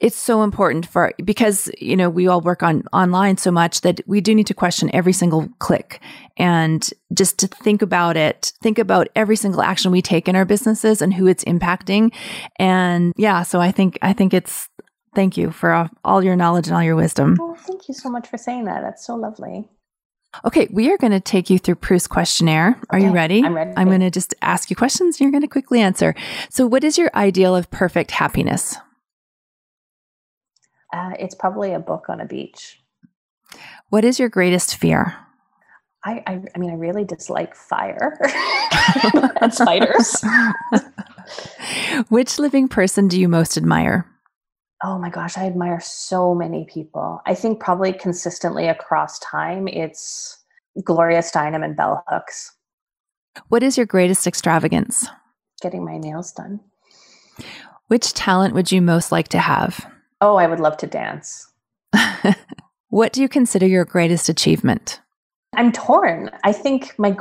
it's 0.00 0.16
so 0.16 0.42
important 0.42 0.86
for 0.86 1.12
because 1.24 1.70
you 1.78 1.96
know 1.96 2.10
we 2.10 2.26
all 2.26 2.40
work 2.40 2.62
on 2.62 2.82
online 2.92 3.36
so 3.36 3.50
much 3.50 3.80
that 3.82 4.00
we 4.06 4.20
do 4.20 4.34
need 4.34 4.46
to 4.46 4.54
question 4.54 4.90
every 4.94 5.12
single 5.12 5.48
click 5.58 6.00
and 6.36 6.90
just 7.12 7.38
to 7.38 7.46
think 7.46 7.82
about 7.82 8.16
it 8.16 8.52
think 8.62 8.78
about 8.78 9.08
every 9.14 9.36
single 9.36 9.62
action 9.62 9.90
we 9.90 10.02
take 10.02 10.28
in 10.28 10.36
our 10.36 10.44
businesses 10.44 11.00
and 11.00 11.14
who 11.14 11.26
it's 11.26 11.44
impacting 11.44 12.12
and 12.58 13.12
yeah 13.16 13.42
so 13.42 13.60
i 13.60 13.70
think 13.70 13.98
i 14.02 14.12
think 14.12 14.34
it's 14.34 14.68
thank 15.14 15.36
you 15.36 15.50
for 15.50 15.88
all 16.04 16.22
your 16.22 16.36
knowledge 16.36 16.66
and 16.66 16.76
all 16.76 16.82
your 16.82 16.96
wisdom 16.96 17.36
well 17.38 17.54
thank 17.54 17.88
you 17.88 17.94
so 17.94 18.08
much 18.08 18.26
for 18.28 18.36
saying 18.36 18.64
that 18.64 18.82
that's 18.82 19.06
so 19.06 19.14
lovely 19.14 19.68
Okay, 20.44 20.66
we 20.72 20.90
are 20.90 20.98
going 20.98 21.12
to 21.12 21.20
take 21.20 21.48
you 21.48 21.60
through 21.60 21.76
Proust's 21.76 22.08
questionnaire. 22.08 22.76
Are 22.90 22.98
okay, 22.98 23.06
you 23.06 23.12
ready? 23.12 23.44
I'm 23.44 23.54
ready. 23.54 23.72
I'm 23.76 23.86
going 23.86 24.00
to 24.00 24.10
just 24.10 24.34
ask 24.42 24.68
you 24.68 24.74
questions 24.74 25.16
and 25.16 25.20
you're 25.20 25.30
going 25.30 25.42
to 25.42 25.48
quickly 25.48 25.80
answer. 25.80 26.12
So, 26.50 26.66
what 26.66 26.82
is 26.82 26.98
your 26.98 27.10
ideal 27.14 27.54
of 27.54 27.70
perfect 27.70 28.10
happiness? 28.10 28.76
Uh, 30.94 31.10
it's 31.18 31.34
probably 31.34 31.72
a 31.72 31.80
book 31.80 32.06
on 32.08 32.20
a 32.20 32.24
beach. 32.24 32.80
What 33.88 34.04
is 34.04 34.20
your 34.20 34.28
greatest 34.28 34.76
fear? 34.76 35.16
I, 36.04 36.22
I, 36.24 36.40
I 36.54 36.58
mean, 36.58 36.70
I 36.70 36.74
really 36.74 37.04
dislike 37.04 37.56
fire 37.56 38.16
and 39.40 39.52
spiders. 39.54 40.22
Which 42.10 42.38
living 42.38 42.68
person 42.68 43.08
do 43.08 43.20
you 43.20 43.28
most 43.28 43.56
admire? 43.56 44.06
Oh 44.84 44.98
my 44.98 45.10
gosh, 45.10 45.36
I 45.36 45.46
admire 45.46 45.80
so 45.80 46.32
many 46.32 46.64
people. 46.72 47.20
I 47.26 47.34
think 47.34 47.58
probably 47.58 47.92
consistently 47.92 48.68
across 48.68 49.18
time, 49.18 49.66
it's 49.66 50.44
Gloria 50.84 51.20
Steinem 51.20 51.64
and 51.64 51.76
Bell 51.76 52.04
Hooks. 52.06 52.54
What 53.48 53.64
is 53.64 53.76
your 53.76 53.86
greatest 53.86 54.28
extravagance? 54.28 55.08
Getting 55.60 55.84
my 55.84 55.98
nails 55.98 56.30
done. 56.30 56.60
Which 57.88 58.12
talent 58.12 58.54
would 58.54 58.70
you 58.70 58.80
most 58.80 59.10
like 59.10 59.28
to 59.28 59.38
have? 59.38 59.92
Oh, 60.24 60.36
I 60.36 60.46
would 60.46 60.58
love 60.58 60.78
to 60.78 60.86
dance. 60.86 61.52
what 62.88 63.12
do 63.12 63.20
you 63.20 63.28
consider 63.28 63.66
your 63.66 63.84
greatest 63.84 64.30
achievement? 64.30 65.02
I'm 65.54 65.70
torn. 65.70 66.30
I 66.44 66.50
think 66.50 66.98
my 66.98 67.14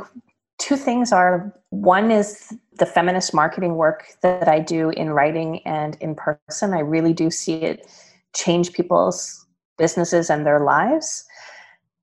two 0.58 0.76
things 0.76 1.12
are 1.12 1.54
one 1.68 2.10
is 2.10 2.50
the 2.78 2.86
feminist 2.86 3.34
marketing 3.34 3.74
work 3.74 4.06
that 4.22 4.48
I 4.48 4.58
do 4.58 4.88
in 4.88 5.10
writing 5.10 5.60
and 5.66 5.98
in 6.00 6.14
person. 6.14 6.72
I 6.72 6.78
really 6.78 7.12
do 7.12 7.30
see 7.30 7.56
it 7.56 7.86
change 8.34 8.72
people's 8.72 9.46
businesses 9.76 10.30
and 10.30 10.46
their 10.46 10.60
lives 10.60 11.26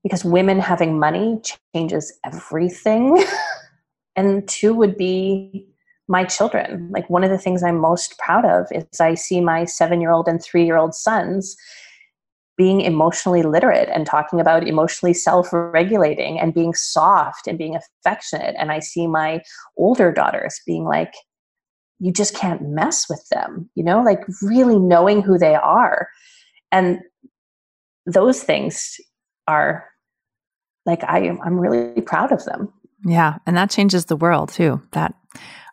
because 0.04 0.24
women 0.24 0.60
having 0.60 1.00
money 1.00 1.40
changes 1.74 2.16
everything. 2.24 3.24
and 4.14 4.46
two 4.48 4.72
would 4.72 4.96
be 4.96 5.66
my 6.08 6.24
children. 6.24 6.90
Like 6.92 7.08
one 7.08 7.24
of 7.24 7.30
the 7.30 7.38
things 7.38 7.62
I'm 7.62 7.78
most 7.78 8.18
proud 8.18 8.44
of 8.44 8.66
is 8.70 9.00
I 9.00 9.14
see 9.14 9.40
my 9.40 9.64
seven 9.64 10.00
year 10.00 10.12
old 10.12 10.28
and 10.28 10.42
three 10.42 10.64
year 10.64 10.76
old 10.76 10.94
sons 10.94 11.56
being 12.58 12.82
emotionally 12.82 13.42
literate 13.42 13.88
and 13.88 14.06
talking 14.06 14.38
about 14.40 14.68
emotionally 14.68 15.14
self 15.14 15.48
regulating 15.52 16.38
and 16.38 16.54
being 16.54 16.74
soft 16.74 17.46
and 17.46 17.58
being 17.58 17.76
affectionate. 17.76 18.54
And 18.58 18.70
I 18.70 18.78
see 18.78 19.06
my 19.06 19.40
older 19.76 20.12
daughters 20.12 20.60
being 20.66 20.84
like, 20.84 21.12
you 21.98 22.12
just 22.12 22.34
can't 22.34 22.62
mess 22.62 23.08
with 23.08 23.24
them, 23.30 23.70
you 23.74 23.84
know, 23.84 24.02
like 24.02 24.20
really 24.42 24.78
knowing 24.78 25.22
who 25.22 25.38
they 25.38 25.54
are. 25.54 26.08
And 26.72 27.00
those 28.06 28.42
things 28.42 28.96
are 29.46 29.88
like 30.84 31.04
I 31.04 31.20
am 31.20 31.40
I'm 31.44 31.58
really 31.58 32.00
proud 32.00 32.32
of 32.32 32.44
them. 32.44 32.72
Yeah, 33.04 33.38
and 33.46 33.56
that 33.56 33.70
changes 33.70 34.06
the 34.06 34.16
world 34.16 34.50
too. 34.50 34.80
That 34.92 35.14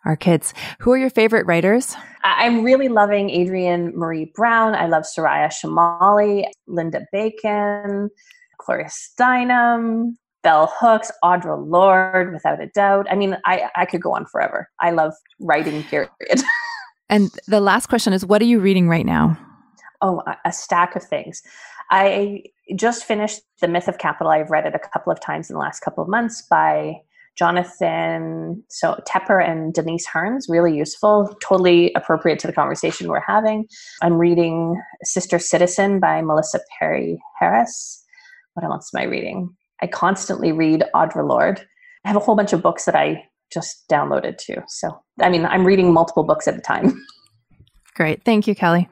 our 0.04 0.16
kids. 0.16 0.54
Who 0.80 0.92
are 0.92 0.98
your 0.98 1.10
favorite 1.10 1.46
writers? 1.46 1.96
I'm 2.24 2.62
really 2.62 2.88
loving 2.88 3.30
Adrienne 3.30 3.92
Maree 3.92 4.32
Brown. 4.32 4.74
I 4.74 4.86
love 4.86 5.04
Soraya 5.04 5.48
Chemaly, 5.48 6.46
Linda 6.66 7.06
Bacon, 7.12 8.10
Gloria 8.58 8.88
Steinem, 8.88 10.14
Bell 10.42 10.72
Hooks, 10.78 11.10
Audre 11.22 11.66
Lorde, 11.66 12.32
without 12.32 12.62
a 12.62 12.66
doubt. 12.68 13.06
I 13.10 13.14
mean, 13.14 13.36
I, 13.44 13.68
I 13.76 13.84
could 13.84 14.00
go 14.00 14.14
on 14.14 14.26
forever. 14.26 14.68
I 14.80 14.90
love 14.90 15.12
writing, 15.38 15.82
period. 15.84 16.10
and 17.08 17.30
the 17.46 17.60
last 17.60 17.86
question 17.86 18.12
is 18.12 18.24
what 18.24 18.40
are 18.40 18.46
you 18.46 18.60
reading 18.60 18.88
right 18.88 19.06
now? 19.06 19.38
Oh, 20.02 20.22
a 20.46 20.52
stack 20.52 20.96
of 20.96 21.02
things. 21.02 21.42
I 21.90 22.44
just 22.74 23.04
finished 23.04 23.42
The 23.60 23.68
Myth 23.68 23.86
of 23.86 23.98
Capital. 23.98 24.30
I've 24.30 24.50
read 24.50 24.64
it 24.64 24.74
a 24.74 24.78
couple 24.78 25.12
of 25.12 25.20
times 25.20 25.50
in 25.50 25.54
the 25.54 25.60
last 25.60 25.80
couple 25.80 26.02
of 26.02 26.08
months 26.08 26.40
by 26.40 27.00
Jonathan 27.38 28.62
so 28.68 29.00
Tepper 29.08 29.42
and 29.46 29.72
Denise 29.72 30.06
Hearns, 30.06 30.44
really 30.48 30.76
useful, 30.76 31.34
totally 31.42 31.92
appropriate 31.94 32.38
to 32.40 32.46
the 32.46 32.52
conversation 32.52 33.08
we're 33.08 33.20
having. 33.20 33.66
I'm 34.02 34.18
reading 34.18 34.80
Sister 35.04 35.38
Citizen 35.38 36.00
by 36.00 36.20
Melissa 36.22 36.60
Perry 36.78 37.20
Harris. 37.38 38.04
What 38.54 38.64
else 38.64 38.90
am 38.94 39.00
I 39.00 39.04
reading? 39.04 39.48
I 39.82 39.86
constantly 39.86 40.52
read 40.52 40.84
Audre 40.94 41.26
Lorde. 41.26 41.64
I 42.04 42.08
have 42.08 42.16
a 42.16 42.20
whole 42.20 42.36
bunch 42.36 42.52
of 42.52 42.62
books 42.62 42.84
that 42.84 42.94
I 42.94 43.24
just 43.52 43.88
downloaded 43.88 44.38
too. 44.38 44.56
So, 44.68 45.00
I 45.20 45.28
mean, 45.28 45.46
I'm 45.46 45.66
reading 45.66 45.92
multiple 45.92 46.24
books 46.24 46.46
at 46.46 46.56
a 46.56 46.60
time. 46.60 47.04
Great. 47.94 48.24
Thank 48.24 48.46
you, 48.46 48.54
Kelly. 48.54 48.88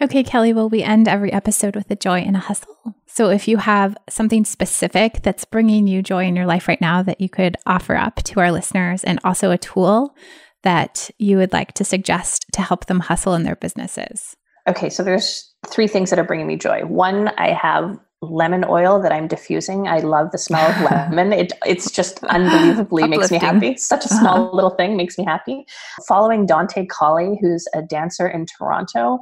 Okay, 0.00 0.22
Kelly, 0.22 0.52
well, 0.52 0.68
we 0.68 0.82
end 0.82 1.08
every 1.08 1.32
episode 1.32 1.74
with 1.74 1.90
a 1.90 1.96
joy 1.96 2.20
and 2.20 2.36
a 2.36 2.40
hustle. 2.40 2.76
So 3.06 3.30
if 3.30 3.48
you 3.48 3.56
have 3.56 3.96
something 4.08 4.44
specific 4.44 5.22
that's 5.22 5.44
bringing 5.44 5.88
you 5.88 6.02
joy 6.02 6.24
in 6.26 6.36
your 6.36 6.46
life 6.46 6.68
right 6.68 6.80
now 6.80 7.02
that 7.02 7.20
you 7.20 7.28
could 7.28 7.56
offer 7.66 7.96
up 7.96 8.16
to 8.22 8.38
our 8.38 8.52
listeners, 8.52 9.02
and 9.02 9.18
also 9.24 9.50
a 9.50 9.58
tool 9.58 10.14
that 10.62 11.10
you 11.18 11.36
would 11.36 11.52
like 11.52 11.72
to 11.72 11.84
suggest 11.84 12.46
to 12.52 12.62
help 12.62 12.86
them 12.86 13.00
hustle 13.00 13.34
in 13.34 13.42
their 13.42 13.56
businesses. 13.56 14.36
Okay, 14.68 14.88
so 14.88 15.02
there's 15.02 15.52
three 15.66 15.88
things 15.88 16.10
that 16.10 16.18
are 16.18 16.24
bringing 16.24 16.46
me 16.46 16.56
joy. 16.56 16.82
One, 16.84 17.28
I 17.38 17.52
have 17.52 17.98
lemon 18.20 18.64
oil 18.68 19.00
that 19.00 19.12
I'm 19.12 19.28
diffusing. 19.28 19.86
I 19.86 19.98
love 19.98 20.32
the 20.32 20.38
smell 20.38 20.68
of 20.70 20.80
lemon. 20.90 21.32
It 21.32 21.52
it's 21.64 21.90
just 21.90 22.22
unbelievably 22.24 23.06
makes 23.08 23.30
me 23.30 23.38
happy. 23.38 23.76
Such 23.76 24.04
a 24.04 24.08
small 24.08 24.46
uh-huh. 24.46 24.54
little 24.54 24.70
thing 24.70 24.96
makes 24.96 25.16
me 25.18 25.24
happy. 25.24 25.64
Following 26.06 26.46
Donte 26.46 26.88
Colley, 26.88 27.38
who's 27.40 27.66
a 27.74 27.82
dancer 27.82 28.28
in 28.28 28.46
Toronto, 28.46 29.20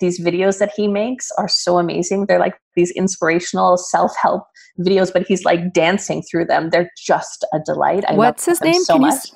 these 0.00 0.20
videos 0.20 0.58
that 0.58 0.72
he 0.76 0.88
makes 0.88 1.30
are 1.38 1.48
so 1.48 1.78
amazing. 1.78 2.26
They're 2.26 2.38
like 2.38 2.54
these 2.76 2.90
inspirational 2.92 3.76
self 3.76 4.12
help 4.20 4.44
videos, 4.78 5.12
but 5.12 5.26
he's 5.26 5.44
like 5.44 5.72
dancing 5.72 6.22
through 6.22 6.46
them. 6.46 6.70
They're 6.70 6.90
just 6.96 7.44
a 7.52 7.58
delight. 7.64 8.04
I 8.08 8.14
What's 8.14 8.44
his 8.44 8.60
name? 8.60 8.82
So 8.82 8.94
Can 8.94 9.02
much. 9.02 9.30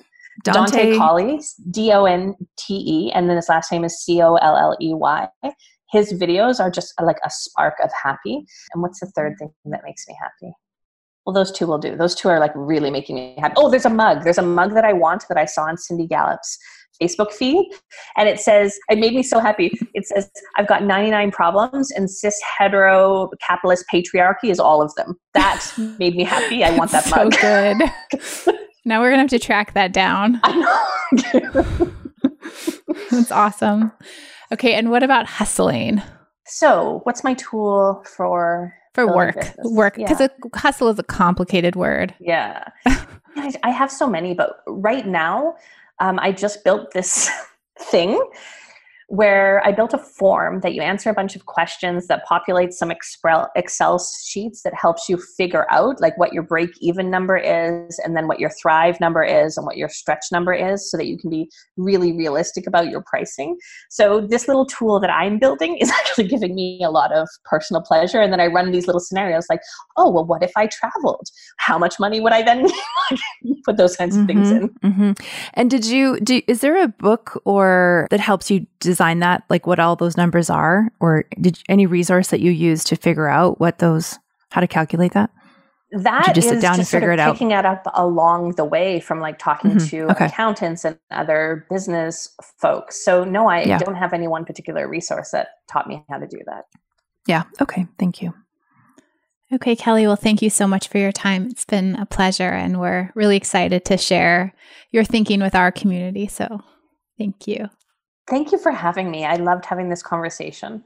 Donte, 0.47 0.73
Donte 0.73 0.97
Colley, 0.97 1.41
D 1.71 1.93
O 1.93 2.05
N 2.05 2.35
T 2.59 2.75
E, 2.75 3.13
and 3.13 3.29
then 3.29 3.37
his 3.37 3.49
last 3.49 3.71
name 3.71 3.85
is 3.85 3.99
C 3.99 4.23
O 4.23 4.37
L 4.37 4.57
L 4.57 4.77
E 4.81 4.95
Y. 4.95 5.29
His 5.91 6.15
videos 6.15 6.59
are 6.59 6.71
just 6.71 6.95
like 7.03 7.19
a 7.25 7.31
spark 7.31 7.75
of 7.85 7.91
happy. 8.03 8.47
And 8.73 8.83
what's 8.83 9.01
the 9.01 9.13
third 9.15 9.35
thing 9.39 9.53
that 9.67 9.83
makes 9.85 10.09
me 10.09 10.17
happy? 10.19 10.55
Well, 11.27 11.35
those 11.35 11.53
two 11.53 11.67
will 11.67 11.79
do. 11.79 11.97
Those 11.97 12.15
two 12.15 12.29
are 12.31 12.41
like 12.41 12.53
really 12.55 12.91
making 12.91 13.17
me 13.17 13.37
happy. 13.39 13.55
Oh, 13.57 13.71
there's 13.71 13.85
a 13.85 13.91
mug. 13.91 14.25
There's 14.25 14.39
a 14.39 14.43
mug 14.43 14.75
that 14.75 14.85
I 14.85 14.93
want 14.93 15.27
that 15.29 15.37
I 15.37 15.45
saw 15.45 15.65
on 15.65 15.77
Cindy 15.77 16.07
Gallop's 16.07 16.59
Facebook 17.03 17.32
feed. 17.32 17.66
And 18.16 18.28
it 18.28 18.40
says, 18.40 18.78
it 18.88 18.98
made 18.98 19.14
me 19.14 19.22
so 19.22 19.40
happy. 19.40 19.72
It 19.94 20.07
says, 20.07 20.30
I've 20.57 20.66
got 20.66 20.84
99 20.84 21.30
problems 21.30 21.90
and 21.90 22.11
cis 22.11 22.40
hetero 22.59 23.30
capitalist 23.46 23.84
patriarchy 23.92 24.50
is 24.50 24.61
all 24.61 24.82
of 24.82 24.94
them. 24.94 25.18
That 25.34 25.64
made 25.98 26.16
me 26.16 26.24
happy. 26.24 26.64
I 26.64 26.76
want 26.76 26.90
that 26.92 27.05
so 27.05 27.24
mug. 27.24 27.34
good. 27.40 28.59
now 28.84 29.00
we're 29.00 29.11
going 29.11 29.26
to 29.26 29.34
have 29.34 29.38
to 29.38 29.38
track 29.38 29.74
that 29.74 29.92
down. 29.92 30.40
That's 33.11 33.30
awesome. 33.30 33.92
Okay. 34.53 34.74
And 34.74 34.90
what 34.90 35.03
about 35.03 35.26
hustling? 35.26 36.03
So, 36.46 37.00
what's 37.05 37.24
my 37.24 37.34
tool 37.34 38.03
for 38.05 38.74
for 38.94 39.07
work? 39.07 39.36
Work 39.64 39.96
because 39.96 40.20
yeah. 40.20 40.28
hustle 40.55 40.88
is 40.88 40.98
a 40.98 41.03
complicated 41.03 41.76
word. 41.76 42.14
Yeah, 42.20 42.64
I 43.62 43.70
have 43.70 43.90
so 43.90 44.09
many, 44.09 44.34
but 44.34 44.62
right 44.66 45.07
now 45.07 45.55
um, 46.01 46.18
I 46.20 46.32
just 46.32 46.64
built 46.64 46.93
this 46.93 47.30
thing 47.78 48.22
where 49.13 49.61
I 49.63 49.73
built 49.73 49.93
a 49.93 49.99
form 49.99 50.61
that 50.61 50.73
you 50.73 50.81
answer 50.81 51.11
a 51.11 51.13
bunch 51.13 51.37
of 51.37 51.45
questions 51.45 52.07
that 52.07 52.25
populates 52.27 52.73
some 52.73 52.91
Excel 52.91 53.99
sheets 54.25 54.63
that 54.63 54.73
helps 54.73 55.07
you 55.07 55.19
figure 55.19 55.71
out 55.71 56.01
like 56.01 56.17
what 56.17 56.33
your 56.33 56.43
break 56.43 56.71
even 56.81 57.11
number 57.11 57.37
is 57.37 58.01
and 58.03 58.17
then 58.17 58.27
what 58.27 58.41
your 58.41 58.49
thrive 58.49 58.99
number 59.01 59.23
is 59.23 59.59
and 59.59 59.67
what 59.67 59.77
your 59.77 59.91
stretch 59.91 60.25
number 60.33 60.55
is 60.55 60.91
so 60.91 60.97
that 60.97 61.09
you 61.09 61.19
can 61.19 61.29
be 61.29 61.51
really 61.77 62.17
realistic 62.17 62.67
about 62.67 62.89
your 62.89 63.03
pricing. 63.03 63.59
So 63.91 64.27
this 64.27 64.49
little 64.49 64.65
tool 64.65 64.99
that 65.01 65.11
I'm 65.11 65.39
building 65.39 65.77
is 65.77 65.91
actually 66.01 66.29
giving 66.29 66.55
me 66.55 66.81
a 66.83 66.89
lot 66.91 67.13
of 67.13 67.29
personal 67.45 67.83
pleasure 67.83 68.23
and 68.23 68.33
then 68.33 68.41
I 68.41 68.47
run 68.47 68.73
these 68.73 68.87
little 68.87 68.99
scenarios 68.99 69.45
like, 69.51 69.61
oh, 69.99 70.11
well 70.11 70.25
what 70.25 70.43
if 70.43 70.53
I 70.57 70.69
traveled? 70.69 71.29
How 71.59 71.77
much 71.77 72.01
money 72.01 72.23
would 72.23 72.33
I 72.33 72.41
then 72.41 72.67
put 73.67 73.77
those 73.77 73.95
kinds 73.95 74.17
of 74.17 74.23
mm-hmm, 74.23 74.27
things 74.27 74.51
in? 74.51 74.69
Mm-hmm. 74.83 75.13
And 75.53 75.71
did 75.71 75.85
you 75.85 76.19
do 76.19 76.41
is 76.47 76.63
there 76.63 76.83
a 76.83 76.89
book 76.89 77.39
or 77.45 78.07
that 78.11 78.19
helps 78.19 78.51
you 78.51 78.67
design 78.81 79.01
that, 79.22 79.44
like 79.50 79.66
what 79.66 79.78
all 79.78 79.96
those 79.96 80.16
numbers 80.16 80.48
are, 80.50 80.90
or 81.00 81.24
did 81.40 81.62
any 81.68 81.86
resource 81.86 82.28
that 82.28 82.40
you 82.40 82.50
use 82.50 82.84
to 82.84 82.96
figure 82.96 83.28
out 83.28 83.61
what 83.61 83.78
those, 83.78 84.18
how 84.50 84.61
to 84.61 84.68
calculate 84.68 85.12
that? 85.12 85.30
That 85.92 86.28
you 86.28 86.34
just 86.34 86.48
sit 86.48 86.61
down 86.62 86.76
just 86.76 86.92
and 86.92 87.00
figure 87.00 87.12
it 87.12 87.20
out. 87.20 87.34
Picking 87.34 87.50
it 87.50 87.66
up 87.66 87.86
along 87.94 88.53
the 88.53 88.64
way 88.64 88.98
from 88.98 89.20
like 89.20 89.38
talking 89.38 89.72
mm-hmm. 89.72 89.86
to 89.88 90.11
okay. 90.12 90.26
accountants 90.26 90.84
and 90.84 90.98
other 91.11 91.66
business 91.68 92.34
folks. 92.59 93.05
So 93.05 93.24
no, 93.24 93.48
I 93.48 93.64
yeah. 93.64 93.78
don't 93.78 93.96
have 93.96 94.14
any 94.14 94.26
one 94.26 94.44
particular 94.46 94.88
resource 94.88 95.32
that 95.32 95.48
taught 95.70 95.86
me 95.86 96.03
how 96.09 96.18
to 96.18 96.26
do 96.26 96.38
that. 96.46 96.64
Yeah. 97.26 97.44
Okay. 97.61 97.86
Thank 97.98 98.22
you. 98.22 98.32
Okay, 99.53 99.76
Kelly. 99.76 100.07
Well, 100.07 100.16
thank 100.16 100.40
you 100.40 100.48
so 100.48 100.66
much 100.66 100.88
for 100.88 100.96
your 100.96 101.12
time. 101.12 101.46
It's 101.50 101.66
been 101.66 101.94
a 101.96 102.07
pleasure, 102.07 102.44
and 102.48 102.80
we're 102.80 103.11
really 103.14 103.36
excited 103.36 103.84
to 103.84 103.98
share 103.98 104.55
your 104.92 105.05
thinking 105.05 105.40
with 105.40 105.55
our 105.55 105.70
community. 105.70 106.26
So, 106.26 106.62
thank 107.18 107.46
you. 107.46 107.68
Thank 108.29 108.53
you 108.53 108.59
for 108.59 108.73
having 108.73 109.11
me. 109.11 109.25
I 109.25 109.37
loved 109.37 109.66
having 109.66 109.89
this 109.89 110.03
conversation. 110.03 110.85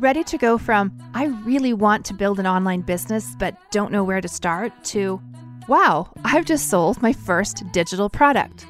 Ready 0.00 0.22
to 0.24 0.36
go 0.36 0.58
from, 0.58 0.92
I 1.14 1.26
really 1.44 1.72
want 1.72 2.04
to 2.06 2.14
build 2.14 2.38
an 2.38 2.46
online 2.46 2.82
business 2.82 3.34
but 3.38 3.56
don't 3.70 3.90
know 3.90 4.04
where 4.04 4.20
to 4.20 4.28
start, 4.28 4.72
to, 4.86 5.18
wow, 5.66 6.10
I've 6.24 6.44
just 6.44 6.68
sold 6.68 7.00
my 7.00 7.12
first 7.12 7.62
digital 7.72 8.10
product. 8.10 8.66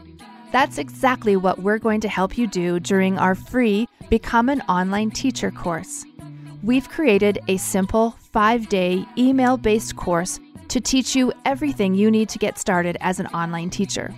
That's 0.52 0.78
exactly 0.78 1.36
what 1.36 1.58
we're 1.58 1.78
going 1.78 2.00
to 2.02 2.08
help 2.08 2.38
you 2.38 2.46
do 2.46 2.78
during 2.78 3.18
our 3.18 3.34
free 3.34 3.88
Become 4.10 4.48
an 4.48 4.60
Online 4.68 5.10
Teacher 5.10 5.50
course 5.50 6.04
we've 6.64 6.88
created 6.88 7.38
a 7.48 7.56
simple 7.58 8.12
five 8.32 8.68
day 8.68 9.04
email 9.18 9.58
based 9.58 9.96
course 9.96 10.40
to 10.68 10.80
teach 10.80 11.14
you 11.14 11.30
everything 11.44 11.94
you 11.94 12.10
need 12.10 12.30
to 12.30 12.38
get 12.38 12.58
started 12.58 12.96
as 13.00 13.20
an 13.20 13.26
online 13.28 13.70
teacher. 13.70 14.12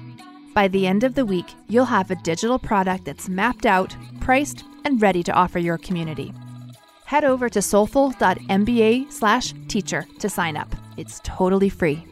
By 0.55 0.69
the 0.69 0.87
end 0.87 1.03
of 1.03 1.15
the 1.15 1.27
week, 1.27 1.53
you'll 1.69 1.85
have 1.85 2.11
a 2.11 2.15
digital 2.15 2.59
product 2.59 3.05
that's 3.05 3.29
mapped 3.29 3.67
out, 3.67 3.95
priced, 4.21 4.65
and 4.85 5.03
ready 5.03 5.23
to 5.25 5.33
offer 5.33 5.59
your 5.59 5.77
community. 5.77 6.33
Head 7.05 7.25
over 7.25 7.49
to 7.49 7.61
soulful.mba/teacher 7.61 10.07
to 10.19 10.29
sign 10.29 10.57
up. 10.57 10.75
It's 10.97 11.21
totally 11.25 11.69
free. 11.69 12.07